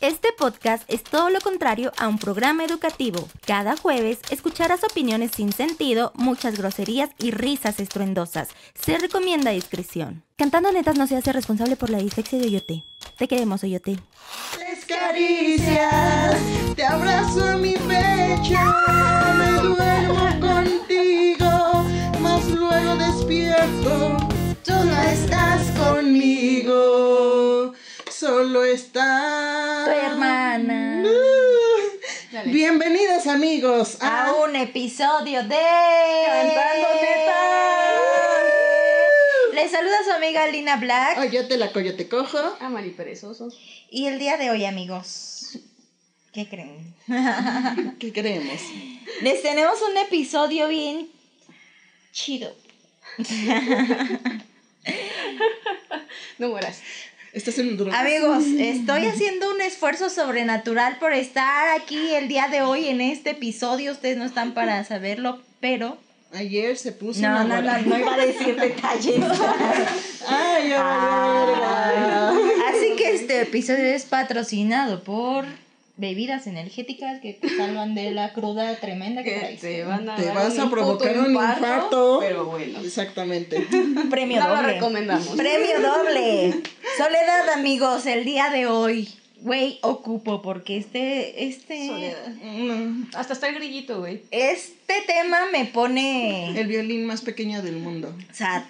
Este 0.00 0.28
podcast 0.32 0.84
es 0.88 1.02
todo 1.02 1.28
lo 1.28 1.40
contrario 1.40 1.92
a 1.98 2.08
un 2.08 2.18
programa 2.18 2.64
educativo. 2.64 3.28
Cada 3.46 3.76
jueves 3.76 4.18
escucharás 4.30 4.82
opiniones 4.82 5.32
sin 5.32 5.52
sentido, 5.52 6.12
muchas 6.14 6.56
groserías 6.56 7.10
y 7.18 7.32
risas 7.32 7.80
estruendosas. 7.80 8.48
Se 8.74 8.96
recomienda 8.96 9.50
discreción. 9.50 10.22
Cantando 10.36 10.72
netas 10.72 10.96
no 10.96 11.06
se 11.06 11.16
hace 11.16 11.32
responsable 11.32 11.76
por 11.76 11.90
la 11.90 11.98
dislexia 11.98 12.38
de 12.38 12.46
Oyote. 12.46 12.84
Te 13.18 13.28
queremos, 13.28 13.62
Oyote. 13.62 13.98
Caricias, 14.90 16.36
te 16.74 16.84
abrazo 16.84 17.58
mi 17.58 17.74
pecho, 17.74 18.58
me 19.38 19.50
duermo 19.60 20.40
contigo, 20.40 21.84
mas 22.20 22.44
luego 22.48 22.96
despierto, 22.96 24.16
tú 24.64 24.72
no 24.72 25.02
estás 25.02 25.70
conmigo, 25.78 27.72
solo 28.20 28.64
está 28.64 29.84
Tu 29.86 29.90
hermana. 29.92 31.02
Bienvenidos 32.44 33.26
amigos 33.26 33.96
A 34.00 34.34
un 34.44 34.56
episodio 34.56 35.42
de... 35.42 35.56
Cantando 36.26 36.88
Netas. 37.00 37.34
Les 39.54 39.70
saluda 39.70 40.04
su 40.04 40.10
amiga 40.10 40.46
Lina 40.48 40.76
Black. 40.76 41.16
Oyote 41.16 41.56
la 41.56 41.72
coyote 41.72 42.10
cojo. 42.10 42.38
Amari 42.60 42.90
Perezoso. 42.90 43.48
Y 43.88 44.06
el 44.06 44.18
día 44.18 44.36
de 44.36 44.50
hoy, 44.50 44.66
amigos, 44.66 45.58
¿qué 46.34 46.46
creen? 46.46 46.94
¿Qué 47.98 48.12
queremos? 48.12 48.60
Les 49.22 49.40
tenemos 49.40 49.80
un 49.80 49.96
episodio 49.96 50.68
bien 50.68 51.08
chido. 52.12 52.54
No 56.38 56.48
mueras. 56.48 56.80
Estás 57.32 57.58
en 57.58 57.68
un 57.68 57.76
duro. 57.76 57.92
Amigos, 57.94 58.44
estoy 58.58 59.06
haciendo 59.06 59.50
un 59.54 59.60
esfuerzo 59.60 60.10
sobrenatural 60.10 60.98
por 60.98 61.12
estar 61.12 61.68
aquí 61.78 62.12
el 62.14 62.28
día 62.28 62.48
de 62.48 62.62
hoy 62.62 62.88
en 62.88 63.00
este 63.00 63.30
episodio. 63.30 63.92
Ustedes 63.92 64.16
no 64.16 64.24
están 64.24 64.52
para 64.52 64.82
saberlo, 64.84 65.40
pero... 65.60 65.98
Ayer 66.32 66.76
se 66.76 66.92
puso 66.92 67.22
No, 67.22 67.44
una 67.44 67.60
no, 67.60 67.60
no, 67.60 67.78
no 67.86 67.98
iba 67.98 68.14
a 68.14 68.18
decir 68.18 68.54
detalles. 68.54 69.16
Ay, 70.28 70.70
valió 70.70 71.46
verga. 71.46 72.30
Así 72.68 72.94
que 72.96 73.14
este 73.14 73.40
episodio 73.42 73.84
es 73.86 74.04
patrocinado 74.04 75.02
por 75.02 75.44
bebidas 75.96 76.46
energéticas 76.46 77.20
que 77.20 77.32
te 77.34 77.48
salvan 77.56 77.96
de 77.96 78.12
la 78.12 78.32
cruda 78.32 78.76
tremenda 78.76 79.24
que 79.24 79.32
traes. 79.38 79.60
te 79.60 79.82
van 79.84 80.08
a 80.08 80.14
Te 80.16 80.30
vas 80.30 80.56
a 80.56 80.70
provocar 80.70 81.18
un 81.18 81.32
infarto. 81.32 82.18
Pero 82.20 82.46
bueno. 82.46 82.78
Exactamente. 82.80 83.66
Premio 84.08 84.38
No 84.40 84.48
lo 84.50 84.56
doble. 84.56 84.72
recomendamos. 84.74 85.26
Premio 85.36 85.80
doble. 85.80 86.62
Soledad, 87.00 87.48
amigos, 87.54 88.04
el 88.04 88.26
día 88.26 88.50
de 88.50 88.66
hoy. 88.66 89.08
Güey, 89.40 89.78
ocupo 89.80 90.42
porque 90.42 90.76
este, 90.76 91.46
este, 91.46 91.86
Soledad. 91.86 92.28
Mm, 92.42 93.06
Hasta 93.14 93.32
está 93.32 93.48
el 93.48 93.54
grillito, 93.54 94.00
güey. 94.00 94.20
este 94.30 95.00
tema 95.06 95.46
me 95.50 95.64
pone 95.64 96.60
El 96.60 96.66
violín 96.66 97.06
más 97.06 97.22
pequeño 97.22 97.62
del 97.62 97.76
mundo. 97.76 98.14
sad. 98.32 98.64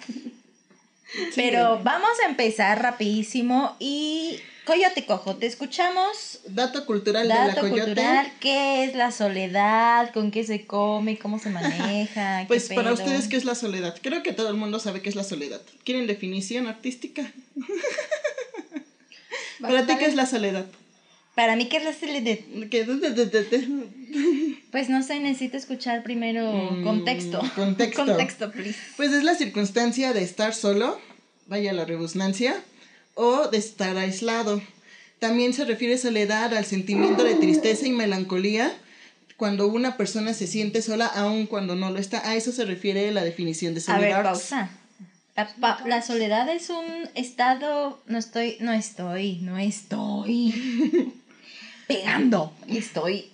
Pero 1.35 1.81
vamos 1.83 2.11
a 2.23 2.29
empezar 2.29 2.81
rapidísimo 2.81 3.75
y 3.79 4.39
Coyote 4.71 5.05
Cojo, 5.05 5.35
te 5.35 5.47
escuchamos. 5.47 6.39
Dato 6.47 6.85
cultural 6.85 7.23
de 7.27 7.33
la 7.33 7.47
Dato 7.47 7.59
coyote. 7.59 7.81
cultural, 7.87 8.31
¿qué 8.39 8.85
es 8.85 8.95
la 8.95 9.11
soledad? 9.11 10.13
¿Con 10.13 10.31
qué 10.31 10.45
se 10.45 10.65
come? 10.65 11.17
¿Cómo 11.17 11.39
se 11.39 11.49
maneja? 11.49 12.39
¿Qué 12.43 12.47
Pues 12.47 12.69
para 12.69 12.93
ustedes, 12.93 13.27
¿qué 13.27 13.35
es 13.35 13.43
la 13.43 13.53
soledad? 13.55 13.97
Creo 14.01 14.23
que 14.23 14.31
todo 14.31 14.47
el 14.47 14.55
mundo 14.55 14.79
sabe 14.79 15.01
qué 15.01 15.09
es 15.09 15.15
la 15.15 15.25
soledad. 15.25 15.59
¿Quieren 15.83 16.07
definición 16.07 16.67
artística? 16.67 17.29
Para 19.61 19.85
ti, 19.85 19.93
¿qué 19.99 20.05
es 20.05 20.15
la 20.15 20.25
soledad? 20.25 20.65
Para 21.35 21.57
mí, 21.57 21.67
¿qué 21.67 21.75
es 21.77 21.83
la 21.83 21.93
soledad? 21.93 22.37
¿Qué- 22.71 22.85
de- 22.85 22.95
de- 23.11 23.25
de- 23.25 23.43
de- 23.43 24.57
Pues 24.71 24.87
no 24.87 25.03
sé, 25.03 25.19
necesito 25.19 25.57
escuchar 25.57 26.01
primero 26.01 26.49
Mm, 26.49 26.83
contexto. 26.85 27.41
contexto. 27.55 28.05
contexto, 28.05 28.51
please. 28.51 28.79
Pues 28.95 29.11
es 29.11 29.25
la 29.25 29.35
circunstancia 29.35 30.13
de 30.13 30.23
estar 30.23 30.55
solo, 30.55 30.97
vaya 31.47 31.73
la 31.73 31.83
rebusnancia, 31.83 32.63
o 33.15 33.47
de 33.47 33.57
estar 33.57 33.97
aislado. 33.97 34.61
También 35.19 35.53
se 35.53 35.65
refiere 35.65 35.97
soledad 35.97 36.53
al 36.55 36.65
sentimiento 36.65 37.23
de 37.23 37.35
tristeza 37.35 37.85
y 37.87 37.91
melancolía 37.91 38.75
cuando 39.37 39.67
una 39.67 39.97
persona 39.97 40.33
se 40.33 40.47
siente 40.47 40.81
sola 40.81 41.05
aun 41.07 41.45
cuando 41.47 41.75
no 41.75 41.89
lo 41.91 41.99
está. 41.99 42.27
A 42.29 42.35
eso 42.35 42.51
se 42.51 42.65
refiere 42.65 43.11
la 43.11 43.23
definición 43.23 43.73
de 43.73 43.81
A 43.87 43.97
ver, 43.99 44.11
soledad. 44.11 44.23
pausa. 44.23 44.69
La, 45.35 45.47
pa- 45.55 45.83
la 45.87 46.01
soledad 46.01 46.49
es 46.49 46.69
un 46.69 46.85
estado. 47.15 48.01
No 48.07 48.17
estoy, 48.17 48.57
no 48.59 48.71
estoy, 48.73 49.37
no 49.41 49.57
estoy 49.57 51.13
pegando. 51.87 52.53
Estoy 52.67 53.30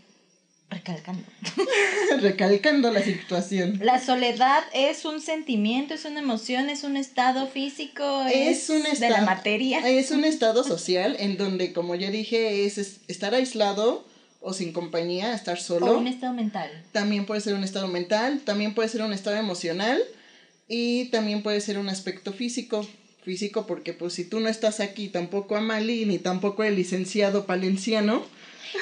recalcando. 0.70 1.24
Recalcando 2.22 2.92
la 2.92 3.02
situación. 3.02 3.80
La 3.82 4.04
soledad 4.04 4.64
es 4.74 5.06
un 5.06 5.22
sentimiento, 5.22 5.94
es 5.94 6.06
una 6.06 6.20
emoción, 6.20 6.70
es 6.70 6.84
un 6.84 6.98
estado 6.98 7.48
físico, 7.48 8.24
es, 8.26 8.64
Es 8.64 8.70
un 8.70 8.84
de 8.84 8.90
estado, 8.90 9.14
la 9.14 9.22
materia. 9.22 9.88
Es 9.88 10.12
un 10.12 10.26
estado 10.26 10.64
social 10.66 11.16
en 11.20 11.38
donde, 11.38 11.74
como 11.74 11.96
ya 11.96 12.12
dije, 12.12 12.66
es, 12.66 12.78
es 12.78 13.00
estar 13.08 13.34
aislado 13.34 14.06
o 14.40 14.54
sin 14.54 14.72
compañía, 14.74 15.34
estar 15.34 15.60
solo. 15.60 15.94
O 15.94 15.98
un 15.98 16.08
estado 16.08 16.34
mental. 16.34 16.70
También 16.92 17.26
puede 17.26 17.42
ser 17.42 17.54
un 17.54 17.64
estado 17.64 17.88
mental, 17.88 18.42
también 18.44 18.74
puede 18.74 18.90
ser 18.90 19.02
un 19.02 19.14
estado 19.14 19.38
emocional 19.38 20.02
y 20.68 21.06
también 21.06 21.44
puede 21.44 21.62
ser 21.62 21.78
un 21.78 21.90
aspecto 21.90 22.34
físico. 22.34 22.88
Físico 23.24 23.68
porque 23.68 23.92
pues 23.92 24.14
si 24.14 24.24
tú 24.24 24.40
no 24.40 24.48
estás 24.48 24.80
aquí, 24.80 25.10
tampoco 25.10 25.58
Amali 25.58 26.06
ni 26.06 26.18
tampoco 26.18 26.64
el 26.64 26.76
licenciado 26.76 27.46
Palenciano. 27.46 28.24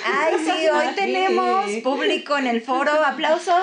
Ay, 0.04 0.34
sí, 0.44 0.68
hoy 0.70 0.96
tenemos 0.96 1.70
público 1.84 2.38
en 2.38 2.48
el 2.48 2.62
foro. 2.62 2.92
Aplausos. 3.04 3.54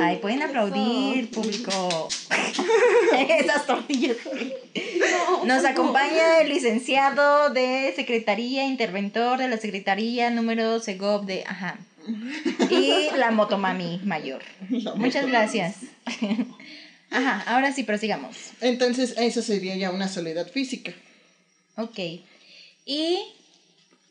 Ay, 0.00 0.16
pueden 0.16 0.42
aplaudir, 0.42 1.30
público. 1.30 2.08
Esas 3.28 3.66
tortillas. 3.66 4.16
Nos 5.44 5.64
acompaña 5.64 6.40
el 6.40 6.48
licenciado 6.48 7.50
de 7.50 7.92
Secretaría, 7.94 8.64
interventor 8.66 9.38
de 9.38 9.48
la 9.48 9.58
Secretaría 9.58 10.30
número 10.30 10.80
Segov 10.80 11.26
de. 11.26 11.44
Ajá. 11.46 11.78
Y 12.70 13.08
la 13.16 13.30
motomami 13.30 14.00
mayor. 14.04 14.42
La 14.70 14.94
Muchas 14.94 15.26
motomami. 15.26 15.30
gracias. 15.30 15.76
Ajá, 17.10 17.42
ahora 17.46 17.72
sí, 17.72 17.82
prosigamos. 17.82 18.36
Entonces, 18.60 19.14
eso 19.18 19.42
sería 19.42 19.76
ya 19.76 19.90
una 19.90 20.08
soledad 20.08 20.50
física. 20.50 20.92
Ok. 21.76 21.98
¿Y 22.86 23.18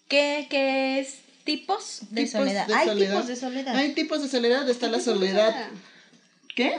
qué, 0.10 0.48
qué 0.50 1.00
es 1.00 1.20
tipos 1.46 2.02
de 2.10 2.26
Tipos 2.26 2.32
soledad? 2.32 2.68
de 2.68 2.74
Hay 2.74 2.88
soledad. 2.88 3.12
tipos 3.14 3.28
de 3.28 3.36
soledad. 3.36 3.76
Hay 3.78 3.94
tipos 3.94 4.22
de 4.22 4.28
soledad, 4.28 4.70
está 4.70 4.90
la 4.90 5.00
soledad. 5.00 5.70
¿Qué? 6.56 6.76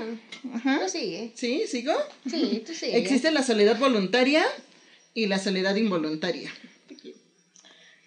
Ajá. 0.52 0.80
Tú 0.84 0.88
sigue. 0.90 1.32
¿Sí? 1.34 1.62
¿Sigo? 1.66 1.94
Sí, 2.28 2.62
tú 2.66 2.74
sigue. 2.74 2.96
Existe 2.98 3.30
la 3.30 3.42
soledad 3.42 3.78
voluntaria 3.78 4.44
y 5.14 5.26
la 5.26 5.38
soledad 5.38 5.74
involuntaria. 5.76 6.52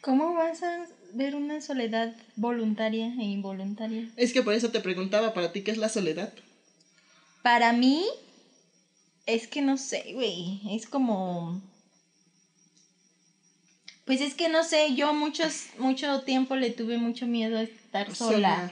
¿Cómo 0.01 0.33
vas 0.33 0.61
a 0.63 0.85
ver 1.13 1.35
una 1.35 1.61
soledad 1.61 2.13
voluntaria 2.35 3.07
e 3.19 3.23
involuntaria? 3.23 4.09
Es 4.17 4.33
que 4.33 4.41
por 4.43 4.53
eso 4.53 4.69
te 4.69 4.81
preguntaba, 4.81 5.33
para 5.33 5.51
ti, 5.51 5.61
¿qué 5.61 5.71
es 5.71 5.77
la 5.77 5.89
soledad? 5.89 6.33
Para 7.41 7.71
mí, 7.73 8.05
es 9.25 9.47
que 9.47 9.61
no 9.61 9.77
sé, 9.77 10.11
güey. 10.13 10.59
Es 10.75 10.85
como. 10.87 11.61
Pues 14.05 14.19
es 14.21 14.33
que 14.33 14.49
no 14.49 14.63
sé, 14.63 14.95
yo 14.95 15.13
muchos, 15.13 15.67
mucho 15.77 16.21
tiempo 16.23 16.55
le 16.55 16.71
tuve 16.71 16.97
mucho 16.97 17.25
miedo 17.25 17.57
a 17.57 17.63
estar 17.63 18.13
sola. 18.13 18.71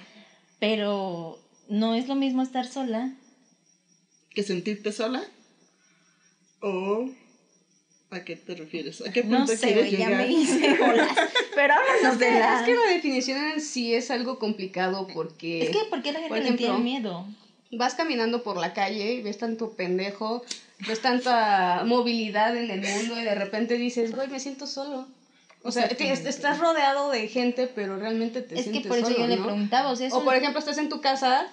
Pero 0.60 1.40
no 1.70 1.96
es 1.96 2.08
lo 2.08 2.16
mismo 2.16 2.42
estar 2.44 2.68
sola. 2.68 3.14
¿Que 4.34 4.44
sentirte 4.44 4.92
sola? 4.92 5.24
¿O 6.62 7.10
a 8.12 8.24
qué 8.26 8.36
te 8.36 8.56
refieres? 8.56 9.02
¿A 9.02 9.12
qué 9.12 9.24
No 9.24 9.38
punto 9.40 9.54
sé, 9.56 9.68
quieres 9.68 9.92
ya 9.92 9.98
llegar? 10.10 10.18
me 10.28 10.32
hice 10.34 10.78
bolas. 10.80 11.18
Pero 11.56 11.74
háblanos 11.74 12.20
de 12.20 12.32
la. 12.32 12.60
Es 12.60 12.66
que 12.66 12.76
la 12.76 12.86
definición 12.94 13.44
en 13.54 13.62
sí 13.62 13.94
es 13.94 14.12
algo 14.12 14.38
complicado 14.38 15.08
porque 15.14 15.64
Es 15.64 15.70
que, 15.70 15.86
¿por 15.90 16.02
qué 16.02 16.12
la 16.12 16.20
gente 16.20 16.40
ejemplo, 16.40 16.58
tiene 16.68 16.80
miedo? 16.80 17.26
vas 17.72 17.96
caminando 17.96 18.44
por 18.44 18.58
la 18.58 18.74
calle 18.74 19.14
y 19.14 19.22
ves 19.22 19.38
tanto 19.38 19.72
pendejo, 19.72 20.44
ves 20.88 21.02
tanta 21.02 21.84
movilidad 21.86 22.56
en 22.58 22.70
el 22.70 22.82
mundo 22.82 23.20
y 23.20 23.24
de 23.24 23.34
repente 23.34 23.78
dices, 23.78 24.14
güey, 24.14 24.28
me 24.28 24.42
siento 24.42 24.68
solo. 24.68 25.08
O 25.64 25.72
sea, 25.72 25.86
estás 25.86 26.58
rodeado 26.60 27.12
de 27.12 27.28
gente, 27.28 27.68
pero 27.68 27.98
realmente 27.98 28.42
te 28.42 28.56
Es 28.56 28.66
que 28.66 28.72
sientes 28.72 28.88
por 28.90 28.98
eso 28.98 29.08
solo, 29.08 29.20
yo 29.20 29.28
le 29.28 29.38
¿no? 29.38 29.44
preguntaba, 29.46 29.92
o 29.92 29.96
sea, 29.96 30.08
es 30.08 30.14
O 30.14 30.20
un- 30.20 30.26
por 30.26 30.36
ejemplo, 30.36 30.60
estás 30.60 30.78
en 30.80 30.90
tu 30.90 31.02
casa 31.02 31.48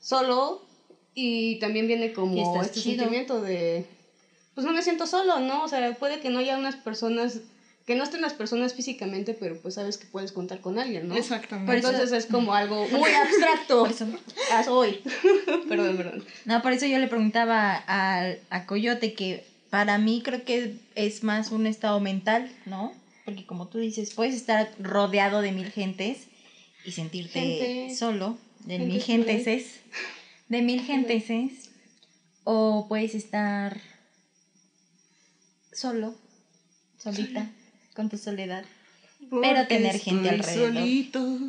solo 0.00 0.64
y 1.14 1.58
también 1.58 1.86
viene 1.88 2.12
como 2.12 2.62
este 2.62 2.80
chido. 2.80 2.98
sentimiento 3.02 3.40
de, 3.40 3.84
pues 4.54 4.64
no 4.66 4.72
me 4.72 4.82
siento 4.82 5.06
solo, 5.06 5.40
¿no? 5.40 5.64
O 5.64 5.68
sea, 5.68 5.92
puede 5.94 6.20
que 6.20 6.30
no 6.30 6.38
haya 6.38 6.56
unas 6.56 6.76
personas, 6.76 7.40
que 7.84 7.96
no 7.96 8.04
estén 8.04 8.20
las 8.20 8.34
personas 8.34 8.74
físicamente, 8.74 9.34
pero 9.34 9.56
pues 9.60 9.74
sabes 9.74 9.98
que 9.98 10.06
puedes 10.06 10.30
contar 10.30 10.60
con 10.60 10.78
alguien, 10.78 11.08
¿no? 11.08 11.16
Exactamente. 11.16 11.66
Por 11.66 11.76
eso- 11.78 11.88
Entonces 11.90 12.16
es 12.26 12.30
como 12.30 12.54
algo 12.54 12.86
muy 12.88 13.10
abstracto. 13.10 13.80
Por 13.80 13.90
eso- 13.90 14.06
Haz 14.52 14.68
hoy. 14.68 15.00
perdón, 15.68 15.96
perdón. 15.96 16.24
No, 16.44 16.62
por 16.62 16.72
eso 16.72 16.86
yo 16.86 16.98
le 16.98 17.08
preguntaba 17.08 17.74
al- 17.74 18.38
a, 18.50 18.66
Coyote 18.66 19.14
que 19.14 19.44
para 19.70 19.98
mí 19.98 20.22
creo 20.24 20.44
que 20.44 20.76
es 20.94 21.24
más 21.24 21.50
un 21.50 21.66
estado 21.66 21.98
mental, 21.98 22.50
¿no? 22.66 22.92
Porque 23.28 23.44
como 23.44 23.68
tú 23.68 23.76
dices, 23.76 24.14
puedes 24.14 24.34
estar 24.34 24.70
rodeado 24.78 25.42
de 25.42 25.52
mil 25.52 25.70
gentes 25.70 26.28
y 26.82 26.92
sentirte 26.92 27.38
Gente. 27.40 27.94
solo, 27.94 28.38
de 28.64 28.78
mil 28.78 29.02
genteses, 29.02 29.80
de 30.48 30.62
mil 30.62 30.80
genteses, 30.80 31.68
o 32.44 32.86
puedes 32.88 33.14
estar 33.14 33.78
solo, 35.74 36.14
solita, 36.96 37.46
con 37.94 38.08
tu 38.08 38.16
soledad. 38.16 38.64
Pero 39.42 39.66
tener 39.66 39.98
gente 39.98 40.34
estoy 40.34 40.40
alrededor. 40.40 40.74
solito. 40.74 41.20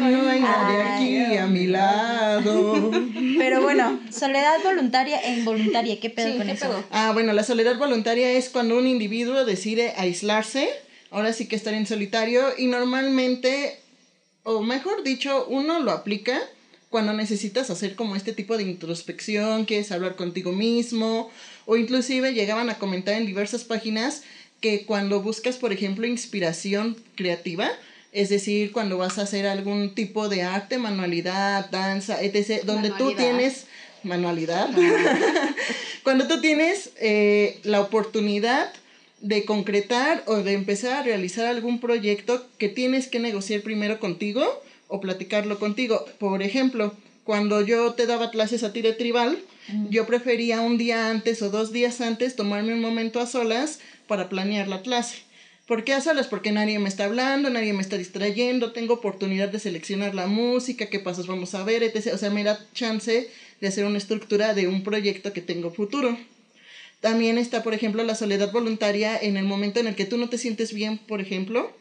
No 0.00 0.28
hay 0.28 0.40
nadie 0.40 0.82
aquí 0.82 1.36
a 1.38 1.46
mi 1.48 1.66
lado. 1.66 2.90
Pero 3.36 3.62
bueno, 3.62 3.98
soledad 4.12 4.62
voluntaria 4.62 5.18
e 5.18 5.38
involuntaria, 5.38 5.98
¿qué 5.98 6.08
pedo 6.10 6.30
Sí, 6.30 6.38
con 6.38 6.46
¿qué 6.46 6.52
eso? 6.52 6.66
pedo? 6.68 6.84
Ah, 6.92 7.10
bueno, 7.12 7.32
la 7.32 7.42
soledad 7.42 7.76
voluntaria 7.78 8.30
es 8.30 8.48
cuando 8.48 8.78
un 8.78 8.86
individuo 8.86 9.44
decide 9.44 9.92
aislarse, 9.96 10.68
ahora 11.10 11.32
sí 11.32 11.46
que 11.46 11.56
estar 11.56 11.74
en 11.74 11.86
solitario, 11.86 12.42
y 12.56 12.66
normalmente, 12.66 13.78
o 14.44 14.62
mejor 14.62 15.02
dicho, 15.02 15.46
uno 15.48 15.80
lo 15.80 15.90
aplica 15.90 16.40
cuando 16.88 17.12
necesitas 17.12 17.70
hacer 17.70 17.94
como 17.94 18.16
este 18.16 18.32
tipo 18.32 18.56
de 18.56 18.64
introspección, 18.64 19.64
quieres 19.64 19.92
hablar 19.92 20.16
contigo 20.16 20.52
mismo, 20.52 21.30
o 21.66 21.76
inclusive 21.76 22.34
llegaban 22.34 22.68
a 22.68 22.78
comentar 22.78 23.14
en 23.14 23.26
diversas 23.26 23.62
páginas 23.64 24.22
que 24.60 24.84
cuando 24.86 25.22
buscas, 25.22 25.56
por 25.56 25.72
ejemplo, 25.72 26.06
inspiración 26.06 26.96
creativa, 27.14 27.70
es 28.12 28.28
decir, 28.28 28.72
cuando 28.72 28.98
vas 28.98 29.18
a 29.18 29.22
hacer 29.22 29.46
algún 29.46 29.94
tipo 29.94 30.28
de 30.28 30.42
arte, 30.42 30.78
manualidad, 30.78 31.70
danza, 31.70 32.20
etc., 32.22 32.64
donde 32.64 32.88
tú 32.90 33.04
Manualidad. 33.04 33.16
tienes 33.22 33.66
manualidad, 34.02 34.68
cuando 36.02 36.26
tú 36.26 36.40
tienes 36.40 36.90
eh, 37.00 37.60
la 37.62 37.80
oportunidad 37.80 38.72
de 39.20 39.44
concretar 39.44 40.22
o 40.26 40.36
de 40.36 40.52
empezar 40.54 40.92
a 40.92 41.02
realizar 41.02 41.46
algún 41.46 41.80
proyecto 41.80 42.46
que 42.58 42.68
tienes 42.68 43.08
que 43.08 43.20
negociar 43.20 43.60
primero 43.60 44.00
contigo 44.00 44.42
o 44.88 45.00
platicarlo 45.00 45.58
contigo. 45.58 46.04
Por 46.18 46.42
ejemplo, 46.42 46.94
cuando 47.24 47.60
yo 47.60 47.94
te 47.94 48.06
daba 48.06 48.30
clases 48.30 48.64
a 48.64 48.72
ti 48.72 48.82
de 48.82 48.92
tribal, 48.92 49.38
yo 49.88 50.06
prefería 50.06 50.62
un 50.62 50.78
día 50.78 51.10
antes 51.10 51.42
o 51.42 51.50
dos 51.50 51.70
días 51.70 52.00
antes 52.00 52.34
tomarme 52.34 52.74
un 52.74 52.80
momento 52.80 53.20
a 53.20 53.26
solas 53.26 53.78
para 54.08 54.28
planear 54.28 54.66
la 54.66 54.82
clase. 54.82 55.18
¿Por 55.66 55.84
qué 55.84 55.92
a 55.92 56.00
solas? 56.00 56.26
Porque 56.26 56.50
nadie 56.50 56.80
me 56.80 56.88
está 56.88 57.04
hablando, 57.04 57.48
nadie 57.48 57.72
me 57.72 57.82
está 57.82 57.96
distrayendo, 57.96 58.72
tengo 58.72 58.94
oportunidad 58.94 59.50
de 59.50 59.60
seleccionar 59.60 60.16
la 60.16 60.26
música, 60.26 60.86
qué 60.86 60.98
pasos 60.98 61.28
vamos 61.28 61.54
a 61.54 61.62
ver, 61.62 61.84
etc. 61.84 62.14
O 62.14 62.18
sea, 62.18 62.30
me 62.30 62.42
da 62.42 62.58
chance 62.74 63.30
de 63.60 63.68
hacer 63.68 63.84
una 63.84 63.98
estructura 63.98 64.52
de 64.54 64.66
un 64.66 64.82
proyecto 64.82 65.32
que 65.32 65.42
tengo 65.42 65.70
futuro. 65.70 66.18
También 67.00 67.38
está, 67.38 67.62
por 67.62 67.72
ejemplo, 67.72 68.04
la 68.04 68.14
soledad 68.14 68.52
voluntaria 68.52 69.18
en 69.18 69.36
el 69.36 69.44
momento 69.44 69.80
en 69.80 69.86
el 69.86 69.94
que 69.94 70.04
tú 70.04 70.18
no 70.18 70.28
te 70.28 70.38
sientes 70.38 70.74
bien, 70.74 70.98
por 70.98 71.20
ejemplo, 71.20 71.72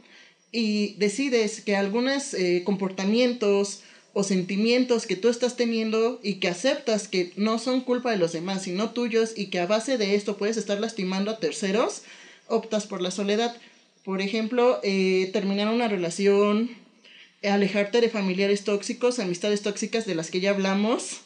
y 0.51 0.94
decides 0.95 1.62
que 1.62 1.75
algunos 1.75 2.33
eh, 2.33 2.63
comportamientos 2.66 3.81
o 4.13 4.24
sentimientos 4.24 5.06
que 5.06 5.16
tú 5.16 5.27
estás 5.27 5.56
teniendo 5.56 6.19
y 6.24 6.36
que 6.36 6.48
aceptas 6.48 7.07
que 7.07 7.33
no 7.36 7.60
son 7.60 7.81
culpa 7.81 8.12
de 8.12 8.18
los 8.18 8.31
demás, 8.31 8.63
sino 8.63 8.92
tuyos, 8.92 9.33
y 9.36 9.48
que 9.48 9.60
a 9.60 9.68
base 9.68 9.98
de 9.98 10.16
esto 10.16 10.38
puedes 10.38 10.57
estar 10.57 10.80
lastimando 10.80 11.31
a 11.31 11.39
terceros, 11.39 12.04
optas 12.48 12.88
por 12.88 13.01
la 13.01 13.12
soledad. 13.12 13.56
Por 14.04 14.21
ejemplo, 14.21 14.80
eh, 14.83 15.30
terminar 15.33 15.68
una 15.68 15.88
relación, 15.88 16.71
alejarte 17.44 18.01
de 18.01 18.10
familiares 18.10 18.63
tóxicos, 18.63 19.19
amistades 19.19 19.62
tóxicas 19.62 20.06
de 20.06 20.16
las 20.16 20.31
que 20.31 20.39
ya 20.39 20.51
hablamos, 20.51 21.21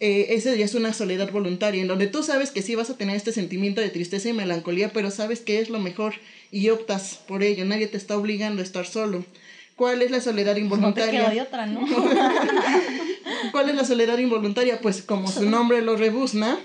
eh, 0.00 0.26
esa 0.30 0.54
ya 0.54 0.64
es 0.64 0.74
una 0.74 0.92
soledad 0.92 1.30
voluntaria, 1.32 1.82
en 1.82 1.88
donde 1.88 2.06
tú 2.06 2.22
sabes 2.22 2.50
que 2.50 2.62
sí 2.62 2.74
vas 2.74 2.90
a 2.90 2.96
tener 2.96 3.16
este 3.16 3.32
sentimiento 3.32 3.80
de 3.80 3.88
tristeza 3.90 4.28
y 4.28 4.32
melancolía, 4.32 4.92
pero 4.92 5.10
sabes 5.10 5.40
que 5.40 5.58
es 5.60 5.70
lo 5.70 5.80
mejor 5.80 6.14
y 6.52 6.68
optas 6.70 7.20
por 7.26 7.42
ello, 7.42 7.64
nadie 7.64 7.88
te 7.88 7.96
está 7.96 8.16
obligando 8.16 8.62
a 8.62 8.64
estar 8.64 8.86
solo. 8.86 9.24
¿Cuál 9.76 10.02
es 10.02 10.10
la 10.10 10.20
soledad 10.20 10.52
No 10.52 10.56
te 10.56 10.60
involuntaria? 10.60 11.20
quedó 11.20 11.30
de 11.30 11.40
otra, 11.42 11.66
¿no? 11.66 11.86
¿Cuál 13.52 13.70
es 13.70 13.76
la 13.76 13.84
soledad 13.84 14.18
involuntaria? 14.18 14.80
Pues 14.80 15.02
como 15.02 15.30
su 15.30 15.48
nombre 15.48 15.82
lo 15.82 15.96
rebuzna, 15.96 16.58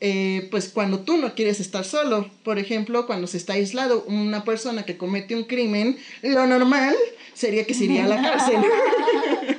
eh, 0.00 0.48
pues 0.50 0.68
cuando 0.68 1.00
tú 1.00 1.16
no 1.16 1.34
quieres 1.34 1.60
estar 1.60 1.84
solo. 1.84 2.28
Por 2.44 2.58
ejemplo, 2.58 3.06
cuando 3.06 3.26
se 3.26 3.36
está 3.36 3.54
aislado, 3.54 4.04
una 4.08 4.44
persona 4.44 4.84
que 4.84 4.96
comete 4.96 5.36
un 5.36 5.44
crimen, 5.44 5.98
lo 6.22 6.46
normal 6.46 6.96
sería 7.34 7.64
que 7.64 7.74
se 7.74 7.84
iría 7.84 8.04
a 8.04 8.08
la 8.08 8.22
cárcel. 8.22 8.56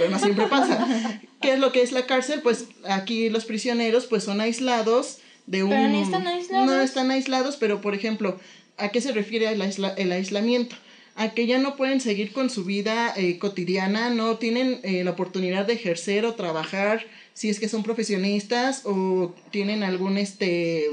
Pero 0.00 0.10
no 0.10 0.18
siempre 0.18 0.46
pasa. 0.46 1.20
¿Qué 1.42 1.52
es 1.52 1.58
lo 1.58 1.72
que 1.72 1.82
es 1.82 1.92
la 1.92 2.06
cárcel? 2.06 2.40
Pues 2.42 2.64
aquí 2.88 3.28
los 3.28 3.44
prisioneros 3.44 4.06
pues 4.06 4.24
son 4.24 4.40
aislados 4.40 5.18
de 5.46 5.62
un... 5.62 5.70
Pero 5.70 5.88
ni 5.88 6.00
están 6.02 6.26
aislados. 6.26 6.66
No 6.66 6.80
están 6.80 7.10
aislados, 7.10 7.56
pero 7.56 7.80
por 7.80 7.94
ejemplo, 7.94 8.38
¿a 8.78 8.88
qué 8.88 9.00
se 9.00 9.12
refiere 9.12 9.46
el, 9.52 9.60
aisla- 9.60 9.94
el 9.96 10.10
aislamiento? 10.12 10.76
A 11.16 11.34
que 11.34 11.46
ya 11.46 11.58
no 11.58 11.76
pueden 11.76 12.00
seguir 12.00 12.32
con 12.32 12.48
su 12.48 12.64
vida 12.64 13.12
eh, 13.16 13.38
cotidiana, 13.38 14.08
no 14.10 14.38
tienen 14.38 14.80
eh, 14.84 15.04
la 15.04 15.10
oportunidad 15.10 15.66
de 15.66 15.74
ejercer 15.74 16.24
o 16.24 16.34
trabajar 16.34 17.04
si 17.34 17.50
es 17.50 17.60
que 17.60 17.68
son 17.68 17.82
profesionistas 17.82 18.82
o 18.84 19.34
tienen 19.50 19.82
algún 19.82 20.16
este 20.16 20.86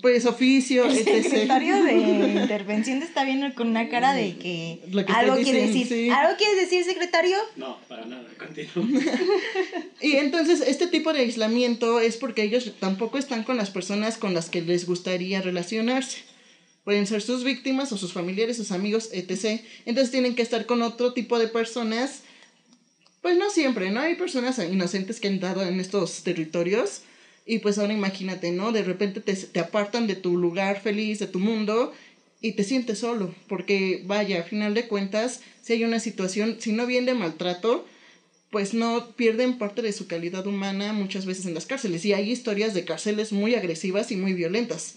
pues 0.00 0.26
oficio, 0.26 0.84
El 0.84 0.98
etc. 0.98 1.22
secretario 1.22 1.82
de 1.82 1.92
intervención 2.42 3.00
te 3.00 3.06
está 3.06 3.24
viendo 3.24 3.54
con 3.54 3.68
una 3.68 3.88
cara 3.88 4.12
de 4.14 4.36
que, 4.36 4.80
que 4.92 5.12
algo 5.12 5.36
quiere 5.36 5.66
decir. 5.66 5.86
sí. 5.86 6.10
¿Algo 6.10 6.36
quieres 6.36 6.56
decir, 6.56 6.84
secretario? 6.84 7.36
No, 7.56 7.78
para 7.88 8.04
nada, 8.06 8.26
continúo. 8.38 8.86
Y 10.00 10.16
entonces 10.16 10.60
este 10.60 10.86
tipo 10.86 11.12
de 11.12 11.20
aislamiento 11.20 12.00
es 12.00 12.16
porque 12.16 12.42
ellos 12.42 12.72
tampoco 12.78 13.18
están 13.18 13.42
con 13.42 13.56
las 13.56 13.70
personas 13.70 14.16
con 14.16 14.34
las 14.34 14.48
que 14.48 14.62
les 14.62 14.86
gustaría 14.86 15.42
relacionarse. 15.42 16.18
Pueden 16.84 17.06
ser 17.06 17.20
sus 17.20 17.44
víctimas 17.44 17.92
o 17.92 17.98
sus 17.98 18.12
familiares, 18.12 18.56
sus 18.56 18.72
amigos, 18.72 19.10
etc. 19.12 19.60
Entonces 19.84 20.10
tienen 20.10 20.34
que 20.34 20.42
estar 20.42 20.66
con 20.66 20.82
otro 20.82 21.12
tipo 21.12 21.38
de 21.38 21.48
personas. 21.48 22.22
Pues 23.20 23.36
no 23.36 23.50
siempre, 23.50 23.90
¿no? 23.90 24.00
Hay 24.00 24.14
personas 24.14 24.58
inocentes 24.58 25.20
que 25.20 25.28
han 25.28 25.40
dado 25.40 25.62
en 25.62 25.80
estos 25.80 26.22
territorios. 26.22 27.02
Y 27.50 27.60
pues 27.60 27.78
ahora 27.78 27.94
imagínate, 27.94 28.52
¿no? 28.52 28.72
De 28.72 28.82
repente 28.82 29.22
te, 29.22 29.34
te 29.34 29.58
apartan 29.58 30.06
de 30.06 30.16
tu 30.16 30.36
lugar 30.36 30.82
feliz, 30.82 31.18
de 31.18 31.26
tu 31.26 31.38
mundo, 31.38 31.94
y 32.42 32.52
te 32.52 32.62
sientes 32.62 32.98
solo. 32.98 33.34
Porque 33.48 34.02
vaya, 34.06 34.40
a 34.40 34.44
final 34.44 34.74
de 34.74 34.86
cuentas, 34.86 35.40
si 35.62 35.72
hay 35.72 35.82
una 35.82 35.98
situación, 35.98 36.58
si 36.60 36.72
no 36.72 36.86
bien 36.86 37.06
de 37.06 37.14
maltrato, 37.14 37.86
pues 38.50 38.74
no 38.74 39.12
pierden 39.16 39.56
parte 39.56 39.80
de 39.80 39.94
su 39.94 40.06
calidad 40.06 40.46
humana 40.46 40.92
muchas 40.92 41.24
veces 41.24 41.46
en 41.46 41.54
las 41.54 41.64
cárceles. 41.64 42.04
Y 42.04 42.12
hay 42.12 42.30
historias 42.30 42.74
de 42.74 42.84
cárceles 42.84 43.32
muy 43.32 43.54
agresivas 43.54 44.12
y 44.12 44.16
muy 44.16 44.34
violentas. 44.34 44.96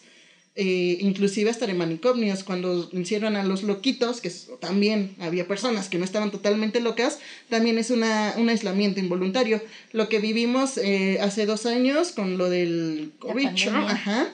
Eh, 0.55 0.97
inclusive 0.99 1.49
hasta 1.49 1.65
de 1.65 1.73
manicomios, 1.73 2.43
cuando 2.43 2.89
hicieron 2.91 3.37
a 3.37 3.43
los 3.43 3.63
loquitos, 3.63 4.19
que 4.19 4.29
también 4.59 5.15
había 5.19 5.47
personas 5.47 5.87
que 5.87 5.97
no 5.97 6.03
estaban 6.03 6.29
totalmente 6.29 6.81
locas, 6.81 7.19
también 7.47 7.77
es 7.77 7.89
una, 7.89 8.33
un 8.37 8.49
aislamiento 8.49 8.99
involuntario. 8.99 9.61
Lo 9.93 10.09
que 10.09 10.19
vivimos 10.19 10.77
eh, 10.77 11.19
hace 11.21 11.45
dos 11.45 11.65
años 11.65 12.11
con 12.11 12.37
lo 12.37 12.49
del 12.49 13.13
COVID, 13.19 13.47
ajá, 13.47 14.27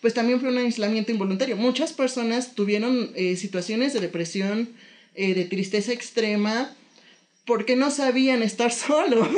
pues 0.00 0.12
también 0.12 0.40
fue 0.40 0.48
un 0.48 0.58
aislamiento 0.58 1.12
involuntario. 1.12 1.56
Muchas 1.56 1.92
personas 1.92 2.56
tuvieron 2.56 3.12
eh, 3.14 3.36
situaciones 3.36 3.92
de 3.92 4.00
depresión, 4.00 4.70
de 5.14 5.44
tristeza 5.44 5.92
extrema, 5.92 6.74
porque 7.44 7.76
no 7.76 7.90
sabían 7.90 8.42
estar 8.42 8.72
solos. 8.72 9.28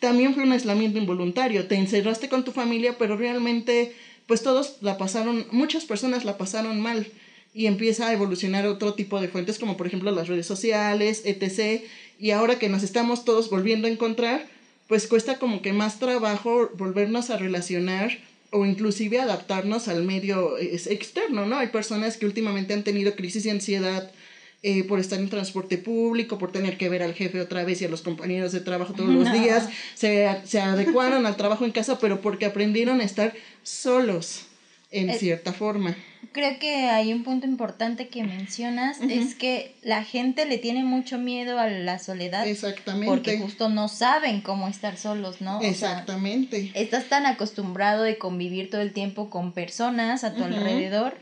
También 0.00 0.34
fue 0.34 0.44
un 0.44 0.52
aislamiento 0.52 0.98
involuntario. 0.98 1.66
Te 1.66 1.74
encerraste 1.74 2.28
con 2.28 2.44
tu 2.44 2.52
familia, 2.52 2.96
pero 2.98 3.16
realmente, 3.16 3.94
pues 4.28 4.42
todos 4.42 4.76
la 4.82 4.98
pasaron, 4.98 5.46
muchas 5.50 5.86
personas 5.86 6.24
la 6.24 6.38
pasaron 6.38 6.80
mal. 6.80 7.08
Y 7.54 7.66
empieza 7.66 8.06
a 8.06 8.12
evolucionar 8.12 8.66
otro 8.66 8.94
tipo 8.94 9.20
de 9.20 9.28
fuentes, 9.28 9.58
como 9.58 9.76
por 9.76 9.86
ejemplo 9.86 10.12
las 10.12 10.28
redes 10.28 10.46
sociales, 10.46 11.22
etc. 11.24 11.82
Y 12.20 12.30
ahora 12.30 12.58
que 12.58 12.68
nos 12.68 12.82
estamos 12.82 13.24
todos 13.24 13.50
volviendo 13.50 13.88
a 13.88 13.90
encontrar, 13.90 14.46
pues 14.86 15.06
cuesta 15.06 15.38
como 15.38 15.62
que 15.62 15.72
más 15.72 15.98
trabajo 15.98 16.70
volvernos 16.76 17.30
a 17.30 17.38
relacionar 17.38 18.18
o 18.50 18.66
inclusive 18.66 19.18
adaptarnos 19.18 19.88
al 19.88 20.04
medio 20.04 20.58
eh, 20.58 20.78
externo, 20.90 21.46
¿no? 21.46 21.56
Hay 21.56 21.68
personas 21.68 22.18
que 22.18 22.26
últimamente 22.26 22.74
han 22.74 22.84
tenido 22.84 23.16
crisis 23.16 23.44
de 23.44 23.50
ansiedad 23.50 24.12
eh, 24.62 24.82
por 24.84 24.98
estar 24.98 25.18
en 25.20 25.28
transporte 25.28 25.78
público, 25.78 26.36
por 26.38 26.50
tener 26.52 26.76
que 26.78 26.88
ver 26.88 27.02
al 27.02 27.14
jefe 27.14 27.40
otra 27.40 27.64
vez 27.64 27.80
y 27.80 27.84
a 27.84 27.88
los 27.88 28.02
compañeros 28.02 28.52
de 28.52 28.60
trabajo 28.60 28.92
todos 28.92 29.10
los 29.10 29.32
días, 29.32 29.68
se, 29.94 30.28
se 30.44 30.60
adecuaron 30.60 31.26
al 31.26 31.36
trabajo 31.36 31.64
en 31.64 31.70
casa, 31.72 31.98
pero 32.00 32.20
porque 32.20 32.46
aprendieron 32.46 33.00
a 33.00 33.04
estar 33.04 33.32
solos 33.62 34.42
en 34.90 35.10
Eh, 35.10 35.18
cierta 35.18 35.52
forma. 35.52 35.94
Creo 36.32 36.58
que 36.58 36.74
hay 36.88 37.12
un 37.12 37.22
punto 37.22 37.46
importante 37.46 38.08
que 38.08 38.24
mencionas, 38.24 39.00
es 39.02 39.34
que 39.34 39.74
la 39.82 40.02
gente 40.02 40.46
le 40.46 40.58
tiene 40.58 40.82
mucho 40.82 41.18
miedo 41.18 41.58
a 41.58 41.68
la 41.68 41.98
soledad 41.98 42.46
Exactamente. 42.46 43.06
porque 43.06 43.38
justo 43.38 43.68
no 43.68 43.88
saben 43.88 44.40
cómo 44.40 44.66
estar 44.66 44.96
solos, 44.96 45.40
¿no? 45.40 45.58
O 45.58 45.60
sea, 45.60 45.70
Exactamente. 45.70 46.70
estás 46.74 47.04
tan 47.08 47.26
acostumbrado 47.26 48.02
de 48.02 48.18
convivir 48.18 48.70
todo 48.70 48.80
el 48.80 48.92
tiempo 48.92 49.30
con 49.30 49.52
personas 49.52 50.24
a 50.24 50.34
tu 50.34 50.42
alrededor 50.42 51.16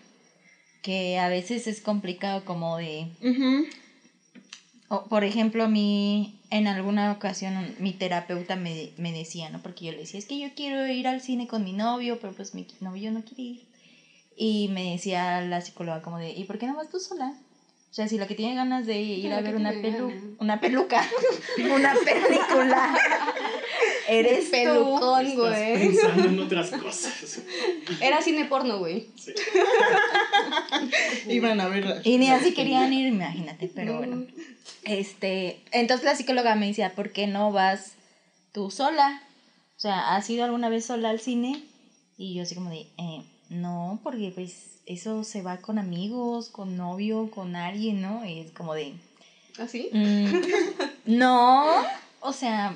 que 0.86 1.18
a 1.18 1.28
veces 1.28 1.66
es 1.66 1.80
complicado 1.80 2.44
como 2.44 2.76
de 2.76 3.08
o, 4.88 5.02
por 5.06 5.24
ejemplo, 5.24 5.64
a 5.64 5.66
mí 5.66 6.38
en 6.50 6.68
alguna 6.68 7.10
ocasión 7.10 7.74
mi 7.80 7.92
terapeuta 7.92 8.54
me, 8.54 8.90
me 8.96 9.10
decía, 9.10 9.50
¿no? 9.50 9.58
Porque 9.60 9.86
yo 9.86 9.90
le 9.90 9.98
decía, 9.98 10.20
es 10.20 10.26
que 10.26 10.38
yo 10.38 10.48
quiero 10.54 10.86
ir 10.86 11.08
al 11.08 11.20
cine 11.20 11.48
con 11.48 11.64
mi 11.64 11.72
novio, 11.72 12.20
pero 12.20 12.32
pues 12.34 12.54
mi 12.54 12.68
novio 12.80 13.10
no 13.10 13.24
quiere 13.24 13.42
ir. 13.42 13.66
Y 14.36 14.68
me 14.68 14.92
decía 14.92 15.40
la 15.40 15.60
psicóloga 15.60 16.02
como 16.02 16.18
de, 16.18 16.30
¿y 16.30 16.44
por 16.44 16.56
qué 16.56 16.68
no 16.68 16.76
vas 16.76 16.88
tú 16.88 17.00
sola? 17.00 17.34
O 17.96 17.98
sea, 17.98 18.08
si 18.08 18.18
la 18.18 18.26
que 18.26 18.34
tiene 18.34 18.54
ganas 18.54 18.84
de 18.84 19.00
ir 19.00 19.32
a 19.32 19.40
ver 19.40 19.56
una, 19.56 19.70
pelu 19.70 20.08
ganas. 20.08 20.24
una 20.38 20.60
peluca, 20.60 21.02
una 21.74 21.94
película, 21.94 22.94
eres 24.06 24.44
tú. 24.44 24.50
Pelucón, 24.50 25.26
Estás 25.26 25.38
güey. 25.38 25.78
pensando 25.78 26.28
en 26.28 26.40
otras 26.40 26.70
cosas. 26.72 27.40
Era 28.02 28.20
cine 28.20 28.44
porno, 28.44 28.80
güey. 28.80 29.08
Sí. 29.16 29.32
Iban 31.26 31.58
a 31.58 31.68
ver. 31.68 32.02
Y 32.04 32.18
ni 32.18 32.28
así 32.28 32.52
querían 32.52 32.92
ir, 32.92 33.06
imagínate, 33.06 33.70
pero 33.74 33.96
bueno. 33.96 34.26
Este, 34.84 35.62
entonces 35.72 36.04
la 36.04 36.16
psicóloga 36.16 36.54
me 36.54 36.66
decía, 36.66 36.94
¿por 36.94 37.12
qué 37.12 37.26
no 37.26 37.50
vas 37.50 37.94
tú 38.52 38.70
sola? 38.70 39.22
O 39.78 39.80
sea, 39.80 40.14
¿has 40.14 40.28
ido 40.28 40.44
alguna 40.44 40.68
vez 40.68 40.84
sola 40.84 41.08
al 41.08 41.20
cine? 41.20 41.64
Y 42.18 42.34
yo 42.34 42.42
así 42.42 42.54
como 42.54 42.68
de, 42.68 42.88
eh, 42.98 43.24
no, 43.48 44.00
porque 44.02 44.32
pues 44.34 44.75
eso 44.86 45.24
se 45.24 45.42
va 45.42 45.58
con 45.58 45.78
amigos, 45.78 46.48
con 46.48 46.76
novio, 46.76 47.30
con 47.30 47.56
alguien, 47.56 48.00
¿no? 48.02 48.24
Y 48.24 48.40
es 48.40 48.50
como 48.52 48.74
de, 48.74 48.92
¿Así? 49.58 49.88
mm, 49.92 50.26
no, 51.06 51.66
o 52.20 52.32
sea, 52.32 52.74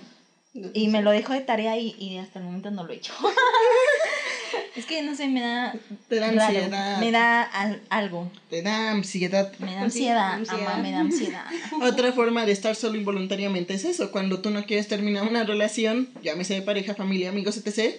y 0.75 0.89
me 0.89 1.03
lo 1.03 1.11
dejo 1.13 1.33
de 1.33 1.41
tarea 1.41 1.77
y, 1.79 1.95
y 1.99 2.19
hasta 2.19 2.39
el 2.41 2.45
momento 2.47 2.71
no 2.71 2.85
lo 2.85 2.93
he 2.93 2.97
hecho. 2.97 3.13
es 4.77 4.85
que 4.87 5.03
no 5.03 5.15
sé, 5.15 5.29
me 5.29 5.41
da, 5.41 5.75
Te 6.09 6.17
da 6.17 6.31
raro, 6.33 6.45
ansiedad. 6.59 6.99
me 6.99 7.13
da 7.13 7.43
al- 7.43 7.83
algo, 7.91 8.31
Te 8.49 8.63
da 8.63 8.91
ansiedad. 8.91 9.53
me 9.59 9.75
da 9.75 9.89
sí, 9.91 10.09
ansiedad, 10.09 10.79
me 10.83 10.91
da 10.91 11.01
ansiedad. 11.01 11.45
Otra 11.83 12.13
forma 12.13 12.47
de 12.47 12.53
estar 12.53 12.75
solo 12.75 12.97
involuntariamente 12.97 13.75
es 13.75 13.85
eso, 13.85 14.11
cuando 14.11 14.41
tú 14.41 14.51
no 14.51 14.65
quieres 14.65 14.89
terminar 14.89 15.27
una 15.29 15.45
relación, 15.45 16.09
llámese 16.23 16.55
de 16.55 16.63
pareja, 16.63 16.95
familia, 16.95 17.29
amigos, 17.29 17.57
etc. 17.57 17.95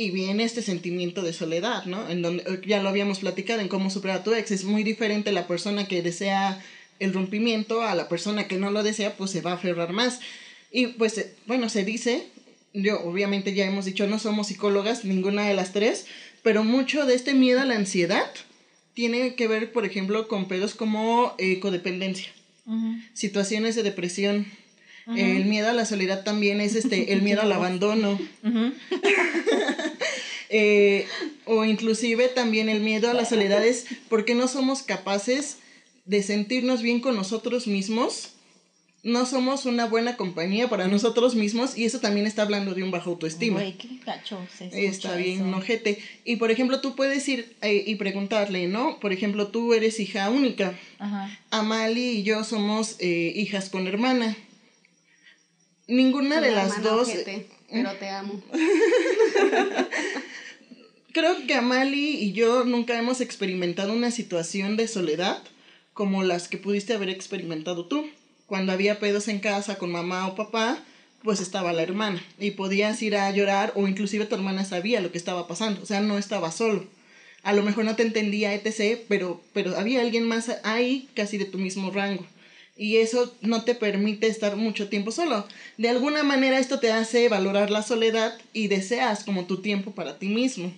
Y 0.00 0.10
viene 0.10 0.44
este 0.44 0.62
sentimiento 0.62 1.22
de 1.22 1.34
soledad, 1.34 1.84
¿no? 1.84 2.08
En 2.08 2.22
donde 2.22 2.42
eh, 2.44 2.60
ya 2.66 2.82
lo 2.82 2.88
habíamos 2.88 3.18
platicado 3.18 3.60
en 3.60 3.68
cómo 3.68 3.90
superar 3.90 4.20
a 4.20 4.24
tu 4.24 4.32
ex. 4.32 4.50
Es 4.50 4.64
muy 4.64 4.82
diferente 4.82 5.30
la 5.30 5.46
persona 5.46 5.86
que 5.86 6.00
desea 6.00 6.62
el 7.00 7.12
rompimiento 7.12 7.82
a 7.82 7.94
la 7.94 8.08
persona 8.08 8.48
que 8.48 8.56
no 8.56 8.70
lo 8.70 8.82
desea, 8.82 9.16
pues 9.18 9.30
se 9.30 9.42
va 9.42 9.52
a 9.52 9.54
aferrar 9.54 9.92
más. 9.92 10.20
Y 10.72 10.86
pues, 10.86 11.18
eh, 11.18 11.34
bueno, 11.46 11.68
se 11.68 11.84
dice, 11.84 12.26
yo 12.72 13.00
obviamente 13.02 13.52
ya 13.52 13.66
hemos 13.66 13.84
dicho, 13.84 14.06
no 14.06 14.18
somos 14.18 14.46
psicólogas, 14.46 15.04
ninguna 15.04 15.46
de 15.46 15.54
las 15.54 15.72
tres, 15.72 16.06
pero 16.42 16.64
mucho 16.64 17.04
de 17.04 17.14
este 17.14 17.34
miedo 17.34 17.60
a 17.60 17.66
la 17.66 17.76
ansiedad 17.76 18.30
tiene 18.94 19.34
que 19.34 19.48
ver, 19.48 19.70
por 19.70 19.84
ejemplo, 19.84 20.28
con 20.28 20.48
pedos 20.48 20.74
como 20.74 21.34
eh, 21.38 21.60
codependencia 21.60 22.32
situaciones 23.14 23.74
de 23.74 23.82
depresión. 23.82 24.46
El 25.06 25.46
miedo 25.46 25.68
a 25.68 25.72
la 25.72 25.86
soledad 25.86 26.24
también 26.24 26.60
es 26.60 26.74
este, 26.76 27.12
el 27.12 27.22
miedo 27.22 27.42
al 27.42 27.52
abandono. 27.52 28.18
Eh, 30.52 31.06
o 31.44 31.64
inclusive 31.64 32.26
también 32.26 32.68
el 32.68 32.80
miedo 32.80 33.08
a 33.08 33.14
la 33.14 33.24
soledad 33.24 33.64
es 33.64 33.86
porque 34.08 34.34
no 34.34 34.48
somos 34.48 34.82
capaces 34.82 35.58
de 36.06 36.24
sentirnos 36.24 36.82
bien 36.82 37.00
con 37.00 37.14
nosotros 37.14 37.68
mismos. 37.68 38.32
No 39.02 39.24
somos 39.24 39.64
una 39.64 39.86
buena 39.86 40.16
compañía 40.16 40.68
para 40.68 40.86
nosotros 40.88 41.34
mismos 41.34 41.78
y 41.78 41.84
eso 41.84 42.00
también 42.00 42.26
está 42.26 42.42
hablando 42.42 42.74
de 42.74 42.82
un 42.82 42.90
bajo 42.90 43.10
autoestima. 43.10 43.60
Güey, 43.60 43.78
qué 43.78 43.88
gacho 44.04 44.38
se 44.54 44.86
Está 44.86 45.14
bien, 45.14 45.48
eso. 45.48 45.56
ojete. 45.56 45.98
Y 46.24 46.36
por 46.36 46.50
ejemplo, 46.50 46.80
tú 46.80 46.96
puedes 46.96 47.26
ir 47.28 47.56
eh, 47.62 47.84
y 47.86 47.94
preguntarle, 47.94 48.66
¿no? 48.66 48.98
Por 49.00 49.12
ejemplo, 49.12 49.48
tú 49.48 49.72
eres 49.72 50.00
hija 50.00 50.28
única. 50.28 50.78
Ajá. 50.98 51.38
Amali 51.50 52.10
y 52.10 52.22
yo 52.24 52.44
somos 52.44 52.96
eh, 52.98 53.32
hijas 53.36 53.70
con 53.70 53.86
hermana. 53.86 54.36
Ninguna 55.90 56.40
de 56.40 56.52
las 56.52 56.82
dos. 56.82 57.08
ojete, 57.08 57.48
pero 57.70 57.92
te 57.94 58.08
amo. 58.08 58.40
Creo 61.12 61.46
que 61.46 61.54
Amali 61.54 62.16
y 62.16 62.32
yo 62.32 62.64
nunca 62.64 62.96
hemos 62.96 63.20
experimentado 63.20 63.92
una 63.92 64.12
situación 64.12 64.76
de 64.76 64.86
soledad 64.86 65.42
como 65.92 66.22
las 66.22 66.46
que 66.46 66.58
pudiste 66.58 66.94
haber 66.94 67.10
experimentado 67.10 67.86
tú. 67.86 68.08
Cuando 68.46 68.72
había 68.72 69.00
pedos 69.00 69.26
en 69.26 69.40
casa 69.40 69.78
con 69.78 69.90
mamá 69.90 70.28
o 70.28 70.36
papá, 70.36 70.78
pues 71.24 71.40
estaba 71.40 71.72
la 71.72 71.82
hermana 71.82 72.22
y 72.38 72.52
podías 72.52 73.02
ir 73.02 73.16
a 73.16 73.30
llorar 73.32 73.72
o 73.74 73.88
inclusive 73.88 74.26
tu 74.26 74.36
hermana 74.36 74.64
sabía 74.64 75.00
lo 75.00 75.10
que 75.10 75.18
estaba 75.18 75.48
pasando, 75.48 75.82
o 75.82 75.86
sea, 75.86 76.00
no 76.00 76.18
estaba 76.18 76.52
solo. 76.52 76.86
A 77.42 77.52
lo 77.52 77.62
mejor 77.62 77.84
no 77.84 77.96
te 77.96 78.02
entendía, 78.02 78.54
etc., 78.54 79.00
pero, 79.08 79.40
pero 79.52 79.76
había 79.76 80.02
alguien 80.02 80.28
más 80.28 80.50
ahí 80.62 81.08
casi 81.14 81.38
de 81.38 81.46
tu 81.46 81.58
mismo 81.58 81.90
rango. 81.90 82.24
Y 82.80 82.96
eso 82.96 83.30
no 83.42 83.62
te 83.62 83.74
permite 83.74 84.26
estar 84.26 84.56
mucho 84.56 84.88
tiempo 84.88 85.12
solo. 85.12 85.46
De 85.76 85.90
alguna 85.90 86.22
manera 86.22 86.58
esto 86.58 86.80
te 86.80 86.90
hace 86.90 87.28
valorar 87.28 87.70
la 87.70 87.82
soledad 87.82 88.32
y 88.54 88.68
deseas 88.68 89.22
como 89.22 89.44
tu 89.44 89.60
tiempo 89.60 89.90
para 89.90 90.18
ti 90.18 90.28
mismo. 90.28 90.72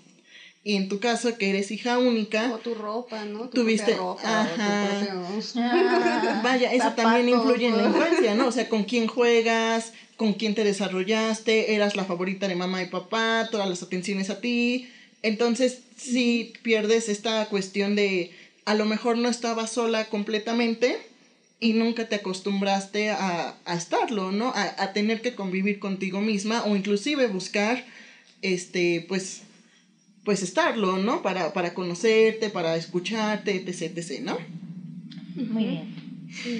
Y 0.64 0.74
en 0.74 0.88
tu 0.88 0.98
caso, 0.98 1.38
que 1.38 1.50
eres 1.50 1.70
hija 1.70 1.98
única, 2.00 2.52
O 2.52 2.58
tu 2.58 2.74
ropa, 2.74 3.24
¿no? 3.24 3.48
Tu 3.50 3.62
Tuviste- 3.62 3.94
ropa, 3.96 4.20
tu 4.20 4.26
ajá. 4.26 5.00
Ah, 5.54 6.40
Vaya, 6.42 6.72
eso 6.72 6.82
Zapatos, 6.86 7.04
también 7.04 7.28
influye 7.28 7.68
en 7.68 7.76
la 7.76 7.84
infancia, 7.84 8.34
¿no? 8.34 8.48
O 8.48 8.52
sea, 8.52 8.68
con 8.68 8.82
quién 8.82 9.06
juegas, 9.06 9.92
con 10.16 10.32
quién 10.32 10.56
te 10.56 10.64
desarrollaste, 10.64 11.72
eras 11.76 11.94
la 11.94 12.04
favorita 12.04 12.48
de 12.48 12.56
mamá 12.56 12.82
y 12.82 12.86
papá, 12.86 13.46
todas 13.48 13.68
las 13.68 13.80
atenciones 13.80 14.28
a 14.28 14.40
ti. 14.40 14.88
Entonces, 15.22 15.82
sí 15.96 16.52
pierdes 16.62 17.08
esta 17.08 17.46
cuestión 17.46 17.94
de 17.94 18.32
a 18.64 18.74
lo 18.74 18.86
mejor 18.86 19.18
no 19.18 19.28
estabas 19.28 19.70
sola 19.70 20.08
completamente 20.08 21.11
y 21.62 21.74
nunca 21.74 22.08
te 22.08 22.16
acostumbraste 22.16 23.10
a, 23.10 23.54
a 23.64 23.74
estarlo, 23.76 24.32
¿no? 24.32 24.48
A, 24.48 24.82
a 24.82 24.92
tener 24.92 25.22
que 25.22 25.36
convivir 25.36 25.78
contigo 25.78 26.20
misma 26.20 26.64
o 26.64 26.74
inclusive 26.74 27.28
buscar, 27.28 27.84
este, 28.42 29.04
pues, 29.08 29.42
pues 30.24 30.42
estarlo, 30.42 30.98
¿no? 30.98 31.22
Para, 31.22 31.52
para 31.52 31.72
conocerte, 31.72 32.50
para 32.50 32.74
escucharte, 32.74 33.54
etc, 33.54 33.96
etc, 33.96 34.20
¿no? 34.22 34.38
Muy 35.36 35.64
bien. 35.66 36.02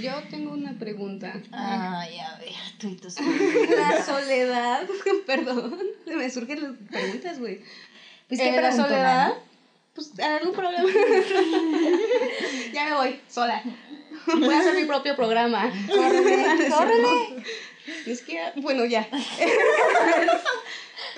Yo 0.02 0.12
tengo 0.30 0.52
una 0.52 0.78
pregunta. 0.78 1.35
Ay, 1.50 2.18
a 2.18 2.38
ver, 2.38 2.52
tú 2.78 2.90
y 2.90 2.94
tus 2.94 3.16
La 3.21 4.04
soledad, 4.04 4.87
perdón, 5.26 5.78
me 6.06 6.30
surgen 6.30 6.62
las 6.62 6.73
preguntas, 6.88 7.40
güey. 7.40 7.61
Pues, 8.28 8.38
Eh, 8.38 8.52
¿qué 8.54 8.61
la 8.62 8.71
soledad, 8.71 9.32
pues 9.94 10.12
algún 10.21 10.54
problema. 10.54 10.88
ya 12.73 12.85
me 12.85 12.94
voy, 12.94 13.21
sola. 13.28 13.64
Voy 14.26 14.54
a 14.54 14.61
hacer 14.61 14.75
mi 14.75 14.85
propio 14.87 15.16
programa. 15.16 15.73
Córrele, 15.88 16.69
córrele. 16.71 17.45
Es 18.07 18.23
que, 18.23 18.38
bueno, 18.57 18.85
ya. 18.85 19.09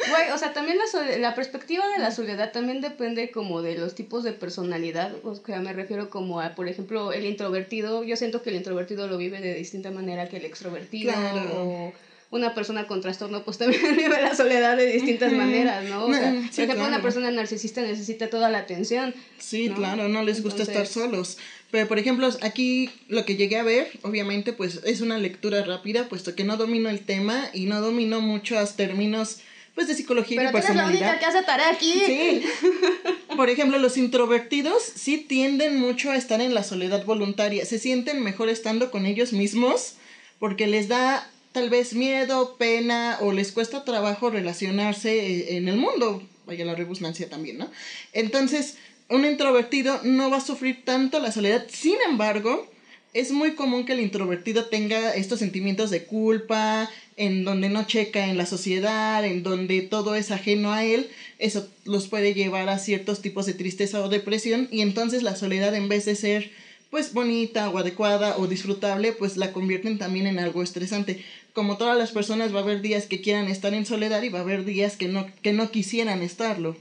Güey, 0.08 0.30
o 0.32 0.38
sea, 0.38 0.52
también 0.52 0.76
la, 0.78 1.18
la 1.18 1.34
perspectiva 1.34 1.86
de 1.88 1.98
la 1.98 2.10
soledad 2.10 2.52
también 2.52 2.80
depende 2.80 3.30
como 3.30 3.62
de 3.62 3.78
los 3.78 3.94
tipos 3.94 4.24
de 4.24 4.32
personalidad. 4.32 5.12
O 5.22 5.34
sea, 5.36 5.60
me 5.60 5.72
refiero 5.72 6.10
como 6.10 6.40
a, 6.40 6.54
por 6.54 6.68
ejemplo, 6.68 7.12
el 7.12 7.24
introvertido. 7.24 8.02
Yo 8.02 8.16
siento 8.16 8.42
que 8.42 8.50
el 8.50 8.56
introvertido 8.56 9.06
lo 9.06 9.16
vive 9.18 9.40
de 9.40 9.54
distinta 9.54 9.90
manera 9.90 10.28
que 10.28 10.38
el 10.38 10.44
extrovertido. 10.46 11.12
Claro. 11.12 11.50
O 11.54 11.92
una 12.30 12.52
persona 12.52 12.88
con 12.88 13.00
trastorno, 13.00 13.44
pues 13.44 13.58
también 13.58 13.80
vive 13.96 14.20
la 14.20 14.34
soledad 14.34 14.76
de 14.76 14.86
distintas 14.86 15.32
maneras, 15.32 15.84
¿no? 15.84 16.06
O 16.06 16.12
sea, 16.12 16.32
por 16.32 16.52
sí, 16.52 16.62
ejemplo, 16.62 16.80
una 16.80 16.88
claro. 16.88 17.02
persona 17.02 17.30
narcisista 17.30 17.80
necesita 17.80 18.28
toda 18.28 18.50
la 18.50 18.58
atención. 18.58 19.14
Sí, 19.38 19.68
¿no? 19.68 19.76
claro, 19.76 20.08
no 20.08 20.24
les 20.24 20.42
gusta 20.42 20.62
estar 20.62 20.78
Entonces- 20.84 21.02
solos. 21.02 21.38
Pero, 21.74 21.88
por 21.88 21.98
ejemplo, 21.98 22.28
aquí 22.42 22.88
lo 23.08 23.24
que 23.24 23.34
llegué 23.34 23.56
a 23.56 23.64
ver, 23.64 23.90
obviamente, 24.02 24.52
pues 24.52 24.82
es 24.84 25.00
una 25.00 25.18
lectura 25.18 25.64
rápida, 25.64 26.08
puesto 26.08 26.36
que 26.36 26.44
no 26.44 26.56
domino 26.56 26.88
el 26.88 27.00
tema 27.00 27.50
y 27.52 27.66
no 27.66 27.80
domino 27.80 28.20
muchos 28.20 28.76
términos, 28.76 29.40
pues, 29.74 29.88
de 29.88 29.96
psicología 29.96 30.36
y 30.36 30.38
Pero 30.38 30.50
la 30.50 30.52
personalidad. 30.52 31.00
única 31.00 31.18
que 31.18 31.24
hace 31.24 31.42
tarea 31.42 31.70
aquí. 31.70 32.00
Sí. 32.06 32.42
Por 33.36 33.50
ejemplo, 33.50 33.76
los 33.78 33.96
introvertidos 33.96 34.84
sí 34.84 35.18
tienden 35.18 35.76
mucho 35.76 36.12
a 36.12 36.16
estar 36.16 36.40
en 36.40 36.54
la 36.54 36.62
soledad 36.62 37.04
voluntaria. 37.04 37.66
Se 37.66 37.80
sienten 37.80 38.22
mejor 38.22 38.50
estando 38.50 38.92
con 38.92 39.04
ellos 39.04 39.32
mismos 39.32 39.94
porque 40.38 40.68
les 40.68 40.86
da 40.86 41.28
tal 41.50 41.70
vez 41.70 41.94
miedo, 41.94 42.54
pena 42.56 43.18
o 43.20 43.32
les 43.32 43.50
cuesta 43.50 43.84
trabajo 43.84 44.30
relacionarse 44.30 45.10
eh, 45.10 45.56
en 45.56 45.66
el 45.66 45.74
mundo. 45.74 46.22
Vaya 46.46 46.64
la 46.64 46.76
rebusnancia 46.76 47.28
también, 47.28 47.58
¿no? 47.58 47.68
Entonces, 48.12 48.76
un 49.08 49.24
introvertido 49.24 50.00
no 50.02 50.30
va 50.30 50.38
a 50.38 50.40
sufrir 50.40 50.84
tanto 50.84 51.20
la 51.20 51.32
soledad. 51.32 51.66
Sin 51.68 51.96
embargo, 52.08 52.68
es 53.12 53.30
muy 53.30 53.54
común 53.54 53.84
que 53.84 53.92
el 53.92 54.00
introvertido 54.00 54.66
tenga 54.66 55.14
estos 55.14 55.38
sentimientos 55.38 55.90
de 55.90 56.04
culpa, 56.04 56.90
en 57.16 57.44
donde 57.44 57.68
no 57.68 57.86
checa 57.86 58.26
en 58.26 58.36
la 58.36 58.46
sociedad, 58.46 59.24
en 59.24 59.42
donde 59.42 59.82
todo 59.82 60.16
es 60.16 60.30
ajeno 60.30 60.72
a 60.72 60.84
él, 60.84 61.08
eso 61.38 61.68
los 61.84 62.08
puede 62.08 62.34
llevar 62.34 62.68
a 62.68 62.78
ciertos 62.78 63.22
tipos 63.22 63.46
de 63.46 63.54
tristeza 63.54 64.02
o 64.02 64.08
depresión 64.08 64.68
y 64.70 64.80
entonces 64.80 65.22
la 65.22 65.36
soledad 65.36 65.74
en 65.74 65.88
vez 65.88 66.04
de 66.06 66.16
ser 66.16 66.50
pues 66.90 67.12
bonita 67.12 67.70
o 67.70 67.78
adecuada 67.78 68.36
o 68.38 68.46
disfrutable, 68.46 69.12
pues 69.12 69.36
la 69.36 69.52
convierten 69.52 69.98
también 69.98 70.28
en 70.28 70.38
algo 70.38 70.62
estresante. 70.62 71.24
Como 71.52 71.76
todas 71.76 71.98
las 71.98 72.12
personas 72.12 72.54
va 72.54 72.60
a 72.60 72.62
haber 72.62 72.82
días 72.82 73.06
que 73.06 73.20
quieran 73.20 73.48
estar 73.48 73.74
en 73.74 73.84
soledad 73.84 74.22
y 74.22 74.28
va 74.28 74.40
a 74.40 74.42
haber 74.42 74.64
días 74.64 74.96
que 74.96 75.08
no, 75.08 75.26
que 75.42 75.52
no 75.52 75.72
quisieran 75.72 76.22
estarlo. 76.22 76.76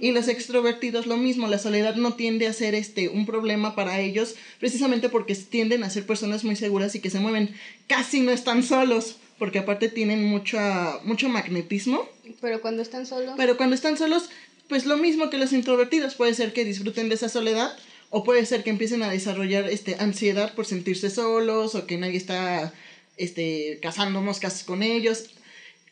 Y 0.00 0.12
los 0.12 0.28
extrovertidos 0.28 1.06
lo 1.06 1.16
mismo, 1.16 1.48
la 1.48 1.58
soledad 1.58 1.96
no 1.96 2.14
tiende 2.14 2.46
a 2.46 2.52
ser 2.52 2.74
este 2.74 3.08
un 3.08 3.26
problema 3.26 3.74
para 3.74 4.00
ellos, 4.00 4.34
precisamente 4.60 5.08
porque 5.08 5.34
tienden 5.34 5.82
a 5.82 5.90
ser 5.90 6.06
personas 6.06 6.44
muy 6.44 6.56
seguras 6.56 6.94
y 6.94 7.00
que 7.00 7.10
se 7.10 7.20
mueven, 7.20 7.54
casi 7.86 8.20
no 8.20 8.30
están 8.30 8.62
solos, 8.62 9.16
porque 9.38 9.58
aparte 9.58 9.88
tienen 9.88 10.24
mucha, 10.24 10.98
mucho 11.04 11.28
magnetismo, 11.28 12.08
Pero 12.40 12.60
cuando 12.60 12.82
están 12.82 13.06
solos. 13.06 13.34
pero 13.36 13.56
cuando 13.56 13.74
están 13.74 13.96
solos 13.96 14.28
pues 14.68 14.84
lo 14.84 14.96
mismo 14.96 15.30
que 15.30 15.38
los 15.38 15.52
introvertidos, 15.52 16.14
puede 16.14 16.34
ser 16.34 16.52
que 16.52 16.64
disfruten 16.64 17.08
de 17.08 17.14
esa 17.14 17.28
soledad 17.28 17.74
o 18.10 18.22
puede 18.22 18.46
ser 18.46 18.62
que 18.62 18.70
empiecen 18.70 19.02
a 19.02 19.10
desarrollar 19.10 19.68
este 19.68 19.96
ansiedad 19.98 20.54
por 20.54 20.66
sentirse 20.66 21.10
solos 21.10 21.74
o 21.74 21.86
que 21.86 21.98
nadie 21.98 22.16
está 22.16 22.72
este 23.16 23.78
cazando 23.82 24.20
moscas 24.20 24.62
con 24.64 24.82
ellos. 24.82 25.30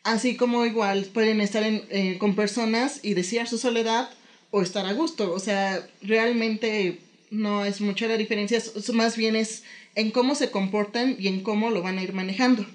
Así 0.07 0.37
como 0.37 0.65
igual 0.65 1.03
pueden 1.13 1.41
estar 1.41 1.63
en, 1.63 1.83
eh, 1.89 2.17
con 2.17 2.33
personas 2.33 3.01
y 3.03 3.13
desear 3.13 3.45
su 3.45 3.57
soledad 3.57 4.09
o 4.51 4.61
estar 4.61 4.85
a 4.85 4.93
gusto. 4.93 5.33
O 5.33 5.39
sea, 5.39 5.85
realmente 6.01 7.01
no 7.29 7.65
es 7.65 7.81
mucha 7.81 8.07
la 8.07 8.15
diferencia, 8.15 8.63
más 8.93 9.17
bien 9.17 9.35
es 9.35 9.63
en 9.95 10.11
cómo 10.11 10.33
se 10.35 10.49
comportan 10.49 11.17
y 11.19 11.27
en 11.27 11.43
cómo 11.43 11.71
lo 11.71 11.81
van 11.81 11.97
a 11.97 12.03
ir 12.03 12.13
manejando. 12.13 12.65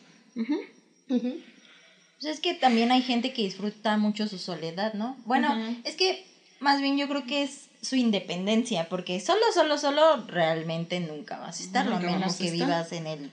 Pues 1.08 2.34
es 2.34 2.40
que 2.40 2.52
también 2.52 2.92
hay 2.92 3.00
gente 3.00 3.32
que 3.32 3.44
disfruta 3.44 3.96
mucho 3.96 4.28
su 4.28 4.36
soledad, 4.36 4.92
¿no? 4.92 5.16
Bueno, 5.24 5.56
es 5.84 5.96
que 5.96 6.26
más 6.60 6.82
bien 6.82 6.98
yo 6.98 7.08
creo 7.08 7.24
que 7.24 7.44
es 7.44 7.70
su 7.80 7.96
independencia, 7.96 8.90
porque 8.90 9.20
solo, 9.20 9.40
solo, 9.54 9.78
solo 9.78 10.26
realmente 10.26 11.00
nunca 11.00 11.38
vas 11.38 11.60
a 11.60 11.64
estar, 11.64 11.86
Nunca 11.86 12.10
menos 12.10 12.36
que 12.36 12.44
estar. 12.48 12.58
vivas 12.58 12.92
en 12.92 13.06
el 13.06 13.30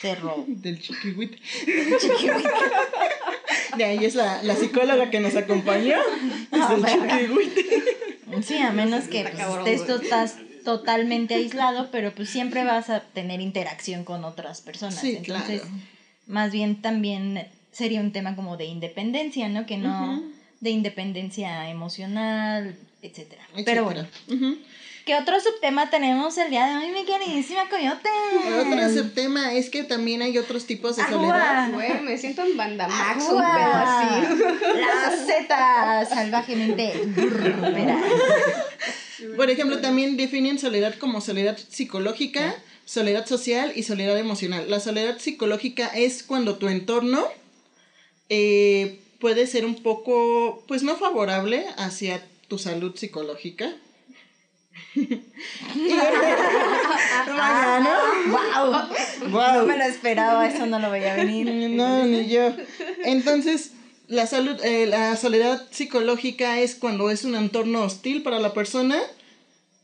cerro 0.00 0.44
Del 0.48 0.80
chiquihuite. 0.80 1.38
Chiquihuite. 2.00 2.48
De 3.76 3.84
ahí 3.84 4.04
es 4.04 4.14
la, 4.14 4.42
la 4.42 4.54
psicóloga 4.54 5.10
que 5.10 5.20
nos 5.20 5.34
acompañó. 5.36 5.96
Ah, 6.52 6.68
Es 6.70 6.76
el 6.76 6.82
verga. 6.82 7.18
chiquihuite. 7.18 7.64
Sí, 8.42 8.56
a 8.58 8.72
menos 8.72 9.04
que 9.04 9.22
pues, 9.22 9.34
cabrón, 9.34 9.66
estés 9.68 10.36
totalmente 10.64 11.34
aislado, 11.34 11.90
pero 11.92 12.12
pues 12.14 12.30
siempre 12.30 12.64
vas 12.64 12.90
a 12.90 13.00
tener 13.00 13.40
interacción 13.40 14.04
con 14.04 14.24
otras 14.24 14.60
personas. 14.60 14.96
Sí, 14.98 15.16
Entonces, 15.16 15.60
claro. 15.62 15.76
más 16.26 16.50
bien 16.52 16.80
también 16.80 17.46
sería 17.70 18.00
un 18.00 18.12
tema 18.12 18.34
como 18.34 18.56
de 18.56 18.64
independencia, 18.64 19.48
¿no? 19.48 19.66
Que 19.66 19.76
no 19.76 20.22
de 20.60 20.70
independencia 20.70 21.68
emocional, 21.68 22.74
etcétera. 23.02 23.42
Pero 23.66 23.84
bueno. 23.84 24.06
¿Qué 25.04 25.14
otro 25.16 25.38
subtema 25.40 25.90
tenemos 25.90 26.36
el 26.38 26.50
día 26.50 26.66
de 26.66 26.76
hoy, 26.76 26.92
mi 26.92 27.04
queridísima 27.04 27.68
Coyote? 27.68 28.08
Otro 28.60 29.02
subtema 29.02 29.52
es 29.54 29.70
que 29.70 29.84
también 29.84 30.22
hay 30.22 30.38
otros 30.38 30.66
tipos 30.66 30.96
de 30.96 31.04
soledad. 31.04 31.70
Güey, 31.72 32.00
me 32.00 32.16
siento 32.16 32.42
en 32.42 32.56
Bandamax 32.56 33.24
un 33.28 33.42
Ajua. 33.42 33.54
pedo 33.54 33.74
así. 33.74 34.80
La 34.80 35.10
Z 35.26 36.06
salvajemente. 36.14 36.92
Por 39.36 39.50
ejemplo, 39.50 39.80
también 39.80 40.16
definen 40.16 40.58
soledad 40.58 40.94
como 40.98 41.20
soledad 41.20 41.56
psicológica, 41.56 42.54
soledad 42.84 43.26
social 43.26 43.72
y 43.74 43.82
soledad 43.82 44.18
emocional. 44.18 44.70
La 44.70 44.80
soledad 44.80 45.18
psicológica 45.18 45.88
es 45.88 46.22
cuando 46.22 46.56
tu 46.56 46.68
entorno 46.68 47.26
eh, 48.28 49.00
puede 49.20 49.46
ser 49.46 49.66
un 49.66 49.82
poco, 49.82 50.64
pues 50.66 50.82
no 50.82 50.96
favorable 50.96 51.66
hacia 51.76 52.22
tu 52.48 52.58
salud 52.58 52.94
psicológica. 52.96 53.74
Vaya, 57.26 57.80
¿no? 57.80 58.32
¡Wow! 58.32 59.30
Guau. 59.30 59.60
No 59.60 59.66
me 59.66 59.78
lo 59.78 59.84
esperaba, 59.84 60.48
eso 60.48 60.66
no 60.66 60.78
lo 60.78 60.90
veía 60.90 61.16
venir. 61.16 61.70
No, 61.70 62.04
ni 62.04 62.28
yo. 62.28 62.52
Entonces, 63.04 63.72
la 64.08 64.26
salud, 64.26 64.60
eh, 64.64 64.86
la 64.86 65.16
soledad 65.16 65.66
psicológica 65.70 66.60
es 66.60 66.74
cuando 66.74 67.10
es 67.10 67.24
un 67.24 67.34
entorno 67.34 67.82
hostil 67.82 68.22
para 68.22 68.38
la 68.38 68.52
persona 68.52 69.00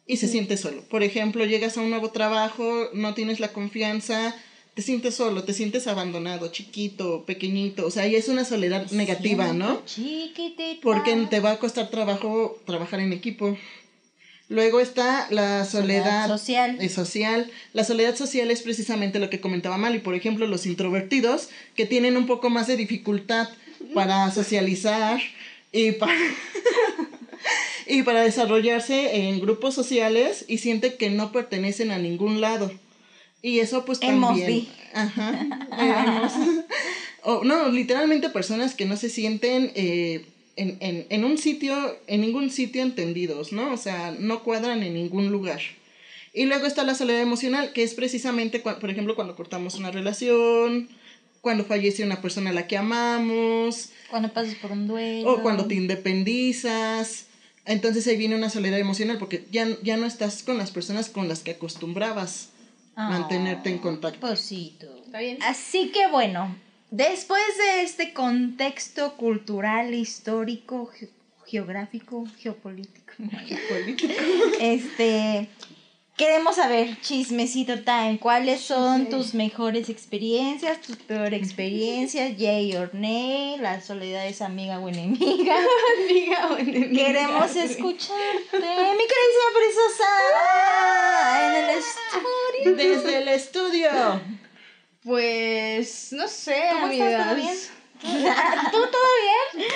y 0.06 0.16
se 0.18 0.28
siente 0.28 0.56
solo. 0.56 0.82
Por 0.82 1.02
ejemplo, 1.02 1.44
llegas 1.44 1.76
a 1.76 1.80
un 1.80 1.90
nuevo 1.90 2.10
trabajo, 2.10 2.88
no 2.92 3.14
tienes 3.14 3.40
la 3.40 3.52
confianza, 3.52 4.34
te 4.74 4.82
sientes 4.82 5.14
solo, 5.14 5.44
te 5.44 5.52
sientes 5.52 5.86
abandonado, 5.86 6.48
chiquito, 6.48 7.24
pequeñito. 7.24 7.86
O 7.86 7.90
sea, 7.90 8.04
ahí 8.04 8.16
es 8.16 8.28
una 8.28 8.44
soledad 8.44 8.90
negativa, 8.90 9.52
¿no? 9.52 9.82
Porque 10.82 11.14
te 11.30 11.40
va 11.40 11.52
a 11.52 11.58
costar 11.58 11.90
trabajo 11.90 12.60
trabajar 12.66 13.00
en 13.00 13.12
equipo. 13.12 13.56
Luego 14.50 14.80
está 14.80 15.28
la 15.30 15.64
soledad, 15.64 16.26
Soledad 16.26 16.28
social. 16.28 16.76
eh, 16.80 16.88
social. 16.88 17.50
La 17.72 17.84
soledad 17.84 18.16
social 18.16 18.50
es 18.50 18.62
precisamente 18.62 19.20
lo 19.20 19.30
que 19.30 19.40
comentaba 19.40 19.78
Mali. 19.78 20.00
Por 20.00 20.16
ejemplo, 20.16 20.48
los 20.48 20.66
introvertidos 20.66 21.50
que 21.76 21.86
tienen 21.86 22.16
un 22.16 22.26
poco 22.26 22.50
más 22.50 22.66
de 22.66 22.76
dificultad 22.76 23.48
para 23.94 24.28
socializar 24.32 25.20
y 25.70 25.92
para, 25.92 26.12
y 27.86 28.02
para 28.02 28.22
desarrollarse 28.22 29.28
en 29.28 29.40
grupos 29.40 29.72
sociales 29.72 30.44
y 30.48 30.58
sienten 30.58 30.96
que 30.98 31.10
no 31.10 31.30
pertenecen 31.30 31.92
a 31.92 31.98
ningún 31.98 32.40
lado. 32.40 32.72
Y 33.42 33.60
eso 33.60 33.84
pues 33.84 34.00
también... 34.00 34.66
Ajá. 34.92 35.48
O, 37.22 37.44
no, 37.44 37.68
literalmente 37.68 38.30
personas 38.30 38.74
que 38.74 38.86
no 38.86 38.96
se 38.96 39.10
sienten 39.10 39.72
eh, 39.74 40.24
en, 40.62 40.76
en, 40.80 41.06
en 41.08 41.24
un 41.24 41.36
sitio, 41.38 41.74
en 42.06 42.20
ningún 42.20 42.50
sitio 42.50 42.82
entendidos, 42.82 43.52
¿no? 43.52 43.72
O 43.72 43.76
sea, 43.76 44.14
no 44.18 44.42
cuadran 44.44 44.82
en 44.82 44.94
ningún 44.94 45.30
lugar. 45.30 45.60
Y 46.32 46.44
luego 46.44 46.66
está 46.66 46.84
la 46.84 46.94
soledad 46.94 47.22
emocional, 47.22 47.72
que 47.72 47.82
es 47.82 47.94
precisamente, 47.94 48.62
cua- 48.62 48.78
por 48.78 48.90
ejemplo, 48.90 49.14
cuando 49.16 49.34
cortamos 49.36 49.74
una 49.74 49.90
relación, 49.90 50.88
cuando 51.40 51.64
fallece 51.64 52.04
una 52.04 52.20
persona 52.20 52.50
a 52.50 52.52
la 52.52 52.66
que 52.68 52.76
amamos, 52.76 53.90
Cuando 54.10 54.28
pasas 54.32 54.54
por 54.56 54.70
un 54.72 54.86
duelo. 54.86 55.30
o 55.32 55.42
cuando 55.42 55.66
te 55.66 55.74
independizas. 55.74 57.26
Entonces 57.66 58.06
ahí 58.06 58.16
viene 58.16 58.36
una 58.36 58.50
soledad 58.50 58.78
emocional, 58.78 59.18
porque 59.18 59.44
ya, 59.50 59.66
ya 59.82 59.96
no 59.96 60.06
estás 60.06 60.42
con 60.42 60.58
las 60.58 60.70
personas 60.70 61.08
con 61.08 61.28
las 61.28 61.40
que 61.40 61.52
acostumbrabas 61.52 62.50
Ah, 62.96 63.08
mantenerte 63.08 63.70
en 63.70 63.78
contacto. 63.78 64.20
Posito. 64.20 64.86
¿Está 65.06 65.20
bien? 65.20 65.38
Así 65.42 65.90
que 65.92 66.08
bueno, 66.10 66.54
después 66.90 67.42
de 67.58 67.82
este 67.82 68.12
contexto 68.12 69.14
cultural, 69.16 69.94
histórico, 69.94 70.86
ge- 70.86 71.08
geográfico, 71.46 72.26
geopolítico, 72.38 73.12
este, 74.60 75.48
queremos 76.16 76.56
saber, 76.56 77.00
chismecito 77.00 77.80
time, 77.80 78.18
¿cuáles 78.20 78.60
son 78.60 79.08
tus 79.08 79.34
mejores 79.34 79.88
experiencias, 79.88 80.80
tus 80.80 80.96
peores 80.96 81.40
experiencias, 81.40 82.36
yay 82.38 82.76
or 82.76 82.94
nay, 82.94 83.56
la 83.58 83.80
soledad 83.80 84.26
es 84.26 84.40
amiga 84.42 84.78
o 84.78 84.88
enemiga? 84.88 85.56
Amiga 86.08 86.48
o 86.52 86.56
enemiga, 86.56 87.06
Queremos 87.06 87.56
escucharte, 87.56 88.52
mi 88.52 89.04
queridísima 89.10 89.50
preciosa, 89.56 90.06
en 91.46 91.64
el 91.64 91.70
estudio. 91.78 92.76
Desde 92.76 93.18
el 93.18 93.28
estudio. 93.28 93.90
Pues, 95.02 96.12
no 96.12 96.28
sé, 96.28 96.62
¿Cómo 96.72 96.86
estás? 96.88 97.26
¿Todo 97.26 97.34
bien? 97.36 97.48
amigas. 97.48 97.70
¿Tú 98.72 98.78
todo 98.78 99.10
bien? 99.54 99.66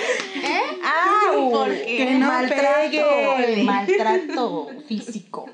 ¿Eh? 0.45 0.63
¡Ah! 0.83 1.21
Porque 1.53 2.03
el 2.13 2.21
no 2.21 2.27
maltrato, 2.27 2.91
pegue. 2.91 3.55
el 3.61 3.65
maltrato 3.65 4.71
físico. 4.87 5.51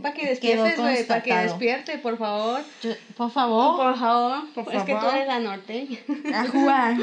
Para 0.00 0.14
que 0.14 0.26
despiertes, 0.26 0.78
güey, 0.78 1.06
para 1.06 1.22
que 1.22 1.34
despierte, 1.34 1.98
por 1.98 2.16
favor. 2.16 2.62
Yo- 2.82 2.94
por 3.16 3.30
favor. 3.30 3.76
Por 3.76 3.98
favor. 3.98 4.50
Por 4.54 4.74
es 4.74 4.82
que 4.84 4.94
tú 4.94 5.06
eres 5.08 5.26
la 5.26 5.40
norteña. 5.40 5.98
Ajua. 6.34 6.96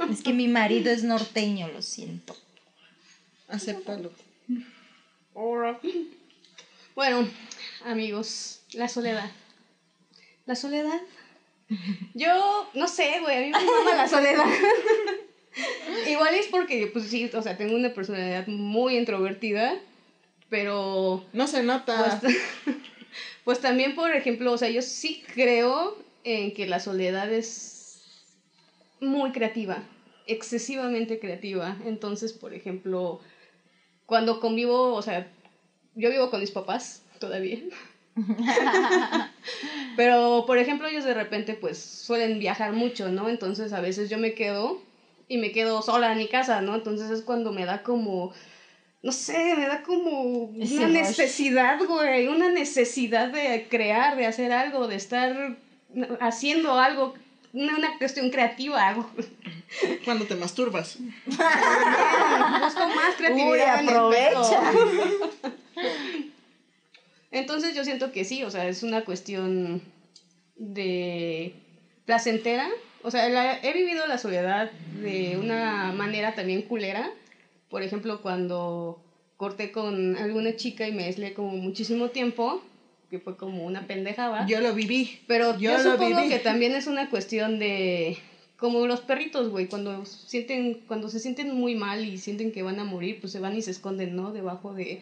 Es 0.10 0.22
que 0.22 0.32
mi 0.32 0.48
marido 0.48 0.90
es 0.90 1.02
norteño, 1.04 1.68
lo 1.68 1.82
siento. 1.82 2.34
Acéptalo. 3.48 4.10
Bueno, 6.94 7.28
amigos, 7.84 8.60
la 8.72 8.88
soledad. 8.88 9.30
La 10.46 10.54
soledad. 10.54 11.00
Yo, 12.14 12.68
no 12.74 12.88
sé, 12.88 13.20
güey, 13.20 13.36
a 13.36 13.40
mí 13.40 13.50
me 13.50 13.70
mama 13.70 13.94
la 13.96 14.08
soledad. 14.08 14.44
Igual 16.08 16.34
es 16.34 16.46
porque, 16.48 16.88
pues 16.88 17.06
sí, 17.06 17.30
o 17.32 17.42
sea, 17.42 17.56
tengo 17.56 17.74
una 17.74 17.90
personalidad 17.90 18.46
muy 18.46 18.96
introvertida, 18.96 19.76
pero 20.48 21.24
No 21.32 21.46
se 21.46 21.62
nota. 21.62 22.20
pues, 22.20 22.34
pues 23.44 23.60
también, 23.60 23.94
por 23.94 24.12
ejemplo, 24.12 24.52
o 24.52 24.58
sea, 24.58 24.68
yo 24.68 24.82
sí 24.82 25.22
creo 25.34 25.94
en 26.24 26.52
que 26.52 26.66
la 26.66 26.80
soledad 26.80 27.32
es 27.32 28.00
muy 29.00 29.30
creativa, 29.32 29.82
excesivamente 30.26 31.18
creativa. 31.18 31.76
Entonces, 31.84 32.32
por 32.32 32.54
ejemplo, 32.54 33.20
cuando 34.06 34.40
convivo, 34.40 34.94
o 34.94 35.02
sea, 35.02 35.26
yo 35.94 36.10
vivo 36.10 36.30
con 36.30 36.40
mis 36.40 36.50
papás 36.50 37.02
todavía. 37.18 37.60
Pero, 39.96 40.44
por 40.46 40.58
ejemplo, 40.58 40.86
ellos 40.88 41.04
de 41.04 41.14
repente 41.14 41.54
pues 41.54 41.78
suelen 41.78 42.38
viajar 42.38 42.72
mucho, 42.72 43.08
¿no? 43.10 43.28
Entonces 43.28 43.72
a 43.72 43.80
veces 43.80 44.10
yo 44.10 44.18
me 44.18 44.34
quedo 44.34 44.78
y 45.28 45.38
me 45.38 45.52
quedo 45.52 45.82
sola 45.82 46.12
en 46.12 46.18
mi 46.18 46.28
casa, 46.28 46.60
¿no? 46.60 46.74
Entonces 46.74 47.10
es 47.10 47.22
cuando 47.22 47.52
me 47.52 47.64
da 47.64 47.82
como, 47.82 48.30
no 49.02 49.12
sé, 49.12 49.54
me 49.56 49.66
da 49.66 49.82
como 49.82 50.50
Ese 50.60 50.76
una 50.76 50.86
rush. 50.86 50.92
necesidad, 50.94 51.78
güey, 51.86 52.26
una 52.28 52.50
necesidad 52.50 53.28
de 53.28 53.66
crear, 53.68 54.16
de 54.16 54.26
hacer 54.26 54.52
algo, 54.52 54.86
de 54.88 54.96
estar 54.96 55.56
haciendo 56.20 56.78
algo, 56.78 57.14
una, 57.52 57.76
una 57.76 57.98
cuestión 57.98 58.30
creativa. 58.30 58.94
Cuando 60.04 60.24
te 60.26 60.34
masturbas. 60.36 60.98
Busco 61.26 61.40
más 61.40 63.14
creatividad. 63.16 63.80
en 63.80 63.88
el 63.88 63.96
aprovecha. 63.96 64.60
Entonces 67.34 67.74
yo 67.74 67.82
siento 67.84 68.10
que 68.12 68.24
sí, 68.24 68.44
o 68.44 68.50
sea, 68.50 68.68
es 68.68 68.82
una 68.84 69.02
cuestión 69.02 69.82
de 70.56 71.50
placentera. 72.04 72.68
O 73.02 73.10
sea, 73.10 73.28
la- 73.28 73.58
he 73.60 73.72
vivido 73.72 74.06
la 74.06 74.18
soledad 74.18 74.70
de 75.02 75.36
una 75.36 75.92
manera 75.92 76.32
también 76.32 76.62
culera, 76.62 77.10
por 77.68 77.82
ejemplo, 77.82 78.20
cuando 78.20 78.96
corté 79.36 79.70
con 79.72 80.16
alguna 80.16 80.54
chica 80.54 80.86
y 80.86 80.92
me 80.92 81.04
aislé 81.04 81.32
como 81.32 81.56
muchísimo 81.56 82.08
tiempo, 82.08 82.60
que 83.10 83.18
fue 83.18 83.36
como 83.36 83.64
una 83.66 83.82
pendejada. 83.82 84.46
Yo 84.46 84.60
lo 84.60 84.72
viví. 84.72 85.10
Pero 85.26 85.52
yo, 85.58 85.72
Yo 85.72 85.78
supongo 85.80 86.18
viví. 86.18 86.28
que 86.28 86.38
también 86.38 86.74
es 86.74 86.86
una 86.86 87.08
cuestión 87.08 87.58
de 87.58 88.16
como 88.56 88.86
los 88.86 89.00
perritos, 89.00 89.48
güey, 89.48 89.66
cuando 89.66 90.04
sienten 90.04 90.78
cuando 90.86 91.08
se 91.08 91.18
sienten 91.18 91.50
muy 91.50 91.74
mal 91.74 92.04
y 92.04 92.16
sienten 92.16 92.52
que 92.52 92.62
van 92.62 92.78
a 92.78 92.84
morir, 92.84 93.18
pues 93.20 93.32
se 93.32 93.40
van 93.40 93.56
y 93.56 93.60
se 93.62 93.72
esconden, 93.72 94.14
¿no? 94.14 94.30
Debajo 94.32 94.72
de, 94.72 94.98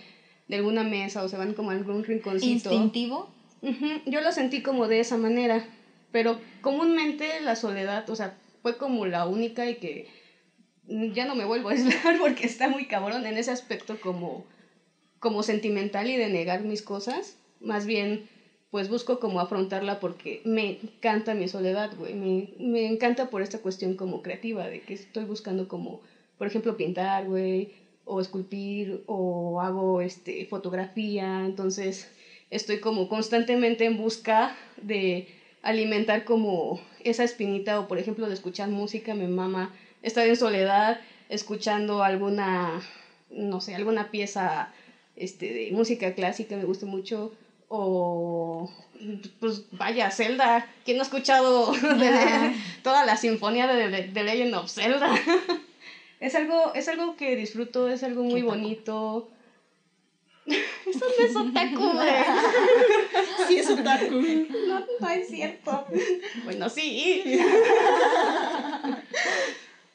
de 0.52 0.58
alguna 0.58 0.84
mesa 0.84 1.24
o 1.24 1.28
se 1.28 1.38
van 1.38 1.54
como 1.54 1.70
a 1.70 1.74
algún 1.74 2.04
rinconcito. 2.04 2.70
Instintivo. 2.74 3.26
Ujú, 3.62 4.02
Yo 4.04 4.20
lo 4.20 4.32
sentí 4.32 4.60
como 4.60 4.86
de 4.86 5.00
esa 5.00 5.16
manera, 5.16 5.64
pero 6.10 6.38
comúnmente 6.60 7.40
la 7.40 7.56
soledad, 7.56 8.08
o 8.10 8.14
sea, 8.14 8.34
fue 8.60 8.76
como 8.76 9.06
la 9.06 9.24
única 9.24 9.66
y 9.66 9.76
que 9.76 10.04
ya 11.14 11.24
no 11.24 11.34
me 11.34 11.46
vuelvo 11.46 11.70
a 11.70 11.72
aislar 11.72 12.18
porque 12.20 12.44
está 12.44 12.68
muy 12.68 12.84
cabrón 12.84 13.24
en 13.24 13.38
ese 13.38 13.50
aspecto 13.50 13.98
como, 13.98 14.44
como 15.20 15.42
sentimental 15.42 16.10
y 16.10 16.16
de 16.16 16.28
negar 16.28 16.60
mis 16.60 16.82
cosas. 16.82 17.38
Más 17.60 17.86
bien, 17.86 18.20
pues 18.70 18.88
busco 18.90 19.18
como 19.18 19.40
afrontarla 19.40 20.00
porque 20.00 20.42
me 20.44 20.76
encanta 20.82 21.32
mi 21.32 21.48
soledad, 21.48 21.92
güey. 21.96 22.12
Me, 22.12 22.50
me 22.58 22.86
encanta 22.88 23.30
por 23.30 23.40
esta 23.40 23.58
cuestión 23.58 23.94
como 23.94 24.20
creativa, 24.20 24.68
de 24.68 24.80
que 24.80 24.92
estoy 24.92 25.24
buscando 25.24 25.66
como, 25.66 26.02
por 26.36 26.46
ejemplo, 26.46 26.76
pintar, 26.76 27.24
güey, 27.24 27.70
o 28.04 28.20
esculpir, 28.20 29.02
o 29.06 29.60
hago 29.60 30.00
este, 30.00 30.44
fotografía. 30.46 31.44
Entonces, 31.44 32.08
estoy 32.50 32.78
como 32.78 33.08
constantemente 33.08 33.84
en 33.84 33.96
busca 33.96 34.54
de 34.80 35.26
alimentar 35.62 36.24
como 36.24 36.80
esa 37.04 37.24
espinita 37.24 37.78
o 37.78 37.86
por 37.86 37.98
ejemplo 37.98 38.26
de 38.26 38.34
escuchar 38.34 38.68
música, 38.68 39.14
me 39.14 39.28
mama 39.28 39.70
estar 40.02 40.26
en 40.26 40.36
soledad 40.36 40.98
escuchando 41.28 42.02
alguna, 42.02 42.82
no 43.30 43.60
sé, 43.60 43.74
alguna 43.74 44.10
pieza 44.10 44.68
este, 45.16 45.52
de 45.52 45.70
música 45.72 46.12
clásica, 46.12 46.56
me 46.56 46.64
gusta 46.64 46.84
mucho, 46.86 47.30
o 47.68 48.68
pues 49.40 49.62
vaya, 49.72 50.10
Zelda, 50.10 50.66
¿quién 50.84 50.96
no 50.96 51.02
ha 51.02 51.04
escuchado 51.04 51.72
de- 51.98 52.52
toda 52.82 53.04
la 53.04 53.16
sinfonía 53.16 53.66
de, 53.66 53.88
de, 53.88 54.02
de 54.02 54.22
Legend 54.24 54.54
of 54.54 54.68
Zelda? 54.70 55.14
es, 56.22 56.34
algo, 56.36 56.72
es 56.74 56.88
algo 56.88 57.16
que 57.16 57.34
disfruto, 57.34 57.88
es 57.88 58.02
algo 58.04 58.22
muy 58.22 58.42
bonito. 58.42 59.28
Eso 60.46 60.60
no 61.18 61.24
es 61.24 61.36
otaku, 61.36 61.92
güey. 61.92 62.08
Sí, 63.48 63.58
es 63.58 63.68
otaku. 63.68 64.14
No, 64.14 64.86
no 65.00 65.08
es 65.08 65.28
cierto. 65.28 65.84
Bueno, 66.44 66.68
sí. 66.68 67.40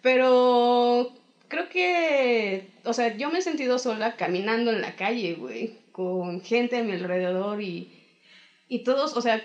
Pero 0.01 1.13
creo 1.47 1.69
que, 1.69 2.71
o 2.83 2.93
sea, 2.93 3.15
yo 3.15 3.29
me 3.31 3.39
he 3.39 3.41
sentido 3.41 3.79
sola 3.79 4.17
caminando 4.17 4.71
en 4.71 4.81
la 4.81 4.95
calle, 4.95 5.35
güey, 5.35 5.77
con 5.93 6.41
gente 6.41 6.77
a 6.77 6.83
mi 6.83 6.91
alrededor 6.91 7.61
y, 7.61 7.89
y 8.67 8.79
todos, 8.83 9.15
o 9.15 9.21
sea, 9.21 9.41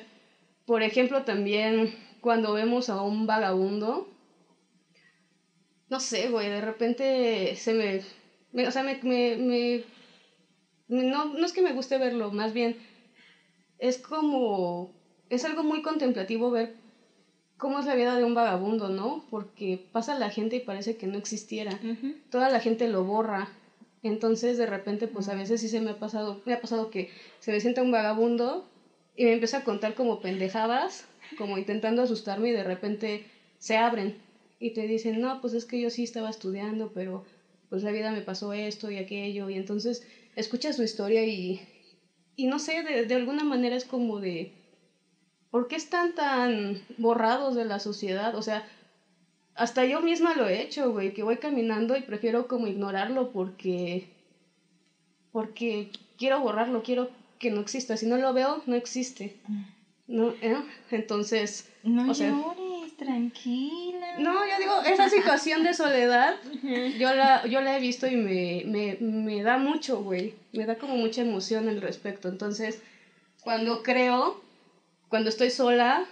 por 0.66 0.83
ejemplo, 0.83 1.23
también 1.23 1.95
cuando 2.21 2.53
vemos 2.53 2.88
a 2.88 3.03
un 3.03 3.27
vagabundo, 3.27 4.12
no 5.92 6.00
sé, 6.00 6.28
güey, 6.31 6.48
de 6.48 6.62
repente 6.62 7.55
se 7.55 7.74
me, 7.74 8.00
me- 8.52 8.66
o 8.66 8.70
sea, 8.72 8.83
me, 8.83 8.98
me, 9.02 9.37
me- 9.37 9.83
no, 10.88 11.26
no 11.26 11.44
es 11.44 11.52
que 11.52 11.62
me 11.62 11.72
guste 11.72 11.98
verlo, 11.98 12.31
más 12.31 12.52
bien 12.52 12.74
es 13.78 13.98
como, 13.98 14.88
es 15.28 15.44
algo 15.44 15.62
muy 15.62 15.83
contemplativo 15.83 16.50
ver 16.50 16.70
cómo 17.59 17.78
es 17.78 17.87
la 17.87 17.94
vida 17.94 18.16
de 18.16 18.24
un 18.24 18.35
vagabundo, 18.35 18.88
¿no? 18.88 19.22
Porque 19.31 19.78
pasa 19.92 20.14
la 20.14 20.31
gente 20.31 20.57
y 20.57 20.61
parece 20.61 20.94
que 20.96 21.07
no 21.07 21.18
existiera. 21.18 21.78
Toda 22.31 22.48
la 22.48 22.61
gente 22.61 22.88
lo 22.88 23.05
borra. 23.05 23.48
Entonces, 24.02 24.57
de 24.57 24.66
repente, 24.66 25.07
pues 25.09 25.28
a 25.28 25.35
veces 25.35 25.61
sí 25.61 25.68
se 25.68 25.81
me 25.81 25.90
ha 25.90 25.94
pasado, 25.94 26.38
me 26.44 26.52
ha 26.55 26.61
pasado 26.61 26.90
que 26.90 27.09
se 27.40 27.52
me 27.52 27.61
sienta 27.61 27.83
un 27.83 27.90
vagabundo 27.92 28.64
y 29.16 29.24
me 29.24 29.33
empieza 29.33 29.59
a 29.59 29.64
contar 29.64 29.94
como 29.94 30.20
pendejadas, 30.20 31.05
como 31.38 31.59
intentando 31.59 32.02
asustarme 32.02 32.48
y 32.48 32.52
de 32.52 32.64
repente 32.64 33.20
se 33.59 33.76
abren 33.76 34.12
y 34.62 34.70
te 34.70 34.87
dicen, 34.87 35.20
no, 35.20 35.40
pues 35.40 35.55
es 35.55 35.64
que 35.66 35.81
yo 35.81 35.90
sí 35.90 36.05
estaba 36.05 36.31
estudiando, 36.31 36.90
pero 36.94 37.25
pues 37.68 37.83
la 37.83 37.90
vida 37.90 38.12
me 38.12 38.22
pasó 38.22 38.53
esto 38.53 38.90
y 38.90 38.98
aquello 38.98 39.51
y 39.51 39.57
entonces 39.57 40.03
escuchas 40.37 40.77
su 40.77 40.83
historia 40.85 41.25
y, 41.25 41.61
y 42.37 42.46
no 42.46 42.59
sé, 42.59 42.83
de, 42.83 43.05
de 43.05 43.14
alguna 43.14 43.44
manera 43.44 43.75
es 43.75 43.85
como 43.85 44.20
de, 44.20 44.48
¿por 45.51 45.66
qué 45.66 45.77
están 45.77 46.14
tan 46.14 46.79
borrados 46.96 47.55
de 47.57 47.64
la 47.64 47.81
sociedad? 47.81 48.35
O 48.37 48.42
sea, 48.42 48.64
hasta 49.55 49.85
yo 49.85 50.01
misma 50.01 50.33
lo 50.35 50.46
he 50.46 50.61
hecho, 50.61 50.90
güey, 50.92 51.12
que 51.12 51.22
voy 51.22 51.37
caminando 51.38 51.96
y 51.96 52.03
prefiero 52.03 52.46
como 52.46 52.68
ignorarlo 52.68 53.29
porque, 53.31 54.05
porque 55.33 55.88
quiero 56.16 56.40
borrarlo, 56.40 56.83
quiero 56.83 57.09
que 57.38 57.51
no 57.51 57.61
exista. 57.61 57.96
Si 57.96 58.07
no 58.07 58.16
lo 58.16 58.33
veo, 58.33 58.62
no 58.66 58.77
existe. 58.77 59.33
¿No? 60.07 60.31
¿Eh? 60.40 60.62
Entonces, 60.90 61.64
No 61.83 62.11
o 62.11 62.14
sea, 62.14 62.31
llores, 62.31 62.82
tranquila. 62.96 64.18
no, 64.18 64.46
yo 64.46 64.59
digo, 64.59 64.83
esa 64.83 65.09
situación 65.09 65.62
de 65.62 65.74
soledad, 65.74 66.35
yo 66.98 67.12
la, 67.14 67.46
yo 67.46 67.61
la 67.61 67.76
he 67.76 67.81
visto 67.81 68.07
y 68.07 68.16
me, 68.16 68.62
me, 68.64 68.96
me 69.00 69.42
da 69.42 69.59
mucho, 69.59 70.02
güey. 70.02 70.35
Me 70.52 70.66
da 70.66 70.76
como 70.76 70.96
mucha 70.96 71.22
emoción 71.22 71.68
al 71.68 71.81
respecto. 71.81 72.28
Entonces, 72.28 72.81
cuando 73.42 73.83
creo, 73.83 74.40
cuando 75.09 75.28
estoy 75.28 75.50
sola 75.50 76.05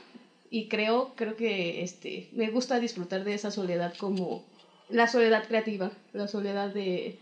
y 0.51 0.69
creo, 0.69 1.13
creo 1.15 1.37
que 1.37 1.83
este, 1.83 2.29
me 2.33 2.49
gusta 2.49 2.81
disfrutar 2.81 3.25
de 3.25 3.35
esa 3.35 3.51
soledad 3.51 3.93
como 3.99 4.43
la 4.89 5.07
soledad 5.07 5.47
creativa, 5.47 5.93
la 6.13 6.27
soledad 6.27 6.71
de, 6.71 7.17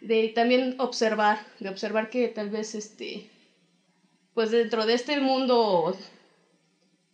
de 0.00 0.28
también 0.34 0.74
observar, 0.78 1.38
de 1.60 1.68
observar 1.68 2.10
que 2.10 2.28
tal 2.28 2.50
vez 2.50 2.74
este, 2.74 3.28
pues 4.34 4.50
dentro 4.50 4.84
de 4.86 4.94
este 4.94 5.20
mundo 5.20 5.94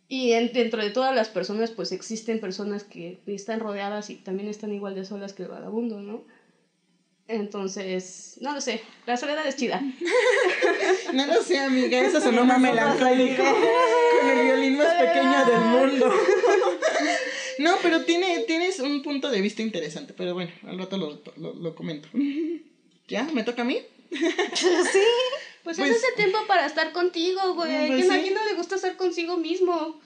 y 0.09 0.33
en- 0.33 0.51
dentro 0.51 0.81
de 0.83 0.89
todas 0.89 1.15
las 1.15 1.29
personas, 1.29 1.71
pues 1.71 1.91
existen 1.93 2.39
personas 2.41 2.83
que 2.83 3.17
están 3.27 3.61
rodeadas 3.61 4.09
y 4.09 4.15
también 4.15 4.49
están 4.49 4.73
igual 4.73 4.95
de 4.95 5.05
solas 5.05 5.31
que 5.33 5.43
el 5.43 5.49
vagabundo, 5.49 6.01
¿no? 6.01 6.23
Entonces, 7.27 8.37
no 8.41 8.53
lo 8.53 8.59
sé, 8.61 8.81
la 9.05 9.15
soledad 9.15 9.45
es 9.47 9.55
chida. 9.55 9.81
No 11.13 11.25
lo 11.27 11.41
sé, 11.43 11.57
amiga, 11.59 11.99
eso 11.99 12.19
sonó 12.21 12.43
más 12.43 12.59
melancólico. 12.67 13.43
Con 13.43 14.29
el 14.29 14.45
violín 14.45 14.77
más 14.77 14.93
pequeño 14.95 15.45
del 15.45 15.59
mundo. 15.61 16.11
No, 17.59 17.75
pero 17.81 18.03
tiene, 18.05 18.39
tienes 18.47 18.79
un 18.79 19.01
punto 19.01 19.29
de 19.29 19.41
vista 19.41 19.61
interesante, 19.61 20.13
pero 20.13 20.33
bueno, 20.33 20.49
al 20.65 20.77
rato 20.79 20.97
lo, 20.97 21.21
lo, 21.35 21.53
lo 21.53 21.75
comento. 21.75 22.07
¿Ya? 23.09 23.23
¿Me 23.33 23.43
toca 23.43 23.63
a 23.63 23.65
mí? 23.65 23.77
sí. 24.55 24.99
Pues, 25.69 25.77
Pues- 25.77 25.91
es 25.91 25.97
ese 25.97 26.13
tiempo 26.15 26.39
para 26.47 26.65
estar 26.65 26.91
contigo, 26.93 27.53
güey. 27.53 27.89
Pues 27.89 28.01
¿Quién, 28.01 28.11
¿A 28.11 28.19
quién 28.23 28.33
no 28.33 28.43
le 28.43 28.55
gusta 28.55 28.73
estar 28.73 28.97
consigo 28.97 29.37
mismo? 29.37 30.01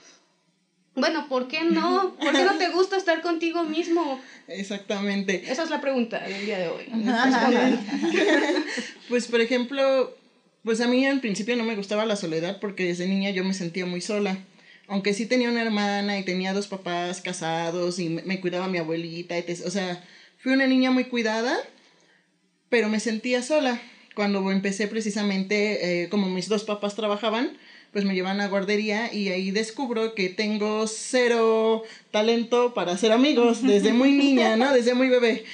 Bueno, 0.94 1.30
¿por 1.30 1.48
qué 1.48 1.62
no? 1.64 2.18
¿Por 2.18 2.34
qué 2.34 2.44
no 2.44 2.58
te 2.58 2.68
gusta 2.68 2.98
estar 2.98 3.22
contigo 3.22 3.64
mismo? 3.64 4.20
Exactamente. 4.50 5.42
Esa 5.50 5.64
es 5.64 5.70
la 5.70 5.80
pregunta 5.80 6.20
del 6.20 6.46
día 6.46 6.60
de 6.60 6.68
hoy. 6.68 6.88
Pues, 9.08 9.28
por 9.28 9.40
ejemplo, 9.40 10.14
pues 10.66 10.82
a 10.82 10.88
mí 10.88 11.06
al 11.06 11.22
principio 11.22 11.56
no 11.56 11.64
me 11.64 11.78
gustaba 11.78 12.06
la 12.06 12.18
soledad 12.18 12.60
porque 12.60 12.84
desde 12.84 13.08
niña 13.08 13.30
yo 13.30 13.46
me 13.46 13.54
sentía 13.54 13.86
muy 13.86 14.02
sola. 14.02 14.38
Aunque 14.90 15.14
sí 15.14 15.28
tenía 15.28 15.50
una 15.50 15.62
hermana 15.62 16.20
y 16.20 16.26
tenía 16.26 16.52
dos 16.52 16.68
papás 16.68 17.22
casados 17.22 18.00
y 18.00 18.10
me, 18.10 18.42
cuidaba 18.42 18.68
mi 18.68 18.80
abuelita, 18.80 19.38
etc. 19.38 19.62
o 19.66 19.72
sea, 19.72 20.04
fui 20.40 20.52
una 20.52 20.68
niña 20.68 20.92
muy 20.92 21.06
cuidada, 21.06 21.58
pero 22.68 22.90
me 22.90 23.00
sentía 23.00 23.42
sola. 23.42 23.82
Cuando 24.16 24.52
empecé 24.52 24.88
precisamente, 24.88 26.04
eh, 26.04 26.10
como 26.10 26.30
mis 26.30 26.50
dos 26.50 26.64
papás 26.64 26.96
trabajaban, 26.96 27.58
pues 27.94 28.06
me 28.06 28.16
llevan 28.16 28.42
a 28.42 28.48
guardería 28.48 29.14
y 29.14 29.30
ahí 29.30 29.52
descubro 29.52 30.16
que 30.16 30.30
tengo 30.30 30.88
cero 30.88 31.84
talento 32.12 32.74
para 32.74 32.94
hacer 32.94 33.12
amigos 33.12 33.62
desde 33.62 33.94
muy 33.94 34.12
niña, 34.18 34.56
¿no? 34.58 34.74
Desde 34.74 34.96
muy 34.96 35.10
bebé. 35.10 35.46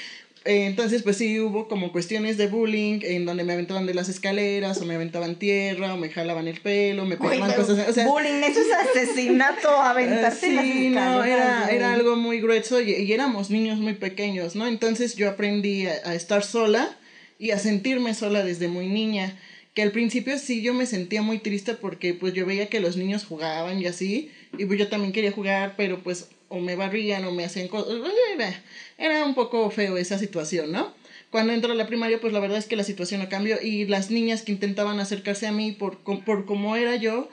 Eh, 0.45 0.65
entonces, 0.65 1.03
pues 1.03 1.17
sí, 1.17 1.37
hubo 1.41 1.67
como 1.67 1.91
cuestiones 1.91 2.37
de 2.37 2.47
bullying 2.47 3.01
en 3.03 3.25
donde 3.25 3.43
me 3.43 3.53
aventaban 3.53 3.85
de 3.85 3.93
las 3.93 4.07
escaleras, 4.07 4.81
o 4.81 4.85
me 4.85 4.95
aventaban 4.95 5.35
tierra, 5.35 5.93
o 5.93 5.97
me 5.97 6.09
jalaban 6.09 6.47
el 6.47 6.61
pelo, 6.61 7.05
me 7.05 7.17
pegaban 7.17 7.51
cosas. 7.53 7.89
O 7.89 7.93
sea, 7.93 8.07
bullying, 8.07 8.41
eso 8.41 8.61
es 8.61 8.71
asesinato, 8.71 9.69
aventarse 9.81 10.47
en 10.47 10.55
las 10.55 10.65
sí, 10.65 10.89
no, 10.89 11.23
era, 11.25 11.93
algo 11.93 12.15
muy 12.15 12.39
grueso 12.39 12.79
y, 12.79 12.93
y 12.93 13.11
éramos 13.11 13.49
niños 13.49 13.79
muy 13.79 13.95
pequeños, 13.95 14.55
¿no? 14.55 14.65
Entonces 14.65 15.15
yo 15.15 15.29
aprendí 15.29 15.87
a, 15.87 15.95
a 16.05 16.15
estar 16.15 16.41
sola 16.43 16.97
y 17.39 17.51
a 17.51 17.57
sentirme 17.57 18.13
sola 18.13 18.43
desde 18.43 18.67
muy 18.67 18.87
niña. 18.87 19.39
Que 19.73 19.81
al 19.81 19.91
principio 19.91 20.37
sí 20.37 20.61
yo 20.61 20.73
me 20.73 20.85
sentía 20.85 21.21
muy 21.21 21.39
triste 21.39 21.73
porque 21.73 22.13
pues 22.13 22.33
yo 22.33 22.45
veía 22.45 22.67
que 22.67 22.81
los 22.81 22.97
niños 22.97 23.25
jugaban 23.25 23.79
y 23.79 23.85
así, 23.85 24.29
y 24.57 24.65
pues 24.65 24.77
yo 24.77 24.89
también 24.89 25.13
quería 25.13 25.31
jugar, 25.31 25.75
pero 25.77 26.03
pues 26.03 26.29
o 26.49 26.59
me 26.59 26.75
barrían 26.75 27.23
o 27.25 27.31
me 27.31 27.45
hacían 27.45 27.67
cosas. 27.67 27.95
Era 28.97 29.23
un 29.23 29.35
poco 29.35 29.69
feo 29.71 29.97
esa 29.97 30.19
situación, 30.19 30.71
¿no? 30.71 30.93
Cuando 31.29 31.53
entro 31.53 31.71
a 31.71 31.75
la 31.75 31.87
primaria, 31.87 32.19
pues 32.19 32.33
la 32.33 32.39
verdad 32.39 32.57
es 32.57 32.65
que 32.65 32.75
la 32.75 32.83
situación 32.83 33.21
no 33.21 33.29
cambió 33.29 33.61
y 33.61 33.85
las 33.85 34.09
niñas 34.09 34.41
que 34.41 34.51
intentaban 34.51 34.99
acercarse 34.99 35.45
a 35.45 35.51
mí 35.51 35.71
por, 35.71 35.99
por 35.99 36.45
cómo 36.45 36.75
era 36.75 36.95
yo, 36.95 37.29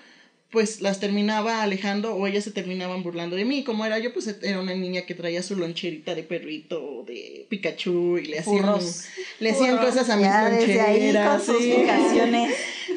pues 0.56 0.80
las 0.80 1.00
terminaba 1.00 1.62
alejando 1.62 2.14
o 2.14 2.26
ellas 2.26 2.42
se 2.42 2.50
terminaban 2.50 3.02
burlando 3.02 3.36
de 3.36 3.44
mí. 3.44 3.62
Como 3.62 3.84
era 3.84 3.98
yo, 3.98 4.14
pues 4.14 4.34
era 4.40 4.58
una 4.58 4.72
niña 4.72 5.02
que 5.02 5.14
traía 5.14 5.42
su 5.42 5.54
loncherita 5.54 6.14
de 6.14 6.22
perrito, 6.22 7.04
de 7.06 7.44
Pikachu 7.50 8.16
y 8.16 8.28
le 8.28 8.38
hacían, 8.38 8.60
Furros. 8.60 9.04
le 9.38 9.50
hacían 9.50 9.76
Furros, 9.76 9.90
cosas 9.90 10.08
a 10.08 10.16
mis 10.16 10.24
ya 10.24 10.48
desde 10.48 10.80
ahí 10.80 11.12
con 11.12 11.24
loncheras. 11.24 11.44
sus 11.44 11.58
sí. 11.58 11.74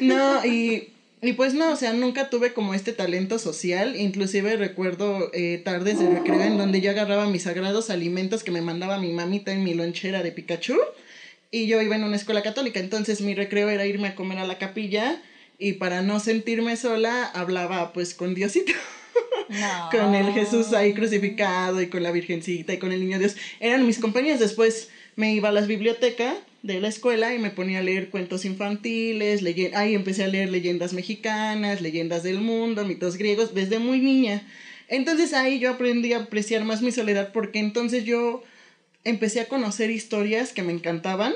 No, 0.00 0.42
y, 0.46 0.88
y 1.20 1.34
pues 1.34 1.52
no, 1.52 1.70
o 1.70 1.76
sea, 1.76 1.92
nunca 1.92 2.30
tuve 2.30 2.54
como 2.54 2.72
este 2.72 2.94
talento 2.94 3.38
social. 3.38 3.94
Inclusive 3.94 4.56
recuerdo 4.56 5.30
eh, 5.34 5.60
tardes 5.62 5.98
de 5.98 6.08
recreo 6.08 6.40
en 6.40 6.56
donde 6.56 6.80
yo 6.80 6.92
agarraba 6.92 7.26
mis 7.26 7.42
sagrados 7.42 7.90
alimentos 7.90 8.42
que 8.42 8.52
me 8.52 8.62
mandaba 8.62 8.96
mi 8.96 9.12
mamita 9.12 9.52
en 9.52 9.64
mi 9.64 9.74
lonchera 9.74 10.22
de 10.22 10.32
Pikachu. 10.32 10.78
Y 11.50 11.66
yo 11.66 11.82
iba 11.82 11.94
en 11.94 12.04
una 12.04 12.16
escuela 12.16 12.40
católica, 12.40 12.80
entonces 12.80 13.20
mi 13.20 13.34
recreo 13.34 13.68
era 13.68 13.84
irme 13.84 14.08
a 14.08 14.14
comer 14.14 14.38
a 14.38 14.46
la 14.46 14.56
capilla. 14.56 15.20
Y 15.60 15.74
para 15.74 16.02
no 16.02 16.18
sentirme 16.20 16.76
sola, 16.76 17.24
hablaba 17.26 17.92
pues 17.92 18.14
con 18.14 18.34
Diosito. 18.34 18.72
No. 19.48 19.88
con 19.90 20.14
el 20.14 20.32
Jesús 20.32 20.72
ahí 20.72 20.94
crucificado 20.94 21.80
y 21.82 21.88
con 21.88 22.02
la 22.02 22.10
Virgencita 22.12 22.72
y 22.72 22.78
con 22.78 22.92
el 22.92 23.00
Niño 23.00 23.18
Dios. 23.18 23.36
Eran 23.60 23.86
mis 23.86 23.98
compañeros. 23.98 24.40
Después 24.40 24.88
me 25.16 25.34
iba 25.34 25.50
a 25.50 25.52
las 25.52 25.66
bibliotecas 25.66 26.34
de 26.62 26.80
la 26.80 26.88
escuela 26.88 27.34
y 27.34 27.38
me 27.38 27.50
ponía 27.50 27.78
a 27.80 27.82
leer 27.82 28.10
cuentos 28.10 28.44
infantiles, 28.44 29.42
leye- 29.42 29.74
ahí 29.74 29.94
empecé 29.94 30.24
a 30.24 30.28
leer 30.28 30.50
leyendas 30.50 30.92
mexicanas, 30.92 31.80
leyendas 31.80 32.22
del 32.22 32.40
mundo, 32.40 32.84
mitos 32.84 33.16
griegos, 33.16 33.54
desde 33.54 33.78
muy 33.78 33.98
niña. 34.00 34.42
Entonces 34.88 35.32
ahí 35.32 35.58
yo 35.58 35.70
aprendí 35.70 36.12
a 36.12 36.18
apreciar 36.22 36.64
más 36.64 36.82
mi 36.82 36.92
soledad 36.92 37.30
porque 37.32 37.58
entonces 37.60 38.04
yo 38.04 38.42
empecé 39.04 39.40
a 39.40 39.48
conocer 39.48 39.90
historias 39.90 40.52
que 40.52 40.62
me 40.62 40.72
encantaban, 40.72 41.32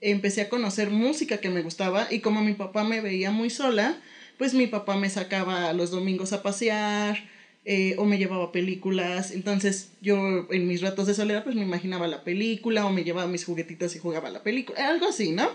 empecé 0.00 0.42
a 0.42 0.48
conocer 0.48 0.90
música 0.90 1.38
que 1.38 1.50
me 1.50 1.62
gustaba 1.62 2.08
y 2.10 2.20
como 2.20 2.42
mi 2.42 2.54
papá 2.54 2.84
me 2.84 3.00
veía 3.00 3.30
muy 3.30 3.50
sola, 3.50 3.98
pues 4.38 4.54
mi 4.54 4.66
papá 4.66 4.96
me 4.96 5.10
sacaba 5.10 5.72
los 5.72 5.90
domingos 5.90 6.32
a 6.32 6.42
pasear 6.42 7.28
eh, 7.64 7.94
o 7.98 8.04
me 8.04 8.18
llevaba 8.18 8.52
películas. 8.52 9.30
Entonces 9.30 9.90
yo 10.00 10.46
en 10.50 10.68
mis 10.68 10.82
ratos 10.82 11.06
de 11.06 11.14
soledad 11.14 11.44
pues 11.44 11.56
me 11.56 11.62
imaginaba 11.62 12.06
la 12.06 12.24
película 12.24 12.86
o 12.86 12.92
me 12.92 13.04
llevaba 13.04 13.26
mis 13.26 13.44
juguetitos 13.44 13.96
y 13.96 13.98
jugaba 13.98 14.30
la 14.30 14.42
película, 14.42 14.88
algo 14.88 15.08
así, 15.08 15.32
¿no? 15.32 15.50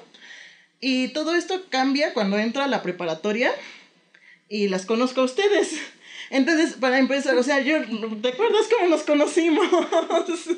Y 0.79 1.09
todo 1.09 1.35
esto 1.35 1.65
cambia 1.69 2.13
cuando 2.13 2.39
entro 2.39 2.63
a 2.63 2.67
la 2.67 2.81
preparatoria 2.81 3.51
y 4.49 4.67
las 4.67 4.85
conozco 4.85 5.21
a 5.21 5.25
ustedes. 5.25 5.79
Entonces, 6.33 6.75
para 6.79 6.97
empezar, 6.97 7.35
o 7.37 7.43
sea, 7.43 7.59
yo, 7.61 7.75
¿te 8.21 8.29
acuerdas 8.29 8.67
cómo 8.73 8.89
nos 8.89 9.03
conocimos? 9.03 9.67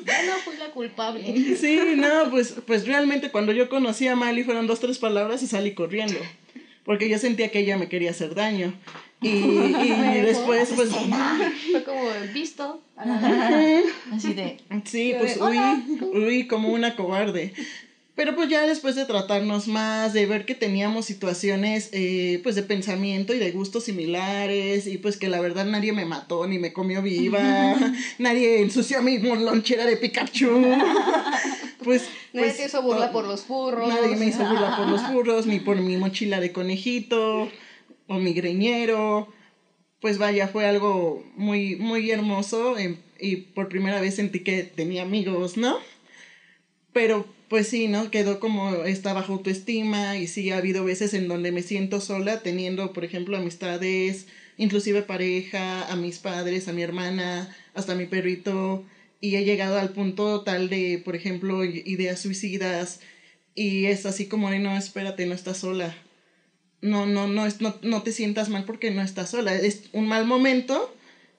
Ya 0.06 0.22
no 0.24 0.32
fui 0.44 0.56
la 0.56 0.70
culpable. 0.70 1.56
Sí, 1.56 1.78
no, 1.96 2.30
pues, 2.30 2.54
pues 2.64 2.86
realmente 2.86 3.30
cuando 3.30 3.50
yo 3.52 3.68
conocí 3.68 4.06
a 4.06 4.14
Mali 4.14 4.44
fueron 4.44 4.68
dos, 4.68 4.78
tres 4.78 4.98
palabras 4.98 5.42
y 5.42 5.48
salí 5.48 5.74
corriendo. 5.74 6.14
Porque 6.84 7.08
yo 7.08 7.18
sentía 7.18 7.50
que 7.50 7.58
ella 7.60 7.76
me 7.76 7.88
quería 7.88 8.10
hacer 8.12 8.34
daño. 8.34 8.72
Y, 9.20 9.28
y 9.28 10.20
después, 10.24 10.70
pues, 10.76 10.90
Fue 10.90 11.82
como 11.82 12.02
visto. 12.32 12.80
a 12.96 13.06
la- 13.06 13.82
Así 14.12 14.34
de. 14.34 14.58
sí, 14.84 15.14
pues 15.18 15.38
huí, 15.40 15.58
huí 16.12 16.46
como 16.46 16.68
una 16.68 16.94
cobarde. 16.94 17.52
Pero 18.16 18.36
pues 18.36 18.48
ya 18.48 18.64
después 18.64 18.94
de 18.94 19.06
tratarnos 19.06 19.66
más, 19.66 20.12
de 20.12 20.26
ver 20.26 20.44
que 20.44 20.54
teníamos 20.54 21.04
situaciones 21.04 21.88
eh, 21.92 22.40
pues 22.44 22.54
de 22.54 22.62
pensamiento 22.62 23.34
y 23.34 23.38
de 23.38 23.50
gustos 23.50 23.84
similares 23.84 24.86
y 24.86 24.98
pues 24.98 25.16
que 25.16 25.28
la 25.28 25.40
verdad 25.40 25.64
nadie 25.64 25.92
me 25.92 26.04
mató 26.04 26.46
ni 26.46 26.60
me 26.60 26.72
comió 26.72 27.02
viva, 27.02 27.74
nadie 28.18 28.62
ensució 28.62 29.02
mi 29.02 29.18
lonchera 29.18 29.84
de 29.84 29.96
Pikachu. 29.96 30.76
Pues, 31.84 32.08
Nadie 32.32 32.48
pues, 32.48 32.56
te 32.56 32.64
hizo 32.64 32.82
burla 32.82 33.12
por 33.12 33.26
los 33.26 33.42
furros. 33.42 33.88
Nadie 33.88 34.16
me 34.16 34.24
hizo 34.24 34.44
burla 34.48 34.74
por 34.74 34.88
los 34.88 35.02
furros, 35.12 35.46
ni 35.46 35.60
por 35.60 35.76
mi 35.76 35.98
mochila 35.98 36.40
de 36.40 36.50
conejito, 36.50 37.50
o 38.06 38.14
mi 38.14 38.32
greñero. 38.32 39.28
Pues 40.00 40.16
vaya, 40.16 40.48
fue 40.48 40.66
algo 40.66 41.22
muy, 41.36 41.76
muy 41.76 42.10
hermoso 42.10 42.78
em, 42.78 42.96
y 43.20 43.36
por 43.36 43.68
primera 43.68 44.00
vez 44.00 44.16
sentí 44.16 44.40
que 44.40 44.62
tenía 44.62 45.02
amigos, 45.02 45.58
¿no? 45.58 45.78
Pero 46.94 47.26
pues 47.54 47.68
sí, 47.68 47.86
¿no? 47.86 48.10
Quedó 48.10 48.40
como 48.40 48.82
esta 48.82 49.12
baja 49.12 49.32
autoestima 49.32 50.18
y 50.18 50.26
sí 50.26 50.50
ha 50.50 50.56
habido 50.56 50.82
veces 50.82 51.14
en 51.14 51.28
donde 51.28 51.52
me 51.52 51.62
siento 51.62 52.00
sola 52.00 52.40
teniendo, 52.40 52.92
por 52.92 53.04
ejemplo, 53.04 53.36
amistades, 53.36 54.26
inclusive 54.56 55.02
pareja, 55.02 55.86
a 55.86 55.94
mis 55.94 56.18
padres, 56.18 56.66
a 56.66 56.72
mi 56.72 56.82
hermana, 56.82 57.56
hasta 57.72 57.92
a 57.92 57.94
mi 57.94 58.06
perrito 58.06 58.84
y 59.20 59.36
he 59.36 59.44
llegado 59.44 59.78
al 59.78 59.90
punto 59.90 60.40
tal 60.40 60.68
de, 60.68 61.00
por 61.04 61.14
ejemplo, 61.14 61.64
ideas 61.64 62.18
suicidas 62.18 62.98
y 63.54 63.86
es 63.86 64.04
así 64.04 64.26
como 64.26 64.50
no, 64.50 64.76
espérate, 64.76 65.24
no 65.24 65.34
estás 65.34 65.58
sola. 65.58 65.94
No, 66.80 67.06
no, 67.06 67.28
no, 67.28 67.46
es, 67.46 67.60
no, 67.60 67.76
no 67.82 68.02
te 68.02 68.10
sientas 68.10 68.48
mal 68.48 68.64
porque 68.64 68.90
no 68.90 69.00
estás 69.00 69.30
sola. 69.30 69.54
Es 69.54 69.90
un 69.92 70.08
mal 70.08 70.26
momento 70.26 70.92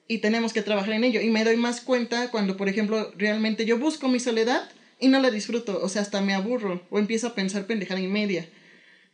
y 0.08 0.20
tenemos 0.20 0.54
que 0.54 0.62
trabajar 0.62 0.94
en 0.94 1.04
ello. 1.04 1.20
Y 1.20 1.28
me 1.28 1.44
doy 1.44 1.58
más 1.58 1.82
cuenta 1.82 2.30
cuando, 2.30 2.56
por 2.56 2.70
ejemplo, 2.70 3.12
realmente 3.18 3.66
yo 3.66 3.76
busco 3.76 4.08
mi 4.08 4.18
soledad 4.18 4.70
y 5.00 5.08
no 5.08 5.20
la 5.20 5.30
disfruto. 5.30 5.80
O 5.82 5.88
sea, 5.88 6.02
hasta 6.02 6.20
me 6.20 6.34
aburro 6.34 6.82
o 6.90 6.98
empiezo 6.98 7.28
a 7.28 7.34
pensar 7.34 7.66
pendejada 7.66 8.00
y 8.00 8.08
media. 8.08 8.48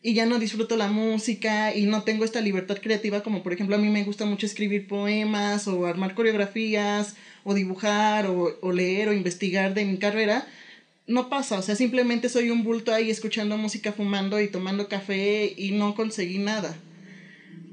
Y 0.03 0.15
ya 0.15 0.27
no 0.27 0.39
disfruto 0.39 0.77
la 0.77 0.89
música 0.89 1.75
y 1.75 1.87
no 1.87 2.03
tengo 2.03 2.25
esta 2.25 2.41
libertad 2.41 2.79
creativa 2.83 3.23
como, 3.23 3.43
por 3.43 3.53
ejemplo, 3.53 3.77
a 3.77 3.79
mí 3.79 3.89
me 3.89 4.03
gusta 4.03 4.25
mucho 4.25 4.47
escribir 4.47 4.89
poemas 4.89 5.69
o 5.69 5.87
armar 5.87 6.15
coreografías 6.15 7.15
o 7.45 7.55
dibujar 7.55 8.27
o, 8.27 8.59
o 8.61 8.73
leer 8.73 9.09
o 9.09 9.13
investigar 9.13 9.75
de 9.75 9.85
mi 9.85 9.99
carrera 9.99 10.47
no 11.07 11.29
pasa, 11.29 11.59
o 11.59 11.63
sea, 11.63 11.75
simplemente 11.75 12.29
soy 12.29 12.51
un 12.51 12.65
bulto 12.65 12.95
ahí 12.95 13.11
escuchando 13.11 13.57
música, 13.57 13.93
fumando 13.93 14.41
y 14.41 14.49
tomando 14.49 14.89
café 14.89 15.53
y 15.57 15.73
no 15.73 15.95
conseguí 15.95 16.39
nada. 16.39 16.77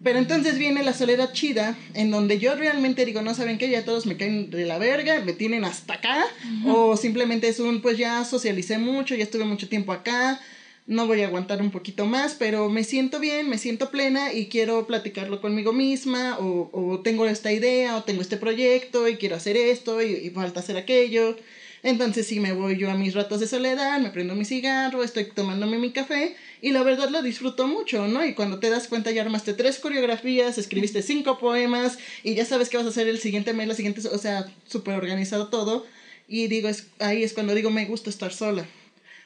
Pero 0.04 0.20
entonces 0.20 0.58
viene 0.58 0.84
la 0.84 0.94
soledad 0.94 1.34
chida, 1.34 1.78
en 1.94 2.10
donde 2.10 2.40
yo 2.40 2.56
realmente 2.56 3.06
digo, 3.06 3.22
no 3.22 3.34
saben 3.34 3.58
qué, 3.58 3.70
ya 3.70 3.84
todos 3.84 4.06
me 4.06 4.16
caen 4.16 4.50
de 4.50 4.66
la 4.66 4.78
verga, 4.78 5.20
me 5.20 5.34
tienen 5.34 5.66
hasta 5.66 5.96
acá, 5.96 6.26
o 6.66 6.96
simplemente 6.96 7.48
es 7.50 7.60
un, 7.60 7.82
pues 7.82 7.98
ya 7.98 8.24
socialicé 8.24 8.78
mucho, 8.78 9.16
ya 9.16 9.24
estuve 9.24 9.44
mucho 9.44 9.68
tiempo 9.68 9.92
acá, 9.92 10.40
no 10.88 11.06
voy 11.06 11.22
a 11.22 11.28
aguantar 11.28 11.62
un 11.62 11.70
poquito 11.70 12.06
más, 12.06 12.34
pero 12.34 12.70
me 12.70 12.84
siento 12.84 13.20
bien, 13.20 13.50
me 13.50 13.58
siento 13.58 13.92
plena 13.92 14.34
y 14.34 14.48
quiero 14.48 14.88
platicarlo 14.88 15.42
conmigo 15.42 15.74
misma, 15.74 16.38
o, 16.40 16.70
o 16.72 17.00
tengo 17.02 17.28
esta 17.28 17.52
idea, 17.52 17.98
o 17.98 18.04
tengo 18.04 18.22
este 18.22 18.38
proyecto, 18.38 19.08
y 19.08 19.18
quiero 19.18 19.36
hacer 19.36 19.58
esto, 19.58 20.02
y, 20.02 20.14
y 20.14 20.30
falta 20.30 20.62
hacer 20.62 20.78
aquello. 20.78 21.36
Entonces 21.84 22.28
sí 22.28 22.40
me 22.40 22.52
voy 22.52 22.78
yo 22.78 22.92
a 22.92 22.96
mis 22.96 23.14
ratos 23.14 23.40
de 23.40 23.48
soledad, 23.48 24.00
me 24.00 24.10
prendo 24.10 24.36
mi 24.36 24.44
cigarro, 24.44 25.04
estoy 25.04 25.26
tomándome 25.26 25.78
mi 25.78 25.92
café 25.92 26.36
y 26.62 26.72
la 26.72 26.84
verdad 26.84 27.10
lo 27.10 27.22
disfruto 27.22 27.68
mucho, 27.68 28.08
¿no? 28.08 28.26
Y 28.26 28.34
cuando 28.34 28.60
te 28.60 28.70
das 28.70 28.88
cuenta 28.88 29.12
ya 29.12 29.22
armaste 29.22 29.54
tres 29.54 29.80
coreografías, 29.80 30.58
escribiste 30.58 31.02
cinco 31.02 31.40
poemas 31.40 31.98
y 32.24 32.36
ya 32.36 32.46
sabes 32.46 32.70
qué 32.70 32.78
vas 32.78 32.86
a 32.86 32.90
hacer 32.90 33.08
el 33.08 33.20
siguiente 33.20 33.54
mes, 33.54 33.68
la 33.68 33.76
siguiente, 33.76 34.06
o 34.08 34.18
sea, 34.18 34.46
súper 34.68 34.96
organizado 34.96 35.48
todo. 35.48 35.86
Y 36.28 36.48
digo, 36.48 36.68
es, 36.68 36.88
ahí 37.00 37.24
es 37.24 37.34
cuando 37.34 37.56
digo, 37.56 37.72
me 37.72 37.86
gusta 37.86 38.10
estar 38.10 38.34
sola. 38.34 38.66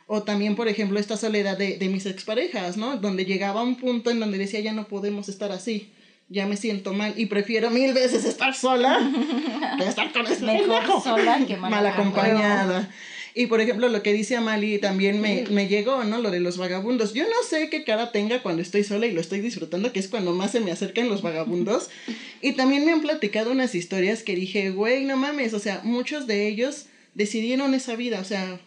O 0.05 0.23
también, 0.23 0.55
por 0.55 0.67
ejemplo, 0.67 0.99
esta 0.99 1.17
soledad 1.17 1.57
de, 1.57 1.77
de 1.77 1.89
mis 1.89 2.05
exparejas, 2.05 2.77
¿no? 2.77 2.97
Donde 2.97 3.25
llegaba 3.25 3.63
un 3.63 3.77
punto 3.77 4.11
en 4.11 4.19
donde 4.19 4.37
decía, 4.37 4.59
ya 4.59 4.73
no 4.73 4.87
podemos 4.87 5.27
estar 5.27 5.51
así, 5.51 5.91
ya 6.29 6.45
me 6.47 6.57
siento 6.57 6.93
mal 6.93 7.13
y 7.17 7.27
prefiero 7.27 7.69
mil 7.69 7.93
veces 7.93 8.25
estar 8.25 8.55
sola 8.55 8.99
que 9.77 9.85
estar 9.85 10.11
con 10.11 10.25
este 10.25 10.45
Mejor 10.45 10.79
pendejo 10.79 11.01
sola 11.01 11.45
que 11.45 11.57
mal 11.57 11.71
mal 11.71 11.85
acompañada. 11.85 12.89
Y 13.35 13.47
por 13.47 13.61
ejemplo, 13.61 13.89
lo 13.89 14.03
que 14.03 14.13
dice 14.13 14.35
Amali 14.35 14.77
también 14.77 15.19
me, 15.19 15.45
me 15.49 15.67
llegó, 15.67 16.03
¿no? 16.03 16.19
Lo 16.19 16.29
de 16.29 16.39
los 16.39 16.57
vagabundos. 16.57 17.13
Yo 17.13 17.23
no 17.23 17.47
sé 17.47 17.69
qué 17.69 17.83
cara 17.83 18.11
tenga 18.11 18.43
cuando 18.43 18.61
estoy 18.61 18.83
sola 18.83 19.07
y 19.07 19.11
lo 19.11 19.21
estoy 19.21 19.41
disfrutando, 19.41 19.91
que 19.91 19.99
es 19.99 20.07
cuando 20.07 20.33
más 20.33 20.51
se 20.51 20.59
me 20.59 20.71
acercan 20.71 21.09
los 21.09 21.21
vagabundos. 21.21 21.89
Y 22.45 22.51
también 22.53 22.83
me 22.83 22.91
han 22.91 23.01
platicado 23.01 23.51
unas 23.51 23.73
historias 23.73 24.21
que 24.21 24.35
dije, 24.35 24.69
güey, 24.69 25.05
no 25.05 25.15
mames, 25.15 25.53
o 25.53 25.59
sea, 25.59 25.79
muchos 25.83 26.27
de 26.27 26.45
ellos 26.49 26.87
decidieron 27.13 27.73
esa 27.73 27.95
vida, 27.95 28.19
o 28.19 28.25
sea, 28.25 28.59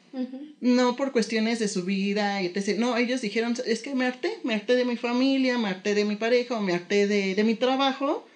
no 0.61 0.97
por 0.97 1.13
cuestiones 1.13 1.59
de 1.59 1.69
su 1.69 1.85
vida 1.85 2.43
y 2.43 2.47
etc. 2.47 2.79
No, 2.79 2.97
ellos 2.97 3.21
dijeron, 3.21 3.55
es 3.67 3.83
que 3.83 3.95
me 3.95 4.07
harté, 4.07 4.39
me 4.45 4.55
harté 4.55 4.75
de 4.75 4.85
mi 4.85 4.97
familia, 4.97 5.59
me 5.59 5.69
harté 5.69 5.95
de 5.95 6.05
mi 6.05 6.17
pareja 6.17 6.57
o 6.57 6.61
me 6.61 6.73
harté 6.75 7.07
de, 7.07 7.35
de 7.35 7.45
mi 7.45 7.55
trabajo 7.55 8.27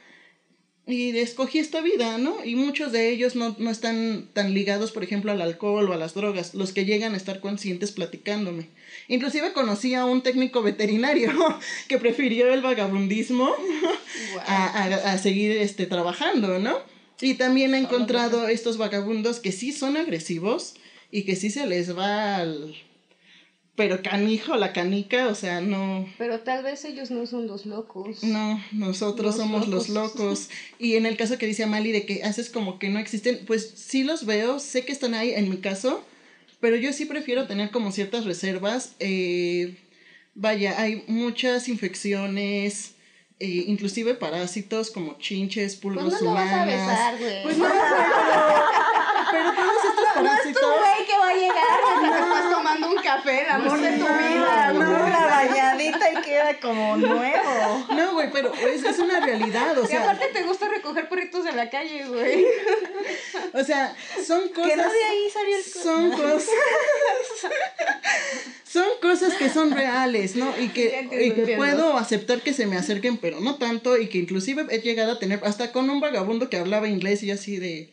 y 0.86 1.16
escogí 1.18 1.58
esta 1.58 1.80
vida, 1.80 2.18
¿no? 2.18 2.44
Y 2.44 2.56
muchos 2.56 2.92
de 2.92 3.10
ellos 3.10 3.36
no, 3.36 3.54
no 3.58 3.70
están 3.70 4.28
tan 4.32 4.54
ligados, 4.54 4.90
por 4.92 5.04
ejemplo, 5.04 5.30
al 5.30 5.40
alcohol 5.40 5.88
o 5.88 5.92
a 5.92 5.96
las 5.96 6.14
drogas, 6.14 6.54
los 6.54 6.72
que 6.72 6.84
llegan 6.84 7.14
a 7.14 7.16
estar 7.16 7.40
conscientes 7.40 7.92
platicándome. 7.92 8.68
Inclusive 9.08 9.52
conocí 9.52 9.94
a 9.94 10.04
un 10.04 10.22
técnico 10.22 10.62
veterinario 10.62 11.30
que 11.88 11.98
prefirió 11.98 12.52
el 12.52 12.62
vagabundismo 12.62 13.54
a, 14.46 14.66
a, 14.66 15.12
a 15.12 15.18
seguir 15.18 15.52
este, 15.52 15.86
trabajando, 15.86 16.58
¿no? 16.58 16.78
Y 17.20 17.34
también 17.34 17.74
he 17.74 17.78
encontrado 17.78 18.48
estos 18.48 18.78
vagabundos 18.78 19.40
que 19.40 19.52
sí 19.52 19.72
son 19.72 19.98
agresivos 19.98 20.74
y 21.10 21.24
que 21.24 21.36
sí 21.36 21.50
se 21.50 21.66
les 21.66 21.96
va 21.96 22.36
al... 22.36 22.74
Pero 23.76 24.02
canijo, 24.02 24.56
la 24.56 24.72
canica, 24.74 25.28
o 25.28 25.34
sea, 25.34 25.60
no... 25.62 26.06
Pero 26.18 26.40
tal 26.40 26.62
vez 26.62 26.84
ellos 26.84 27.10
no 27.10 27.24
son 27.26 27.46
los 27.46 27.64
locos. 27.64 28.22
No, 28.22 28.62
nosotros 28.72 29.26
Los 29.28 29.36
somos 29.36 29.68
los 29.68 29.88
locos. 29.88 30.50
Y 30.78 30.96
en 30.96 31.06
el 31.06 31.16
caso 31.16 31.38
que 31.38 31.46
dice 31.46 31.62
Amali 31.64 31.90
de 31.90 32.04
que 32.04 32.22
haces 32.22 32.50
como 32.50 32.78
que 32.78 32.90
no 32.90 32.98
existen, 32.98 33.40
pues 33.46 33.72
sí 33.76 34.04
los 34.04 34.26
veo, 34.26 34.58
sé 34.58 34.84
que 34.84 34.92
están 34.92 35.14
ahí 35.14 35.30
en 35.30 35.48
mi 35.48 35.58
caso, 35.58 36.04
pero 36.60 36.76
yo 36.76 36.92
sí 36.92 37.06
prefiero 37.06 37.46
tener 37.46 37.70
como 37.70 37.90
ciertas 37.90 38.26
reservas. 38.26 38.96
eh, 38.98 39.76
vaya, 40.34 40.78
hay 40.78 41.02
muchas 41.06 41.68
infecciones, 41.68 42.96
eh, 43.38 43.64
inclusive 43.66 44.12
parásitos 44.14 44.90
como 44.90 45.16
chinches, 45.18 45.76
Pues 45.76 45.80
pulgas 45.96 46.20
no 46.20 46.28
lo 46.28 46.34
vas 46.34 46.50
a 46.52 46.56
humanas. 46.56 46.66
besar, 46.66 47.18
güey. 47.18 47.42
Pues 47.44 47.56
no, 47.56 47.64
pero, 47.64 49.32
pero 49.32 49.52
todos 49.54 49.84
estos 49.88 50.04
parásitos. 50.14 50.62
güey 50.62 51.06
que 51.06 51.16
va 51.18 51.28
a 51.28 51.34
llegar. 51.34 52.00
Te 52.00 52.06
estás 52.06 52.50
tomando 52.80 52.96
un 52.96 53.02
café, 53.02 53.42
el 53.42 53.50
amor 53.50 53.80
de 53.80 53.90
tu 53.92 54.04
vida, 54.04 54.72
no, 54.72 54.86
güey. 54.86 55.02
Una 55.02 55.26
bañadita 55.26 56.12
y 56.12 56.22
queda 56.22 56.60
como 56.60 56.96
nuevo. 56.96 57.86
No, 57.94 58.12
güey, 58.14 58.30
pero 58.32 58.52
es, 58.54 58.84
es 58.84 58.98
una 58.98 59.20
realidad, 59.20 59.78
o 59.78 59.84
Y 59.84 59.88
sea, 59.88 60.02
aparte 60.02 60.26
te 60.32 60.42
gusta 60.42 60.68
recoger 60.68 61.08
perritos 61.08 61.44
de 61.44 61.52
la 61.52 61.70
calle, 61.70 62.06
güey. 62.06 62.46
o 63.52 63.64
sea, 63.64 63.94
son 64.26 64.48
cosas 64.48 64.70
Que 64.70 64.76
no 64.76 64.92
de 64.92 65.04
ahí 65.04 65.30
salió 65.30 65.56
el 65.56 65.64
son 65.64 66.10
cosas 66.30 66.48
son 68.64 68.86
cosas 69.02 69.34
que 69.34 69.48
son 69.48 69.72
reales, 69.72 70.36
¿no? 70.36 70.54
Y 70.56 70.68
que, 70.68 71.08
y 71.10 71.32
que 71.32 71.56
puedo 71.56 71.96
aceptar 71.96 72.40
que 72.40 72.54
se 72.54 72.66
me 72.66 72.76
acerquen, 72.76 73.16
pero 73.16 73.40
no 73.40 73.56
tanto, 73.56 73.98
y 73.98 74.08
que 74.08 74.18
inclusive 74.18 74.64
he 74.70 74.78
llegado 74.78 75.12
a 75.12 75.18
tener, 75.18 75.40
hasta 75.42 75.72
con 75.72 75.90
un 75.90 75.98
vagabundo 76.00 76.48
que 76.48 76.56
hablaba 76.56 76.88
inglés 76.88 77.24
y 77.24 77.32
así 77.32 77.56
de... 77.56 77.92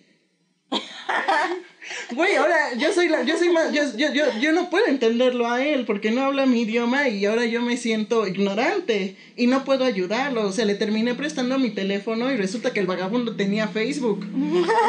Güey, 2.12 2.36
ahora 2.36 2.74
yo 2.78 2.94
soy 2.94 3.10
la, 3.10 3.24
yo 3.24 3.38
soy 3.38 3.50
más, 3.50 3.74
yo, 3.74 3.84
yo, 3.98 4.14
yo, 4.14 4.26
yo 4.40 4.52
no 4.52 4.70
puedo 4.70 4.88
entenderlo 4.88 5.50
a 5.50 5.66
él 5.66 5.86
porque 5.86 6.12
no 6.12 6.22
habla 6.22 6.46
mi 6.46 6.62
idioma 6.62 7.10
y 7.10 7.26
ahora 7.26 7.46
yo 7.46 7.62
me 7.62 7.78
siento 7.78 8.28
ignorante 8.28 9.16
y 9.36 9.48
no 9.48 9.64
puedo 9.64 9.86
ayudarlo. 9.86 10.48
O 10.48 10.52
sea, 10.52 10.66
le 10.66 10.76
terminé 10.76 11.16
prestando 11.16 11.60
mi 11.60 11.70
teléfono 11.70 12.32
y 12.32 12.38
resulta 12.38 12.74
que 12.74 12.80
el 12.80 12.88
vagabundo 12.88 13.36
tenía 13.36 13.68
Facebook. 13.68 14.26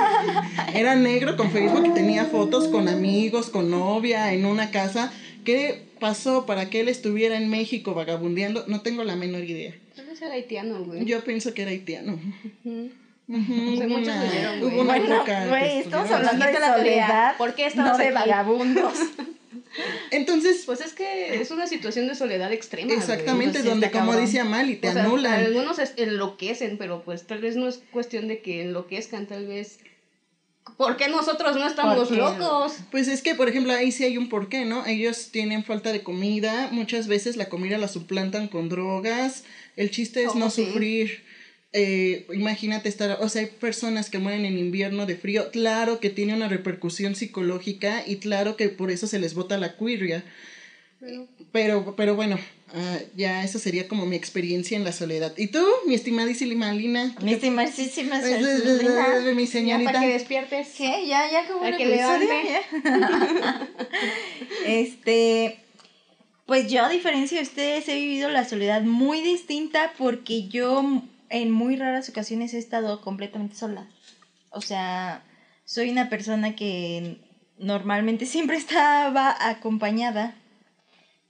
Era 0.75 0.97
negro 0.97 1.37
con 1.37 1.51
Facebook 1.51 1.87
y 1.87 1.95
tenía 1.95 2.27
fotos 2.27 2.69
con 2.69 2.89
amigos, 2.89 3.51
con 3.51 3.71
novia, 3.71 4.33
en 4.33 4.47
una 4.47 4.71
casa. 4.71 5.13
¿Qué 5.45 5.83
pasó 5.99 6.47
para 6.47 6.71
que 6.71 6.81
él 6.81 6.89
estuviera 6.89 7.37
en 7.37 7.49
México 7.49 7.95
vagabundeando? 7.95 8.65
No 8.69 8.81
tengo 8.83 9.05
la 9.05 9.17
menor 9.17 9.45
idea. 9.45 9.75
Tal 9.97 10.07
vez 10.07 10.21
era 10.23 10.35
haitiano, 10.35 10.85
güey. 10.85 11.05
Yo 11.05 11.23
pienso 11.25 11.55
que 11.55 11.63
era 11.63 11.71
haitiano. 11.71 12.19
Sé, 13.29 13.35
hubo 13.35 13.89
muchos 13.89 14.09
una- 14.09 14.25
huyeron, 14.25 14.61
güey. 14.61 14.73
hubo 14.75 14.81
una 14.83 14.97
Bueno, 14.99 15.15
época 15.17 15.43
que 15.45 15.49
güey, 15.51 15.79
estamos 15.79 16.11
hablando 16.11 16.47
de 16.47 16.53
la 16.61 16.77
soledad. 16.79 17.37
¿Por 17.37 17.55
qué 17.55 17.67
estabas 17.67 17.93
no 17.93 17.99
de 17.99 18.05
aquí? 18.07 18.15
vagabundos. 18.15 18.95
Entonces, 20.11 20.63
Pues 20.65 20.81
es 20.81 20.93
que 20.95 21.41
es 21.41 21.51
una 21.51 21.67
situación 21.67 22.09
de 22.09 22.15
soledad 22.15 22.53
extrema. 22.53 22.93
exactamente, 22.93 23.63
donde 23.63 23.91
como 23.91 24.07
cabrón. 24.13 24.25
dice 24.25 24.41
Amali, 24.41 24.77
te 24.77 24.89
O 24.89 24.93
sea, 24.93 25.05
anulan. 25.05 25.35
algunos 25.35 25.77
enloquecen, 25.97 26.79
pero 26.79 27.03
pues 27.03 27.27
tal 27.27 27.41
vez 27.41 27.57
no 27.57 27.69
es 27.69 27.81
cuestión 27.93 28.29
de 28.29 28.41
que 28.41 28.63
enloquezcan, 28.63 29.27
tal 29.27 29.47
vez. 29.47 29.79
¿Por 30.77 30.97
qué 30.97 31.09
nosotros 31.09 31.57
no 31.57 31.67
estamos 31.67 32.11
locos? 32.11 32.77
Pues 32.91 33.09
es 33.09 33.23
que, 33.23 33.35
por 33.35 33.49
ejemplo, 33.49 33.73
ahí 33.73 33.91
sí 33.93 34.05
hay 34.05 34.19
un 34.19 34.29
porqué, 34.29 34.65
¿no? 34.65 34.85
Ellos 34.87 35.31
tienen 35.33 35.65
falta 35.65 35.93
de 35.93 36.03
comida, 36.03 36.69
muchas 36.73 37.09
veces 37.09 37.37
la 37.37 37.49
comida 37.49 37.79
la 37.79 37.89
suplantan 37.89 38.49
con 38.49 38.69
drogas, 38.69 39.45
el 39.77 39.91
chiste 39.91 40.23
es 40.25 40.31
Oh, 40.31 40.35
no 40.39 40.51
sí. 40.51 40.65
sufrir. 40.67 41.25
Eh, 41.73 42.27
imagínate 42.33 42.89
estar, 42.89 43.19
o 43.21 43.29
sea, 43.29 43.43
hay 43.43 43.49
personas 43.49 44.09
que 44.09 44.19
mueren 44.19 44.47
en 44.47 44.57
invierno 44.57 45.05
de 45.05 45.17
frío, 45.17 45.51
claro 45.51 46.01
que 46.01 46.09
tiene 46.09 46.35
una 46.35 46.49
repercusión 46.49 47.15
psicológica 47.15 48.03
y 48.07 48.17
claro 48.17 48.57
que 48.57 48.71
por 48.71 48.91
eso 48.91 49.07
se 49.07 49.19
les 49.19 49.35
bota 49.35 49.59
la 49.59 49.77
cuirria. 49.77 50.25
Pero, 51.53 51.95
pero 51.95 52.17
bueno, 52.17 52.39
ah, 52.75 52.99
ya 53.15 53.45
esa 53.45 53.59
sería 53.59 53.87
como 53.87 54.07
mi 54.07 54.17
experiencia 54.17 54.77
en 54.77 54.83
la 54.83 54.93
soledad. 54.93 55.33
¿Y 55.37 55.49
tú, 55.49 55.65
mi 55.87 55.95
estimadísima 55.95 56.73
Lina? 56.73 57.15
Mi 57.23 57.35
estimadísima 57.35 58.17
Mi 58.17 58.23
Celina. 58.23 59.47
señorita. 59.47 59.79
Ya 59.79 59.93
para 59.93 60.01
que 60.01 60.13
despiertes. 60.13 60.69
¿Qué? 60.77 61.07
Ya, 61.07 61.31
ya 61.31 61.47
como 61.47 61.61
Para 61.61 61.77
el 61.77 61.77
que 61.77 61.87
levante. 61.87 62.61
este, 64.67 65.61
pues 66.47 66.69
yo 66.69 66.85
a 66.85 66.89
diferencia 66.89 67.39
de 67.39 67.45
ustedes 67.45 67.89
he 67.89 67.95
vivido 67.95 68.29
la 68.31 68.49
soledad 68.49 68.83
muy 68.83 69.21
distinta 69.21 69.93
porque 69.97 70.49
yo 70.49 71.03
en 71.31 71.51
muy 71.51 71.77
raras 71.77 72.09
ocasiones 72.09 72.55
he 72.55 72.59
estado 72.59 73.01
completamente 73.01 73.55
sola. 73.57 73.87
O 74.51 74.61
sea, 74.61 75.23
soy 75.65 75.91
una 75.91 76.09
persona 76.09 76.55
que 76.57 77.19
normalmente 77.59 78.27
siempre 78.35 78.57
estaba 78.57 79.35
acompañada 79.41 80.35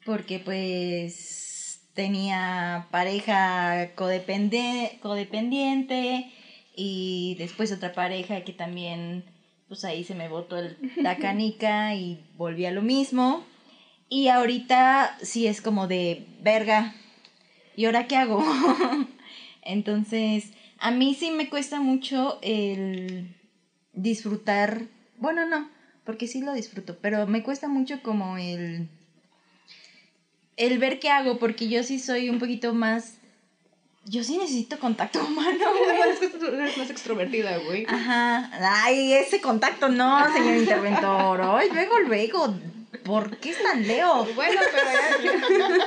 porque 0.04 0.38
pues 0.38 1.80
tenía 1.94 2.86
pareja 2.90 3.90
codepende- 3.96 4.98
codependiente 5.00 6.30
y 6.76 7.34
después 7.38 7.72
otra 7.72 7.92
pareja 7.92 8.42
que 8.44 8.52
también 8.52 9.24
pues 9.66 9.84
ahí 9.84 10.04
se 10.04 10.14
me 10.14 10.28
botó 10.28 10.58
el- 10.58 10.76
la 10.96 11.16
canica 11.18 11.94
y 11.94 12.24
volví 12.36 12.64
a 12.66 12.70
lo 12.70 12.82
mismo 12.82 13.42
y 14.08 14.28
ahorita 14.28 15.16
sí 15.20 15.46
es 15.46 15.60
como 15.60 15.86
de 15.88 16.24
verga 16.40 16.94
y 17.76 17.84
ahora 17.84 18.06
qué 18.06 18.16
hago 18.16 18.42
entonces 19.68 20.52
a 20.78 20.90
mí 20.90 21.14
sí 21.14 21.30
me 21.30 21.48
cuesta 21.48 21.80
mucho 21.80 22.38
el 22.42 23.34
disfrutar 23.92 24.86
bueno 25.18 25.46
no 25.46 25.68
porque 26.04 26.26
sí 26.26 26.40
lo 26.40 26.52
disfruto 26.52 26.96
pero 27.00 27.26
me 27.26 27.42
cuesta 27.42 27.68
mucho 27.68 28.02
como 28.02 28.36
el 28.38 28.88
el 30.58 30.78
ver 30.78 30.98
qué 30.98 31.08
hago, 31.08 31.38
porque 31.38 31.68
yo 31.68 31.82
sí 31.82 31.98
soy 31.98 32.28
un 32.28 32.38
poquito 32.38 32.74
más. 32.74 33.14
Yo 34.04 34.24
sí 34.24 34.36
necesito 34.38 34.78
contacto 34.78 35.20
humano, 35.24 35.64
güey. 35.78 36.60
Eres 36.60 36.76
más 36.76 36.90
extrovertida, 36.90 37.58
güey. 37.58 37.86
Ajá. 37.88 38.50
Ay, 38.84 39.14
ese 39.14 39.40
contacto 39.40 39.88
no, 39.88 40.30
señor 40.32 40.56
interventor. 40.56 41.40
Ay, 41.42 41.68
luego, 41.72 42.00
luego. 42.00 42.54
¿Por 43.04 43.36
qué 43.38 43.50
es 43.50 43.62
tan 43.62 43.86
leo? 43.86 44.26
Bueno, 44.34 44.60
pero 44.72 44.84
ya, 44.90 45.86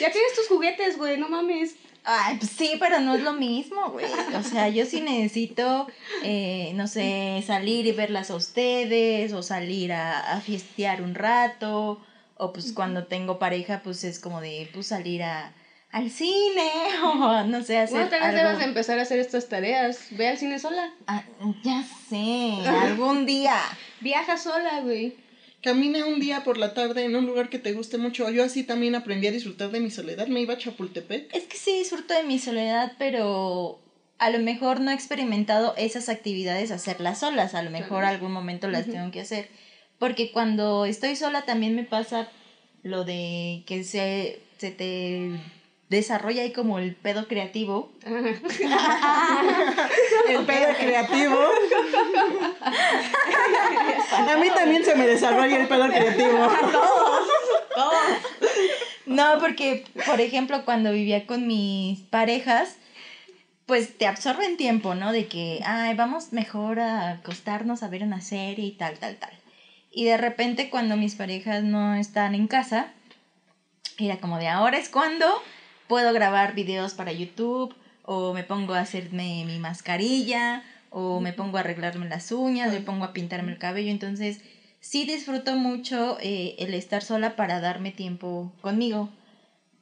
ya 0.00 0.12
tienes 0.12 0.34
tus 0.34 0.48
juguetes, 0.48 0.96
güey, 0.96 1.18
no 1.18 1.28
mames. 1.28 1.74
Ay, 2.04 2.36
pues 2.38 2.50
sí, 2.50 2.72
pero 2.80 3.00
no 3.00 3.14
es 3.14 3.22
lo 3.22 3.32
mismo, 3.32 3.90
güey. 3.90 4.06
O 4.36 4.42
sea, 4.42 4.68
yo 4.68 4.84
sí 4.86 5.00
necesito, 5.00 5.86
eh, 6.24 6.72
no 6.74 6.86
sé, 6.88 7.42
salir 7.46 7.86
y 7.86 7.92
verlas 7.92 8.30
a 8.30 8.34
ustedes, 8.36 9.32
o 9.32 9.42
salir 9.42 9.92
a, 9.92 10.32
a 10.32 10.40
fiestear 10.40 11.00
un 11.02 11.14
rato, 11.14 12.00
o 12.36 12.52
pues 12.52 12.72
cuando 12.72 13.04
tengo 13.06 13.38
pareja, 13.38 13.82
pues 13.84 14.02
es 14.02 14.18
como 14.18 14.40
de, 14.40 14.68
pues 14.74 14.88
salir 14.88 15.22
a, 15.22 15.52
al 15.92 16.10
cine, 16.10 16.70
o 17.04 17.44
no 17.44 17.62
sé, 17.62 17.78
hacer 17.78 17.94
Bueno, 17.96 18.10
tal 18.10 18.20
vez 18.20 18.28
algo. 18.30 18.38
debas 18.38 18.58
de 18.58 18.64
empezar 18.64 18.98
a 18.98 19.02
hacer 19.02 19.20
estas 19.20 19.48
tareas. 19.48 20.08
Ve 20.10 20.28
al 20.28 20.38
cine 20.38 20.58
sola. 20.58 20.92
Ah, 21.06 21.22
ya 21.62 21.84
sé, 22.10 22.54
algún 22.68 23.26
día. 23.26 23.54
Viaja 24.00 24.36
sola, 24.38 24.80
güey. 24.80 25.16
Camina 25.62 26.04
un 26.06 26.18
día 26.18 26.42
por 26.42 26.58
la 26.58 26.74
tarde 26.74 27.04
en 27.04 27.14
un 27.14 27.24
lugar 27.24 27.48
que 27.48 27.60
te 27.60 27.72
guste 27.72 27.96
mucho. 27.96 28.28
Yo 28.30 28.42
así 28.42 28.64
también 28.64 28.96
aprendí 28.96 29.28
a 29.28 29.32
disfrutar 29.32 29.70
de 29.70 29.78
mi 29.78 29.90
soledad. 29.90 30.26
Me 30.26 30.40
iba 30.40 30.54
a 30.54 30.58
Chapultepec. 30.58 31.32
Es 31.34 31.44
que 31.44 31.56
sí 31.56 31.78
disfruto 31.78 32.14
de 32.14 32.24
mi 32.24 32.40
soledad, 32.40 32.94
pero 32.98 33.78
a 34.18 34.30
lo 34.30 34.40
mejor 34.40 34.80
no 34.80 34.90
he 34.90 34.94
experimentado 34.94 35.74
esas 35.76 36.08
actividades 36.08 36.72
hacerlas 36.72 37.20
solas. 37.20 37.54
A 37.54 37.62
lo 37.62 37.70
mejor 37.70 38.00
Claro. 38.00 38.06
algún 38.08 38.32
momento 38.32 38.66
las 38.68 38.86
tengo 38.86 39.12
que 39.12 39.20
hacer. 39.20 39.48
Porque 39.98 40.32
cuando 40.32 40.84
estoy 40.84 41.14
sola 41.14 41.42
también 41.42 41.76
me 41.76 41.84
pasa 41.84 42.28
lo 42.82 43.04
de 43.04 43.62
que 43.64 43.84
se, 43.84 44.40
se 44.58 44.72
te 44.72 45.30
desarrolla 45.92 46.42
ahí 46.42 46.52
como 46.52 46.80
el 46.80 46.96
pedo 46.96 47.28
creativo. 47.28 47.92
El 50.28 50.44
pedo 50.46 50.74
creativo. 50.78 51.38
A 54.12 54.36
mí 54.36 54.50
también 54.54 54.84
se 54.84 54.94
me 54.94 55.06
desarrolla 55.06 55.60
el 55.60 55.68
pedo 55.68 55.88
creativo. 55.88 56.48
No, 59.04 59.38
porque, 59.40 59.84
por 60.06 60.20
ejemplo, 60.20 60.64
cuando 60.64 60.92
vivía 60.92 61.26
con 61.26 61.46
mis 61.46 61.98
parejas, 62.00 62.76
pues 63.66 63.98
te 63.98 64.06
absorben 64.06 64.56
tiempo, 64.56 64.94
¿no? 64.94 65.12
De 65.12 65.26
que, 65.26 65.60
ay, 65.66 65.94
vamos 65.94 66.32
mejor 66.32 66.80
a 66.80 67.10
acostarnos 67.10 67.82
a 67.82 67.88
ver 67.88 68.04
una 68.04 68.20
serie 68.22 68.64
y 68.64 68.70
tal, 68.70 68.98
tal, 68.98 69.16
tal. 69.16 69.32
Y 69.90 70.04
de 70.04 70.16
repente 70.16 70.70
cuando 70.70 70.96
mis 70.96 71.16
parejas 71.16 71.62
no 71.62 71.94
están 71.96 72.34
en 72.34 72.46
casa, 72.46 72.92
era 73.98 74.18
como 74.18 74.38
de 74.38 74.48
ahora 74.48 74.78
es 74.78 74.88
cuando 74.88 75.26
puedo 75.88 76.12
grabar 76.12 76.54
videos 76.54 76.94
para 76.94 77.12
YouTube, 77.12 77.74
o 78.04 78.32
me 78.32 78.44
pongo 78.44 78.74
a 78.74 78.80
hacerme 78.80 79.44
mi 79.46 79.58
mascarilla, 79.58 80.64
o 80.90 81.20
me 81.20 81.32
pongo 81.32 81.56
a 81.56 81.60
arreglarme 81.60 82.08
las 82.08 82.32
uñas, 82.32 82.72
me 82.72 82.80
pongo 82.80 83.04
a 83.04 83.12
pintarme 83.12 83.52
el 83.52 83.58
cabello. 83.58 83.90
Entonces, 83.90 84.40
sí 84.80 85.04
disfruto 85.04 85.54
mucho 85.56 86.18
eh, 86.20 86.54
el 86.58 86.74
estar 86.74 87.02
sola 87.02 87.36
para 87.36 87.60
darme 87.60 87.90
tiempo 87.92 88.52
conmigo. 88.60 89.08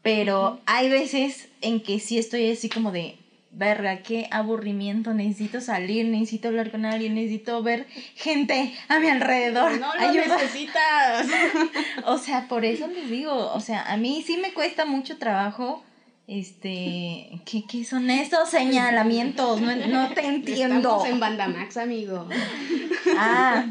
Pero 0.02 0.60
hay 0.66 0.88
veces 0.88 1.48
en 1.60 1.80
que 1.82 1.98
sí 1.98 2.18
estoy 2.18 2.50
así 2.50 2.70
como 2.70 2.90
de, 2.90 3.18
verga, 3.52 3.98
qué 4.02 4.28
aburrimiento, 4.30 5.12
necesito 5.12 5.60
salir, 5.60 6.06
necesito 6.06 6.48
hablar 6.48 6.70
con 6.70 6.86
alguien, 6.86 7.14
necesito 7.14 7.62
ver 7.62 7.86
gente 8.14 8.74
a 8.88 9.00
mi 9.00 9.08
alrededor. 9.08 9.78
No 9.78 9.94
lo 9.94 10.00
Ayuda. 10.00 10.36
necesitas. 10.38 11.26
O 12.06 12.16
sea, 12.18 12.48
por 12.48 12.64
eso 12.64 12.86
les 12.86 13.10
digo, 13.10 13.52
o 13.52 13.60
sea, 13.60 13.82
a 13.82 13.96
mí 13.96 14.22
sí 14.26 14.38
me 14.38 14.54
cuesta 14.54 14.84
mucho 14.86 15.18
trabajo, 15.18 15.82
este, 16.30 17.40
¿qué, 17.44 17.64
qué 17.68 17.84
son 17.84 18.08
esos 18.08 18.48
señalamientos? 18.48 19.60
No, 19.60 19.74
no 19.74 20.08
te 20.14 20.24
entiendo. 20.26 20.76
Estamos 20.90 21.06
en 21.08 21.18
Bandamax, 21.20 21.76
amigo. 21.76 22.28
Ah, 23.18 23.64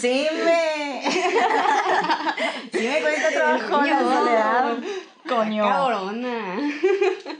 sí 0.00 0.26
me... 0.44 1.02
sí 2.72 2.88
me 2.88 3.00
cuesta 3.02 3.28
trabajo 3.30 3.82
la 3.82 4.00
No. 4.00 4.12
soledad. 4.12 4.76
coño. 5.28 5.64
Cabrona. 5.64 6.56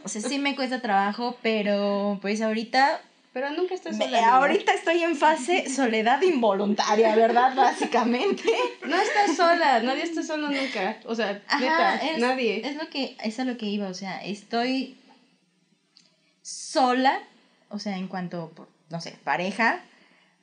O 0.04 0.08
sea, 0.08 0.20
sí 0.20 0.38
me 0.38 0.54
cuesta 0.54 0.82
trabajo, 0.82 1.36
pero 1.42 2.18
pues 2.20 2.42
ahorita 2.42 3.00
Pero 3.32 3.50
nunca 3.50 3.74
estás 3.74 3.96
Me- 3.96 4.04
sola. 4.04 4.18
amiga. 4.18 4.34
ahorita 4.36 4.72
estoy 4.74 5.02
en 5.02 5.16
fase 5.16 5.68
soledad 5.74 6.20
involuntaria, 6.22 7.16
¿verdad? 7.16 7.54
Básicamente. 7.54 8.44
No 8.86 8.94
estás 9.00 9.36
sola, 9.36 9.80
nadie 9.80 10.02
está 10.02 10.22
solo 10.22 10.48
nunca. 10.50 10.98
O 11.06 11.14
sea, 11.14 11.42
neta, 11.58 11.96
es, 11.96 12.18
nadie. 12.18 12.60
Es 12.68 12.76
lo 12.76 12.88
que, 12.90 13.16
es 13.24 13.40
a 13.40 13.44
lo 13.44 13.56
que 13.56 13.66
iba, 13.66 13.88
o 13.88 13.94
sea, 13.94 14.22
estoy 14.22 14.96
sola, 16.42 17.18
o 17.68 17.78
sea, 17.78 17.96
en 17.96 18.08
cuanto, 18.08 18.50
por, 18.54 18.68
no 18.90 19.00
sé, 19.00 19.16
pareja, 19.24 19.80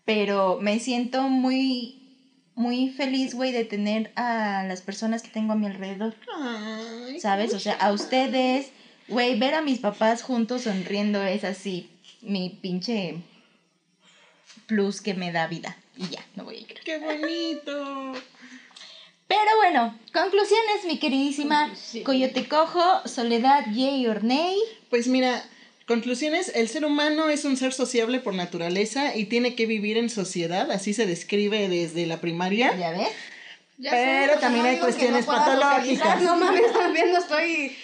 pero 0.05 0.57
me 0.61 0.79
siento 0.79 1.23
muy, 1.23 2.01
muy 2.55 2.89
feliz, 2.89 3.35
güey, 3.35 3.51
de 3.51 3.65
tener 3.65 4.11
a 4.15 4.63
las 4.67 4.81
personas 4.81 5.21
que 5.21 5.29
tengo 5.29 5.53
a 5.53 5.55
mi 5.55 5.67
alrededor, 5.67 6.15
Ay, 6.41 7.19
¿sabes? 7.19 7.53
O 7.53 7.59
sea, 7.59 7.73
a 7.75 7.91
ustedes, 7.91 8.71
güey, 9.07 9.37
ver 9.37 9.53
a 9.53 9.61
mis 9.61 9.79
papás 9.79 10.23
juntos 10.23 10.63
sonriendo 10.63 11.21
es 11.23 11.43
así, 11.43 11.89
mi 12.22 12.49
pinche 12.61 13.15
plus 14.67 15.01
que 15.01 15.13
me 15.13 15.32
da 15.32 15.47
vida. 15.47 15.78
Y 15.97 16.07
ya, 16.09 16.26
no 16.36 16.43
voy 16.43 16.57
a 16.57 16.59
ir. 16.59 16.80
qué 16.84 16.97
bonito. 16.97 18.13
Pero 19.28 19.55
bueno, 19.57 19.97
conclusiones, 20.11 20.86
mi 20.86 20.97
queridísima 20.97 21.65
Conclusiones. 21.65 22.05
Coyote 22.05 22.47
Cojo, 22.47 23.07
Soledad, 23.07 23.65
Yay 23.72 24.07
or 24.07 24.24
Nay. 24.24 24.57
Pues 24.89 25.07
mira, 25.07 25.43
conclusiones, 25.86 26.51
el 26.55 26.67
ser 26.67 26.84
humano 26.84 27.30
es 27.30 27.45
un 27.45 27.55
ser 27.55 27.74
sociable 27.74 28.20
por 28.20 28.34
naturaleza 28.34 29.15
y 29.15 29.26
tiene 29.26 29.55
que 29.55 29.67
vivir 29.67 29.97
en 29.97 30.09
sociedad, 30.09 30.72
así 30.72 30.95
se 30.95 31.05
describe 31.05 31.70
desde 31.70 32.07
la 32.07 32.20
primaria. 32.22 32.76
¿Ya 32.76 32.91
ves? 32.91 33.09
Ya 33.78 33.91
Pero 33.91 34.39
también 34.39 34.65
hay 34.65 34.78
cuestiones 34.80 35.26
patológicas. 35.26 36.22
No 36.22 36.36
mames, 36.36 36.74
también 36.74 37.11
no 37.11 37.20
estoy. 37.20 37.78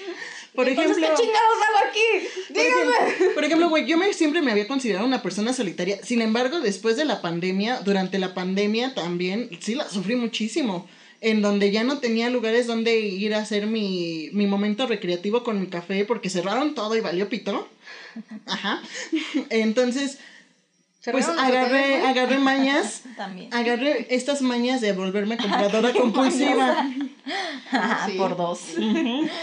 Por 0.56 0.70
Entonces, 0.70 0.98
ejemplo, 0.98 1.16
¿qué 1.18 1.24
chingados 1.24 1.58
hago 1.68 1.90
aquí? 1.90 2.28
Dígame. 2.50 3.34
por 3.34 3.44
ejemplo, 3.44 3.70
güey, 3.70 3.86
yo 3.86 3.98
me, 3.98 4.14
siempre 4.14 4.42
me 4.42 4.52
había 4.52 4.68
considerado 4.68 5.06
una 5.06 5.22
persona 5.22 5.54
solitaria. 5.54 6.00
Sin 6.04 6.22
embargo, 6.22 6.62
después 6.62 6.96
de 6.96 7.06
la 7.06 7.22
pandemia, 7.22 7.82
durante 7.82 8.20
la 8.20 8.34
pandemia 8.34 8.94
también, 8.94 9.50
sí 9.60 9.76
la 9.76 9.90
sufrí 9.90 10.16
muchísimo. 10.16 10.88
En 11.22 11.42
donde 11.42 11.72
ya 11.72 11.84
no 11.84 12.00
tenía 12.00 12.30
lugares 12.30 12.68
donde 12.68 13.00
ir 13.00 13.34
a 13.34 13.40
hacer 13.40 13.68
mi, 13.68 14.30
mi 14.34 14.48
momento 14.48 14.86
recreativo 14.86 15.44
con 15.44 15.60
mi 15.60 15.68
café 15.68 16.06
porque 16.06 16.30
cerraron 16.30 16.76
todo 16.76 16.96
y 16.96 17.02
valió 17.02 17.30
pito. 17.30 17.68
Ajá. 18.46 18.82
Entonces, 19.50 20.20
pues 21.12 21.28
agarré, 21.28 22.02
agarré 22.02 22.38
mañas 22.40 23.04
También. 23.18 23.54
Agarré 23.54 24.08
estas 24.10 24.42
mañas 24.42 24.82
de 24.82 24.94
volverme 24.94 25.38
compradora 25.38 25.94
compulsiva. 26.00 26.90
Sí. 28.06 28.14
Por 28.18 28.38
dos. 28.38 28.60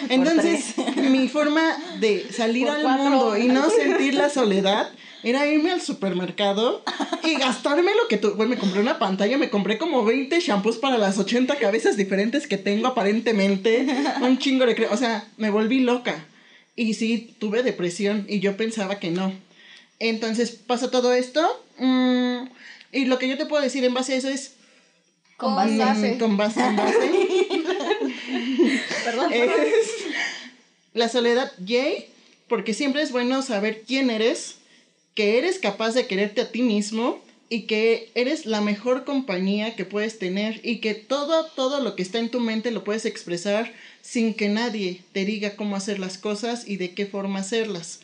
Entonces, 0.08 0.74
mi 0.96 1.28
forma 1.28 1.62
de 2.00 2.30
salir 2.32 2.66
Por 2.66 2.76
al 2.76 2.82
cuatro. 2.82 3.04
mundo 3.04 3.38
y 3.38 3.48
no 3.48 3.68
sentir 3.70 4.14
la 4.14 4.28
soledad 4.28 4.90
era 5.22 5.46
irme 5.46 5.70
al 5.70 5.80
supermercado 5.80 6.82
y 7.22 7.34
gastarme 7.34 7.92
lo 7.94 8.08
que 8.08 8.16
tú. 8.18 8.30
Güey, 8.32 8.48
me 8.48 8.56
compré 8.58 8.80
una 8.80 8.98
pantalla, 8.98 9.38
me 9.38 9.50
compré 9.50 9.78
como 9.78 10.04
20 10.04 10.40
shampoos 10.40 10.78
para 10.78 10.98
las 10.98 11.16
80 11.18 11.56
cabezas 11.56 11.96
diferentes 11.96 12.46
que 12.46 12.58
tengo 12.58 12.88
aparentemente. 12.88 13.86
Un 14.20 14.38
chingo 14.38 14.66
de. 14.66 14.88
O 14.90 14.96
sea, 14.96 15.24
me 15.36 15.50
volví 15.50 15.80
loca. 15.80 16.26
Y 16.74 16.94
sí, 16.94 17.36
tuve 17.38 17.62
depresión 17.62 18.26
y 18.28 18.40
yo 18.40 18.56
pensaba 18.56 18.98
que 18.98 19.10
no. 19.10 19.32
Entonces 20.08 20.50
pasa 20.50 20.90
todo 20.90 21.12
esto. 21.12 21.40
mm, 21.78 22.48
y 22.90 23.04
lo 23.04 23.18
que 23.18 23.28
yo 23.28 23.38
te 23.38 23.46
puedo 23.46 23.62
decir 23.62 23.84
en 23.84 23.94
base 23.94 24.14
a 24.14 24.16
eso 24.16 24.28
es. 24.28 24.54
Con 25.36 25.52
mm, 25.52 25.78
base. 25.78 26.18
Con 26.18 26.36
base, 26.36 26.60
en 26.60 26.76
base. 26.76 26.98
Perdón. 29.04 29.32
es 29.32 29.48
la 30.92 31.08
soledad 31.08 31.52
Jay, 31.64 32.08
porque 32.48 32.74
siempre 32.74 33.02
es 33.02 33.12
bueno 33.12 33.42
saber 33.42 33.84
quién 33.86 34.10
eres, 34.10 34.56
que 35.14 35.38
eres 35.38 35.60
capaz 35.60 35.92
de 35.94 36.08
quererte 36.08 36.40
a 36.40 36.50
ti 36.50 36.62
mismo 36.62 37.22
y 37.48 37.62
que 37.62 38.10
eres 38.16 38.44
la 38.44 38.60
mejor 38.60 39.04
compañía 39.04 39.76
que 39.76 39.84
puedes 39.84 40.18
tener 40.18 40.60
y 40.64 40.78
que 40.78 40.94
todo, 40.94 41.46
todo 41.46 41.80
lo 41.80 41.94
que 41.94 42.02
está 42.02 42.18
en 42.18 42.28
tu 42.28 42.40
mente 42.40 42.72
lo 42.72 42.82
puedes 42.82 43.04
expresar 43.04 43.72
sin 44.00 44.34
que 44.34 44.48
nadie 44.48 45.02
te 45.12 45.24
diga 45.24 45.54
cómo 45.54 45.76
hacer 45.76 46.00
las 46.00 46.18
cosas 46.18 46.66
y 46.66 46.76
de 46.76 46.92
qué 46.92 47.06
forma 47.06 47.38
hacerlas. 47.38 48.00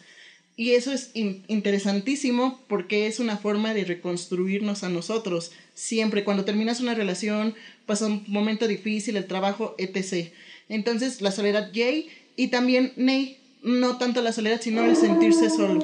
Y 0.59 0.73
eso 0.73 0.93
es 0.93 1.13
in- 1.15 1.45
interesantísimo 1.47 2.61
porque 2.67 3.07
es 3.07 3.21
una 3.21 3.37
forma 3.37 3.75
de 3.75 3.85
reconstruirnos 3.85 4.83
a 4.83 4.89
nosotros. 4.89 5.53
Siempre, 5.73 6.25
cuando 6.25 6.45
terminas 6.45 6.81
una 6.81 6.95
relación, 6.95 7.55
pasa 7.87 8.07
un 8.07 8.25
momento 8.27 8.67
difícil, 8.67 9.17
el 9.17 9.29
trabajo, 9.29 9.77
etc. 9.79 10.33
Entonces, 10.69 11.21
la 11.21 11.31
soledad 11.31 11.71
Jay 11.73 12.09
y 12.35 12.49
también 12.49 12.93
Ney, 12.97 13.39
no 13.63 13.99
tanto 13.99 14.21
la 14.21 14.33
soledad, 14.33 14.61
sino 14.61 14.85
el 14.85 14.97
sentirse 14.97 15.49
solo. 15.49 15.79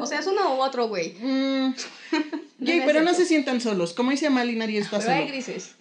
O 0.00 0.06
sea, 0.06 0.18
es 0.18 0.26
uno 0.26 0.56
u 0.56 0.60
otro, 0.62 0.88
güey. 0.88 1.14
Mm, 1.20 1.74
pero 2.84 3.02
no 3.02 3.14
se 3.14 3.24
sientan 3.24 3.60
solos. 3.60 3.92
Como 3.92 4.10
dice 4.10 4.30
Mali, 4.30 4.56
nadie 4.56 4.80
está 4.80 4.98
Pero 4.98 5.12
hay 5.12 5.28
grises. 5.28 5.76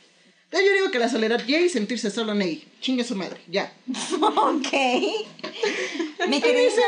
Yo 0.51 0.73
digo 0.73 0.91
que 0.91 0.99
la 0.99 1.09
soledad 1.09 1.41
Jay 1.47 1.65
y 1.65 1.69
sentirse 1.69 2.11
solo 2.11 2.33
Ney. 2.33 2.67
Chingue 2.81 3.03
su 3.03 3.15
madre, 3.15 3.39
ya. 3.47 3.71
ok. 4.19 4.67
Mi 6.27 6.41
queridísima. 6.41 6.85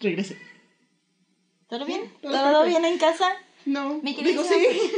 Regrese. 0.00 0.38
¿Todo 1.68 1.84
bien? 1.84 2.12
Todo 2.22 2.32
¿Todo 2.32 2.62
perfecto. 2.62 2.68
bien 2.68 2.84
en 2.84 2.98
casa? 2.98 3.28
No, 3.66 4.00
Mi 4.02 4.14
digo 4.14 4.42
sí. 4.44 4.54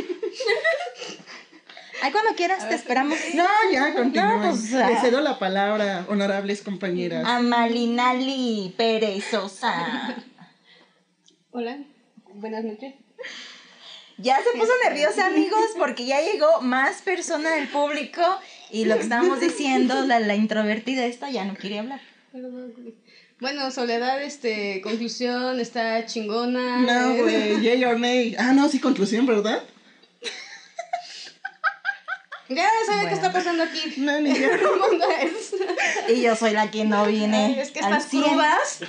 Ay, 2.02 2.12
cuando 2.12 2.34
quieras, 2.34 2.66
te 2.68 2.74
esperamos. 2.74 3.18
No, 3.34 3.44
ya, 3.72 3.92
continúen. 3.94 4.40
No, 4.40 4.50
pues. 4.50 4.70
Le 4.72 4.96
cedo 5.00 5.20
la 5.20 5.38
palabra, 5.38 6.06
honorables 6.08 6.62
compañeras. 6.62 7.26
A 7.26 7.40
Malinali 7.40 8.72
perezosa. 8.76 10.16
Hola, 11.50 11.78
buenas 12.34 12.64
noches. 12.64 12.94
Ya 14.22 14.38
se 14.42 14.58
puso 14.58 14.72
nerviosa, 14.84 15.26
amigos, 15.26 15.64
porque 15.78 16.04
ya 16.04 16.20
llegó 16.20 16.60
más 16.60 17.02
persona 17.02 17.52
del 17.54 17.68
público 17.68 18.20
y 18.70 18.84
lo 18.84 18.96
que 18.96 19.02
estábamos 19.02 19.40
diciendo, 19.48 20.04
la, 20.06 20.20
la 20.20 20.34
introvertida 20.34 21.06
esta 21.06 21.30
ya 21.30 21.44
no 21.44 21.54
quiere 21.54 21.78
hablar. 21.78 22.00
Bueno, 23.40 23.70
Soledad, 23.70 24.22
este, 24.22 24.80
conclusión, 24.82 25.60
está 25.60 26.04
chingona. 26.04 26.78
No, 26.78 27.14
güey, 27.16 27.60
yay 27.62 27.82
or 27.84 27.98
nay. 27.98 28.36
Ah, 28.38 28.52
no, 28.52 28.68
sí, 28.68 28.78
conclusión, 28.80 29.26
¿verdad? 29.26 29.62
Ya 32.52 32.68
sabes 32.84 33.02
Bueno. 33.02 33.08
qué 33.10 33.14
está 33.14 33.32
pasando 33.32 33.62
aquí. 33.62 33.94
No, 33.98 34.18
ni 34.20 34.34
yo. 34.34 34.48
¿Qué 34.58 34.66
mundo 34.66 35.04
es? 35.22 35.54
Y 36.08 36.20
yo 36.20 36.34
soy 36.34 36.50
la 36.50 36.68
que 36.68 36.84
no 36.84 37.06
viene. 37.06 37.36
Ay, 37.54 37.60
es 37.60 37.70
que 37.70 37.78
estas 37.78 38.08
100. 38.08 38.24
crudas. 38.24 38.80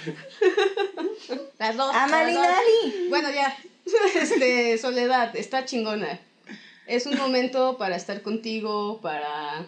Las 1.59 1.77
dos. 1.77 1.93
A 1.95 1.99
las 2.07 2.09
Malinali. 2.09 2.47
dos. 2.83 3.09
Bueno, 3.09 3.29
ya. 3.31 3.55
Este, 4.15 4.77
Soledad, 4.77 5.35
está 5.35 5.65
chingona. 5.65 6.19
Es 6.87 7.05
un 7.05 7.17
momento 7.17 7.77
para 7.77 7.95
estar 7.95 8.21
contigo, 8.21 8.99
para 9.01 9.65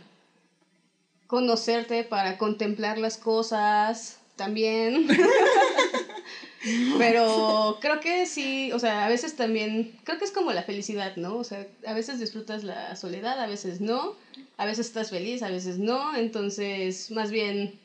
conocerte, 1.27 2.03
para 2.03 2.37
contemplar 2.37 2.97
las 2.97 3.17
cosas 3.17 4.19
también. 4.35 5.07
Pero 6.97 7.77
creo 7.81 7.99
que 7.99 8.25
sí, 8.25 8.71
o 8.71 8.79
sea, 8.79 9.05
a 9.05 9.09
veces 9.09 9.35
también, 9.35 9.91
creo 10.05 10.17
que 10.17 10.25
es 10.25 10.31
como 10.31 10.53
la 10.53 10.63
felicidad, 10.63 11.15
¿no? 11.17 11.35
O 11.35 11.43
sea, 11.43 11.67
a 11.85 11.93
veces 11.93 12.19
disfrutas 12.19 12.63
la 12.63 12.95
soledad, 12.95 13.39
a 13.39 13.47
veces 13.47 13.81
no, 13.81 14.15
a 14.55 14.65
veces 14.65 14.87
estás 14.87 15.09
feliz, 15.09 15.43
a 15.43 15.49
veces 15.49 15.77
no, 15.77 16.15
entonces 16.15 17.11
más 17.11 17.31
bien, 17.31 17.77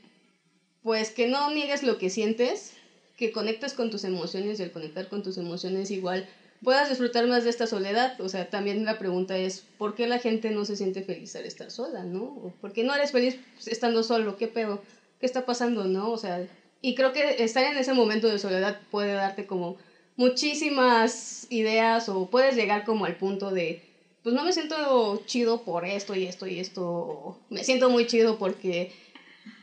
pues 0.84 1.10
que 1.10 1.26
no 1.26 1.50
niegues 1.50 1.82
lo 1.82 1.98
que 1.98 2.08
sientes, 2.08 2.72
que 3.18 3.32
conectes 3.32 3.74
con 3.74 3.90
tus 3.90 4.04
emociones 4.04 4.58
y 4.58 4.62
al 4.62 4.70
conectar 4.70 5.08
con 5.08 5.24
tus 5.24 5.36
emociones 5.38 5.90
igual 5.90 6.24
puedas 6.62 6.88
disfrutar 6.88 7.26
más 7.26 7.42
de 7.42 7.50
esta 7.50 7.66
soledad. 7.66 8.18
O 8.20 8.28
sea, 8.28 8.48
también 8.48 8.84
la 8.84 8.96
pregunta 8.96 9.36
es, 9.36 9.64
¿por 9.76 9.94
qué 9.94 10.06
la 10.06 10.18
gente 10.18 10.52
no 10.52 10.64
se 10.64 10.76
siente 10.76 11.02
feliz 11.02 11.34
al 11.34 11.44
estar 11.44 11.70
sola, 11.70 12.04
no? 12.04 12.22
¿O 12.22 12.52
¿Por 12.60 12.72
qué 12.72 12.84
no 12.84 12.94
eres 12.94 13.10
feliz 13.10 13.36
estando 13.66 14.04
solo? 14.04 14.36
¿Qué 14.36 14.46
pedo? 14.46 14.80
¿Qué 15.18 15.26
está 15.26 15.44
pasando, 15.44 15.86
no? 15.88 16.12
O 16.12 16.18
sea, 16.18 16.46
y 16.80 16.94
creo 16.94 17.12
que 17.12 17.42
estar 17.42 17.64
en 17.64 17.76
ese 17.76 17.92
momento 17.92 18.28
de 18.28 18.38
soledad 18.38 18.78
puede 18.90 19.12
darte 19.14 19.44
como 19.46 19.74
muchísimas 20.16 21.46
ideas 21.50 22.08
o 22.08 22.26
puedes 22.26 22.54
llegar 22.54 22.84
como 22.84 23.04
al 23.04 23.16
punto 23.16 23.52
de, 23.52 23.80
pues 24.22 24.32
no 24.32 24.44
me 24.44 24.52
siento 24.52 25.16
chido 25.26 25.58
por 25.58 25.84
esto 25.84 26.14
y 26.14 26.24
esto 26.24 26.46
y 26.46 26.60
esto, 26.60 26.86
o 26.86 27.36
me 27.50 27.64
siento 27.64 27.90
muy 27.90 28.06
chido 28.06 28.38
porque 28.38 28.88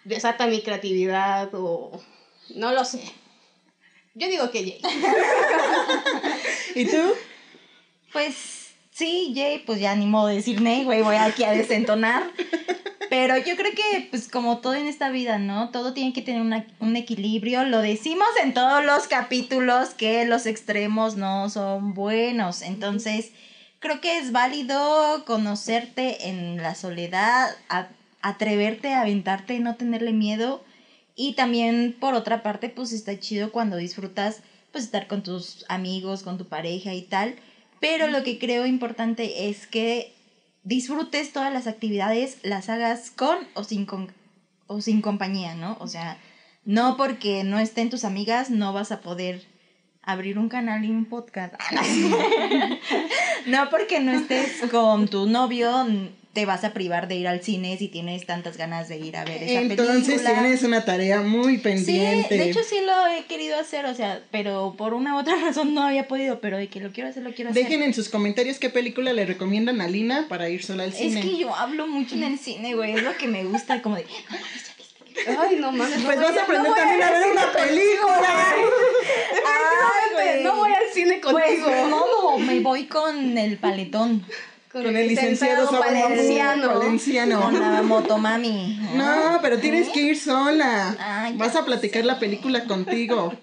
desata 0.04 0.46
mi 0.46 0.62
creatividad 0.62 1.50
o 1.54 2.02
no 2.54 2.74
lo 2.74 2.84
sé. 2.84 3.02
Yo 4.16 4.28
digo 4.28 4.50
que 4.50 4.60
Jay. 4.60 4.82
¿Y 6.76 6.86
tú? 6.86 6.98
Pues 8.12 8.74
sí, 8.92 9.34
Jay, 9.36 9.60
pues 9.66 9.80
ya 9.80 9.96
ni 9.96 10.06
modo 10.06 10.28
de 10.28 10.36
decir 10.36 10.62
ney, 10.62 10.84
güey, 10.86 11.02
voy 11.02 11.18
aquí 11.18 11.44
a 11.44 11.52
desentonar. 11.52 12.24
Pero 13.10 13.38
yo 13.38 13.56
creo 13.56 13.72
que, 13.74 14.08
pues 14.10 14.28
como 14.30 14.60
todo 14.60 14.74
en 14.74 14.88
esta 14.88 15.10
vida, 15.10 15.38
¿no? 15.38 15.70
Todo 15.70 15.94
tiene 15.94 16.12
que 16.14 16.22
tener 16.22 16.42
una- 16.42 16.66
un 16.80 16.96
equilibrio. 16.96 17.64
Lo 17.66 17.80
decimos 17.82 18.28
en 18.42 18.54
todos 18.54 18.84
los 18.84 19.08
capítulos 19.08 19.90
que 19.90 20.26
los 20.26 20.46
extremos 20.46 21.16
no 21.16 21.50
son 21.50 21.94
buenos. 21.94 22.62
Entonces, 22.62 23.32
creo 23.80 24.02
que 24.02 24.18
es 24.18 24.32
válido 24.32 25.24
conocerte 25.26 26.30
en 26.30 26.58
la 26.58 26.74
soledad, 26.74 27.56
a- 27.70 27.90
atreverte 28.22 28.94
a 28.94 29.02
aventarte, 29.02 29.60
no 29.60 29.76
tenerle 29.76 30.12
miedo. 30.12 30.64
Y 31.16 31.34
también, 31.34 31.96
por 32.00 32.14
otra 32.14 32.44
parte, 32.44 32.70
pues 32.70 32.92
está 32.92 33.20
chido 33.20 33.52
cuando 33.52 33.78
disfrutas, 33.78 34.42
pues 34.72 34.84
estar 34.84 35.08
con 35.08 35.24
tus 35.24 35.66
amigos, 35.70 36.24
con 36.24 36.38
tu 36.38 36.46
pareja 36.46 36.94
y 36.94 37.02
tal. 37.02 37.36
Pero 37.80 38.08
lo 38.08 38.24
que 38.24 38.38
creo 38.38 38.66
importante 38.66 39.50
es 39.50 39.66
que 39.68 40.14
disfrutes 40.64 41.32
todas 41.32 41.54
las 41.54 41.68
actividades, 41.68 42.40
las 42.44 42.70
hagas 42.70 43.12
con 43.12 43.38
o 43.54 43.64
sin, 43.64 43.86
con, 43.86 44.12
o 44.68 44.82
sin 44.82 45.02
compañía, 45.02 45.56
¿no? 45.56 45.78
O 45.80 45.88
sea, 45.88 46.18
no 46.66 46.98
porque 46.98 47.44
no 47.44 47.60
estén 47.60 47.90
tus 47.90 48.04
amigas, 48.04 48.50
no 48.50 48.74
vas 48.74 48.92
a 48.92 49.00
poder 49.00 49.46
abrir 50.02 50.38
un 50.38 50.50
canal 50.50 50.84
y 50.84 50.90
un 50.90 51.06
podcast. 51.06 51.54
no 53.46 53.70
porque 53.70 54.00
no 54.02 54.12
estés 54.12 54.70
con 54.70 55.08
tu 55.08 55.28
novio, 55.28 55.86
te 56.36 56.46
vas 56.46 56.64
a 56.66 56.74
privar 56.74 57.08
de 57.08 57.16
ir 57.16 57.28
al 57.30 57.42
cine 57.42 57.78
si 57.78 57.88
tienes 57.88 58.26
tantas 58.26 58.58
ganas 58.58 58.90
de 58.90 58.98
ir 58.98 59.16
a 59.16 59.24
ver 59.24 59.42
esa 59.42 59.62
Entonces 59.62 60.06
película. 60.06 60.34
tienes 60.42 60.64
una 60.64 60.84
tarea 60.86 61.22
muy 61.22 61.58
pendiente. 61.60 62.28
Sí, 62.30 62.38
de 62.38 62.50
hecho 62.52 62.60
sí 62.62 62.76
lo 62.86 63.08
he 63.08 63.24
querido 63.24 63.58
hacer, 63.58 63.86
o 63.86 63.96
sea, 63.96 64.22
pero 64.32 64.76
por 64.78 64.94
una 64.94 65.16
u 65.16 65.20
otra 65.20 65.36
razón 65.42 65.74
no 65.74 65.82
había 65.82 66.08
podido, 66.10 66.42
pero 66.42 66.58
de 66.58 66.68
que 66.68 66.82
lo 66.82 66.92
quiero 66.92 67.10
hacer, 67.10 67.24
lo 67.24 67.32
quiero 67.34 67.52
hacer. 67.52 67.64
Dejen 67.64 67.82
en 67.82 67.94
sus 67.94 68.10
comentarios 68.10 68.60
qué 68.60 68.70
película 68.70 69.14
le 69.14 69.26
recomiendan 69.26 69.80
a 69.80 69.88
Lina 69.88 70.26
para 70.28 70.50
ir 70.50 70.62
sola 70.64 70.84
al 70.84 70.90
Es 70.90 70.98
cine. 70.98 71.22
que 71.22 71.38
yo 71.38 71.56
hablo 71.56 71.88
mucho 71.88 72.16
en 72.16 72.24
el 72.24 72.38
cine, 72.38 72.76
güey, 72.76 72.92
es 72.96 73.02
lo 73.04 73.16
que 73.16 73.28
me 73.28 73.46
gusta, 73.46 73.82
como 73.82 73.96
de... 73.96 74.06
Ay, 75.40 75.56
no 75.58 75.72
mames. 75.72 76.02
Pues 76.04 76.18
no 76.18 76.24
vas 76.24 76.38
a 76.38 76.44
aprender 76.44 76.70
no 76.70 76.76
también 76.76 77.02
a 77.02 77.12
ver 77.12 77.32
una 77.32 77.52
película. 77.54 78.56
Ay, 79.46 80.14
güey. 80.14 80.44
No 80.44 80.56
voy 80.58 80.72
al 80.74 80.94
cine 80.94 81.20
Pues 81.24 81.34
contigo. 81.46 81.70
de 81.70 81.86
modo, 81.86 82.38
me 82.40 82.60
voy 82.60 82.86
con 82.88 83.38
el 83.38 83.58
paletón, 83.58 84.26
Con 84.84 84.94
el 84.94 85.08
licenciado 85.08 85.72
Valenciano. 85.72 86.68
Valenciano. 86.68 86.80
Valenciano. 86.80 87.42
con 87.44 87.60
la 87.62 87.82
motomami. 87.82 88.78
No, 88.96 89.40
pero 89.42 89.58
tienes 89.58 89.88
que 89.88 90.02
ir 90.02 90.20
sola. 90.20 91.32
Vas 91.36 91.56
a 91.56 91.64
platicar 91.64 92.04
la 92.04 92.20
película 92.20 92.66
contigo. 92.66 93.34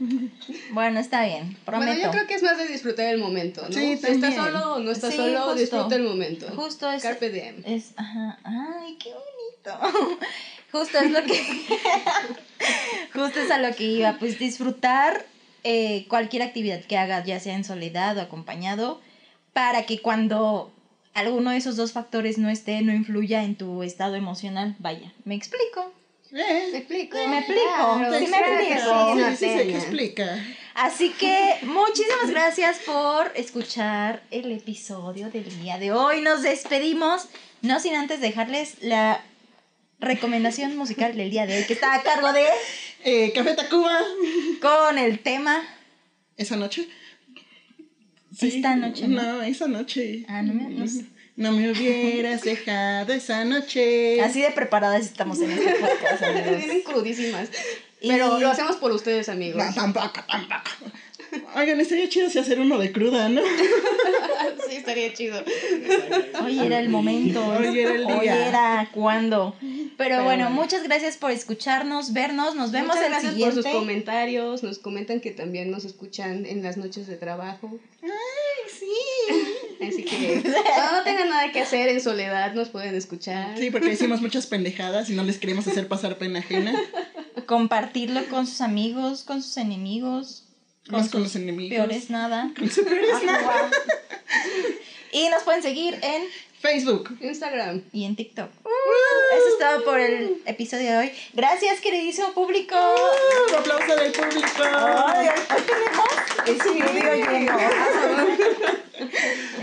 Bueno, 0.73 1.01
está 1.01 1.25
bien, 1.25 1.57
prometo. 1.65 1.91
Bueno, 1.91 2.05
yo 2.05 2.11
creo 2.11 2.27
que 2.27 2.35
es 2.35 2.43
más 2.43 2.59
de 2.59 2.67
disfrutar 2.67 3.07
el 3.07 3.19
momento, 3.19 3.63
¿no? 3.63 3.73
Sí, 3.73 3.97
si 3.97 4.07
estás 4.09 4.35
solo 4.35 4.75
o 4.75 4.79
no 4.81 4.91
estás 4.91 5.13
Sí, 5.13 5.17
solo, 5.17 5.39
justo. 5.39 5.55
disfruta 5.55 5.95
el 5.95 6.03
momento. 6.03 6.47
Justo 6.55 6.91
es... 6.91 7.03
Carpe 7.03 7.31
diem. 7.31 7.63
Es, 7.65 7.93
ajá, 7.97 8.39
ay, 8.45 8.99
qué 9.03 9.11
bonito. 9.11 10.19
Justo 10.73 10.99
es 10.99 11.11
lo 11.11 11.23
que, 11.23 11.39
justo 13.13 13.41
es 13.41 13.51
a 13.51 13.59
lo 13.59 13.75
que 13.77 13.85
iba, 13.85 14.17
pues 14.19 14.39
disfrutar 14.39 15.27
eh, 15.65 16.07
cualquier 16.09 16.43
actividad 16.43 16.81
que 16.81 16.97
hagas, 16.97 17.27
ya 17.27 17.39
sea 17.41 17.55
en 17.55 17.63
soledad 17.65 18.17
o 18.17 18.23
acompañado, 18.23 19.01
para 19.53 19.85
que 19.85 20.01
cuando 20.01 20.72
alguno 21.15 21.51
de 21.51 21.57
esos 21.59 21.77
dos 21.77 21.93
factores 21.93 22.39
no 22.39 22.49
esté, 22.49 22.81
no 22.83 22.93
influya 22.93 23.45
en 23.45 23.57
tu 23.57 23.83
estado 23.83 24.17
emocional. 24.17 24.75
Vaya, 24.79 25.13
¿me 25.25 25.35
explico? 25.35 25.93
¿Me 26.31 26.41
Eh, 26.41 26.77
explico? 26.79 27.17
Me 27.29 27.39
explico, 27.39 27.61
Claro, 27.77 28.19
sí 28.19 28.25
me 28.25 28.39
claro 28.39 28.59
que 28.59 28.73
explico. 28.73 29.15
sí, 29.15 29.21
sí, 29.23 29.31
sí, 29.31 29.37
sé 29.37 29.47
que 29.47 29.55
Natalia. 29.57 29.79
explica. 29.79 30.47
Así 30.75 31.11
que 31.11 31.59
muchísimas 31.65 32.31
gracias 32.31 32.79
por 32.87 33.31
escuchar 33.35 34.23
el 34.31 34.51
episodio 34.53 35.29
del 35.31 35.45
día 35.61 35.77
de 35.79 35.93
hoy. 35.93 36.23
Nos 36.23 36.41
despedimos, 36.43 37.27
no 37.61 37.79
sin 37.81 37.95
antes 37.95 38.23
dejarles 38.23 38.77
la 38.81 39.21
recomendación 40.01 40.75
musical 40.77 41.15
del 41.17 41.31
día 41.31 41.47
de 41.47 41.59
hoy, 41.59 41.65
que 41.65 41.75
está 41.75 41.95
a 41.95 42.03
cargo 42.03 42.33
de 42.33 42.47
Eh, 43.05 43.33
Café 43.35 43.55
Tacuba. 43.55 43.99
con 44.63 44.97
el 44.97 45.19
tema. 45.19 45.63
¿Esa 46.39 46.57
noche? 46.57 46.89
Esta 48.41 48.77
noche, 48.77 49.09
¿no? 49.09 49.23
No, 49.23 49.43
esa 49.43 49.69
noche. 49.69 50.25
Ah, 50.29 50.43
no 50.43 50.55
me- 50.55 50.69
no 50.71 50.87
sé. 50.87 51.05
No 51.37 51.53
me 51.53 51.71
hubieras 51.71 52.43
dejado 52.45 53.13
esa 53.13 53.45
noche. 53.45 54.21
Así 54.21 54.41
de 54.43 54.51
preparadas 54.51 55.03
estamos 55.05 55.41
en 55.41 55.51
este 55.53 55.75
podcast. 55.75 56.23
Vienen 56.57 56.83
crudísimas. 56.83 57.49
Y- 58.01 58.09
Pero 58.09 58.39
lo 58.39 58.49
hacemos 58.51 58.77
por 58.77 58.93
ustedes, 58.93 59.29
amigos. 59.29 59.65
No, 59.65 59.73
tampoco, 59.75 60.21
tampoco. 60.27 60.71
Oigan, 61.57 61.81
estaría 61.81 62.09
chido 62.09 62.29
si 62.31 62.39
hacer 62.39 62.61
uno 62.61 62.79
de 62.79 62.93
cruda, 62.93 63.29
¿no? 63.29 63.41
sí, 64.69 64.77
estaría 64.77 65.13
chido. 65.15 65.43
Hoy 66.45 66.59
era 66.59 66.79
el 66.79 66.89
momento. 66.89 67.45
Hoy 67.47 67.79
era 67.79 67.95
el 67.95 68.05
Hoy 68.07 68.21
día. 68.21 68.49
era 68.49 68.89
cuando. 68.93 69.55
Pero, 69.61 69.89
Pero 69.97 70.25
bueno, 70.25 70.45
bueno. 70.47 70.51
muchas 70.51 70.83
gracias 70.83 71.17
por 71.17 71.31
escucharnos, 71.31 72.13
vernos. 72.13 72.55
Nos 72.55 72.71
vemos 72.73 72.89
Muchas 72.89 73.05
el 73.05 73.11
gracias 73.11 73.33
siguiente. 73.33 73.55
por 73.57 73.63
sus 73.65 73.73
comentarios. 73.73 74.63
Nos 74.63 74.79
comentan 74.79 75.21
que 75.21 75.31
también 75.31 75.71
nos 75.71 75.85
escuchan 75.85 76.45
en 76.47 76.63
las 76.63 76.77
noches 76.77 77.07
de 77.07 77.17
trabajo. 77.17 77.79
Ay, 78.03 78.11
sí. 78.71 79.85
Así 79.87 80.05
que 80.05 80.43
cuando 80.43 80.99
no 80.99 81.03
tengan 81.05 81.29
nada 81.29 81.51
que 81.53 81.61
hacer 81.61 81.89
en 81.89 82.01
soledad, 82.01 82.53
nos 82.55 82.69
pueden 82.69 82.95
escuchar. 82.95 83.57
Sí, 83.59 83.71
porque 83.71 83.89
decimos 83.89 84.21
muchas 84.21 84.47
pendejadas 84.47 85.09
y 85.11 85.15
no 85.15 85.23
les 85.25 85.39
queremos 85.39 85.67
hacer 85.67 85.89
pasar 85.89 86.19
pena 86.19 86.41
ajena. 86.41 86.73
compartirlo 87.47 88.25
con 88.29 88.47
sus 88.47 88.61
amigos, 88.61 89.25
con 89.25 89.43
sus 89.43 89.57
enemigos, 89.57 90.42
Más 90.89 91.09
con 91.11 91.23
los 91.23 91.35
enemigos. 91.37 91.77
peores 91.77 92.11
nada. 92.11 92.51
Con 92.59 92.71
sus 92.71 92.85
peores 92.85 93.23
nada. 93.25 93.71
Y 95.15 95.29
nos 95.29 95.43
pueden 95.43 95.61
seguir 95.63 95.99
en 96.03 96.23
Facebook. 96.63 97.19
Instagram. 97.21 97.83
y 97.93 98.07
en 98.07 98.17
TikTok. 98.17 98.49
Eso 98.51 99.49
es 99.53 99.59
todo 99.59 99.85
por 99.85 100.01
el 100.01 100.41
episodio 100.47 100.91
de 100.93 100.97
hoy. 100.97 101.13
Gracias, 101.35 101.81
queridísimo 101.81 102.33
público. 102.33 102.75
Un 103.51 103.55
aplauso 103.55 103.95
del 103.95 104.11
público. 104.11 104.63
Ay, 104.65 105.29
hoy 105.29 105.63
tenemos 105.67 106.09
el 106.47 106.57
estudio 106.57 107.15
lleno. 107.15 107.59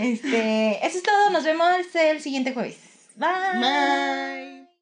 Este, 0.00 0.86
eso 0.86 0.98
es 0.98 1.02
todo. 1.02 1.30
Nos 1.30 1.42
vemos 1.42 1.68
el 1.94 2.20
siguiente 2.20 2.52
jueves. 2.52 2.76
Bye. 3.16 3.58
Bye. 3.60 4.59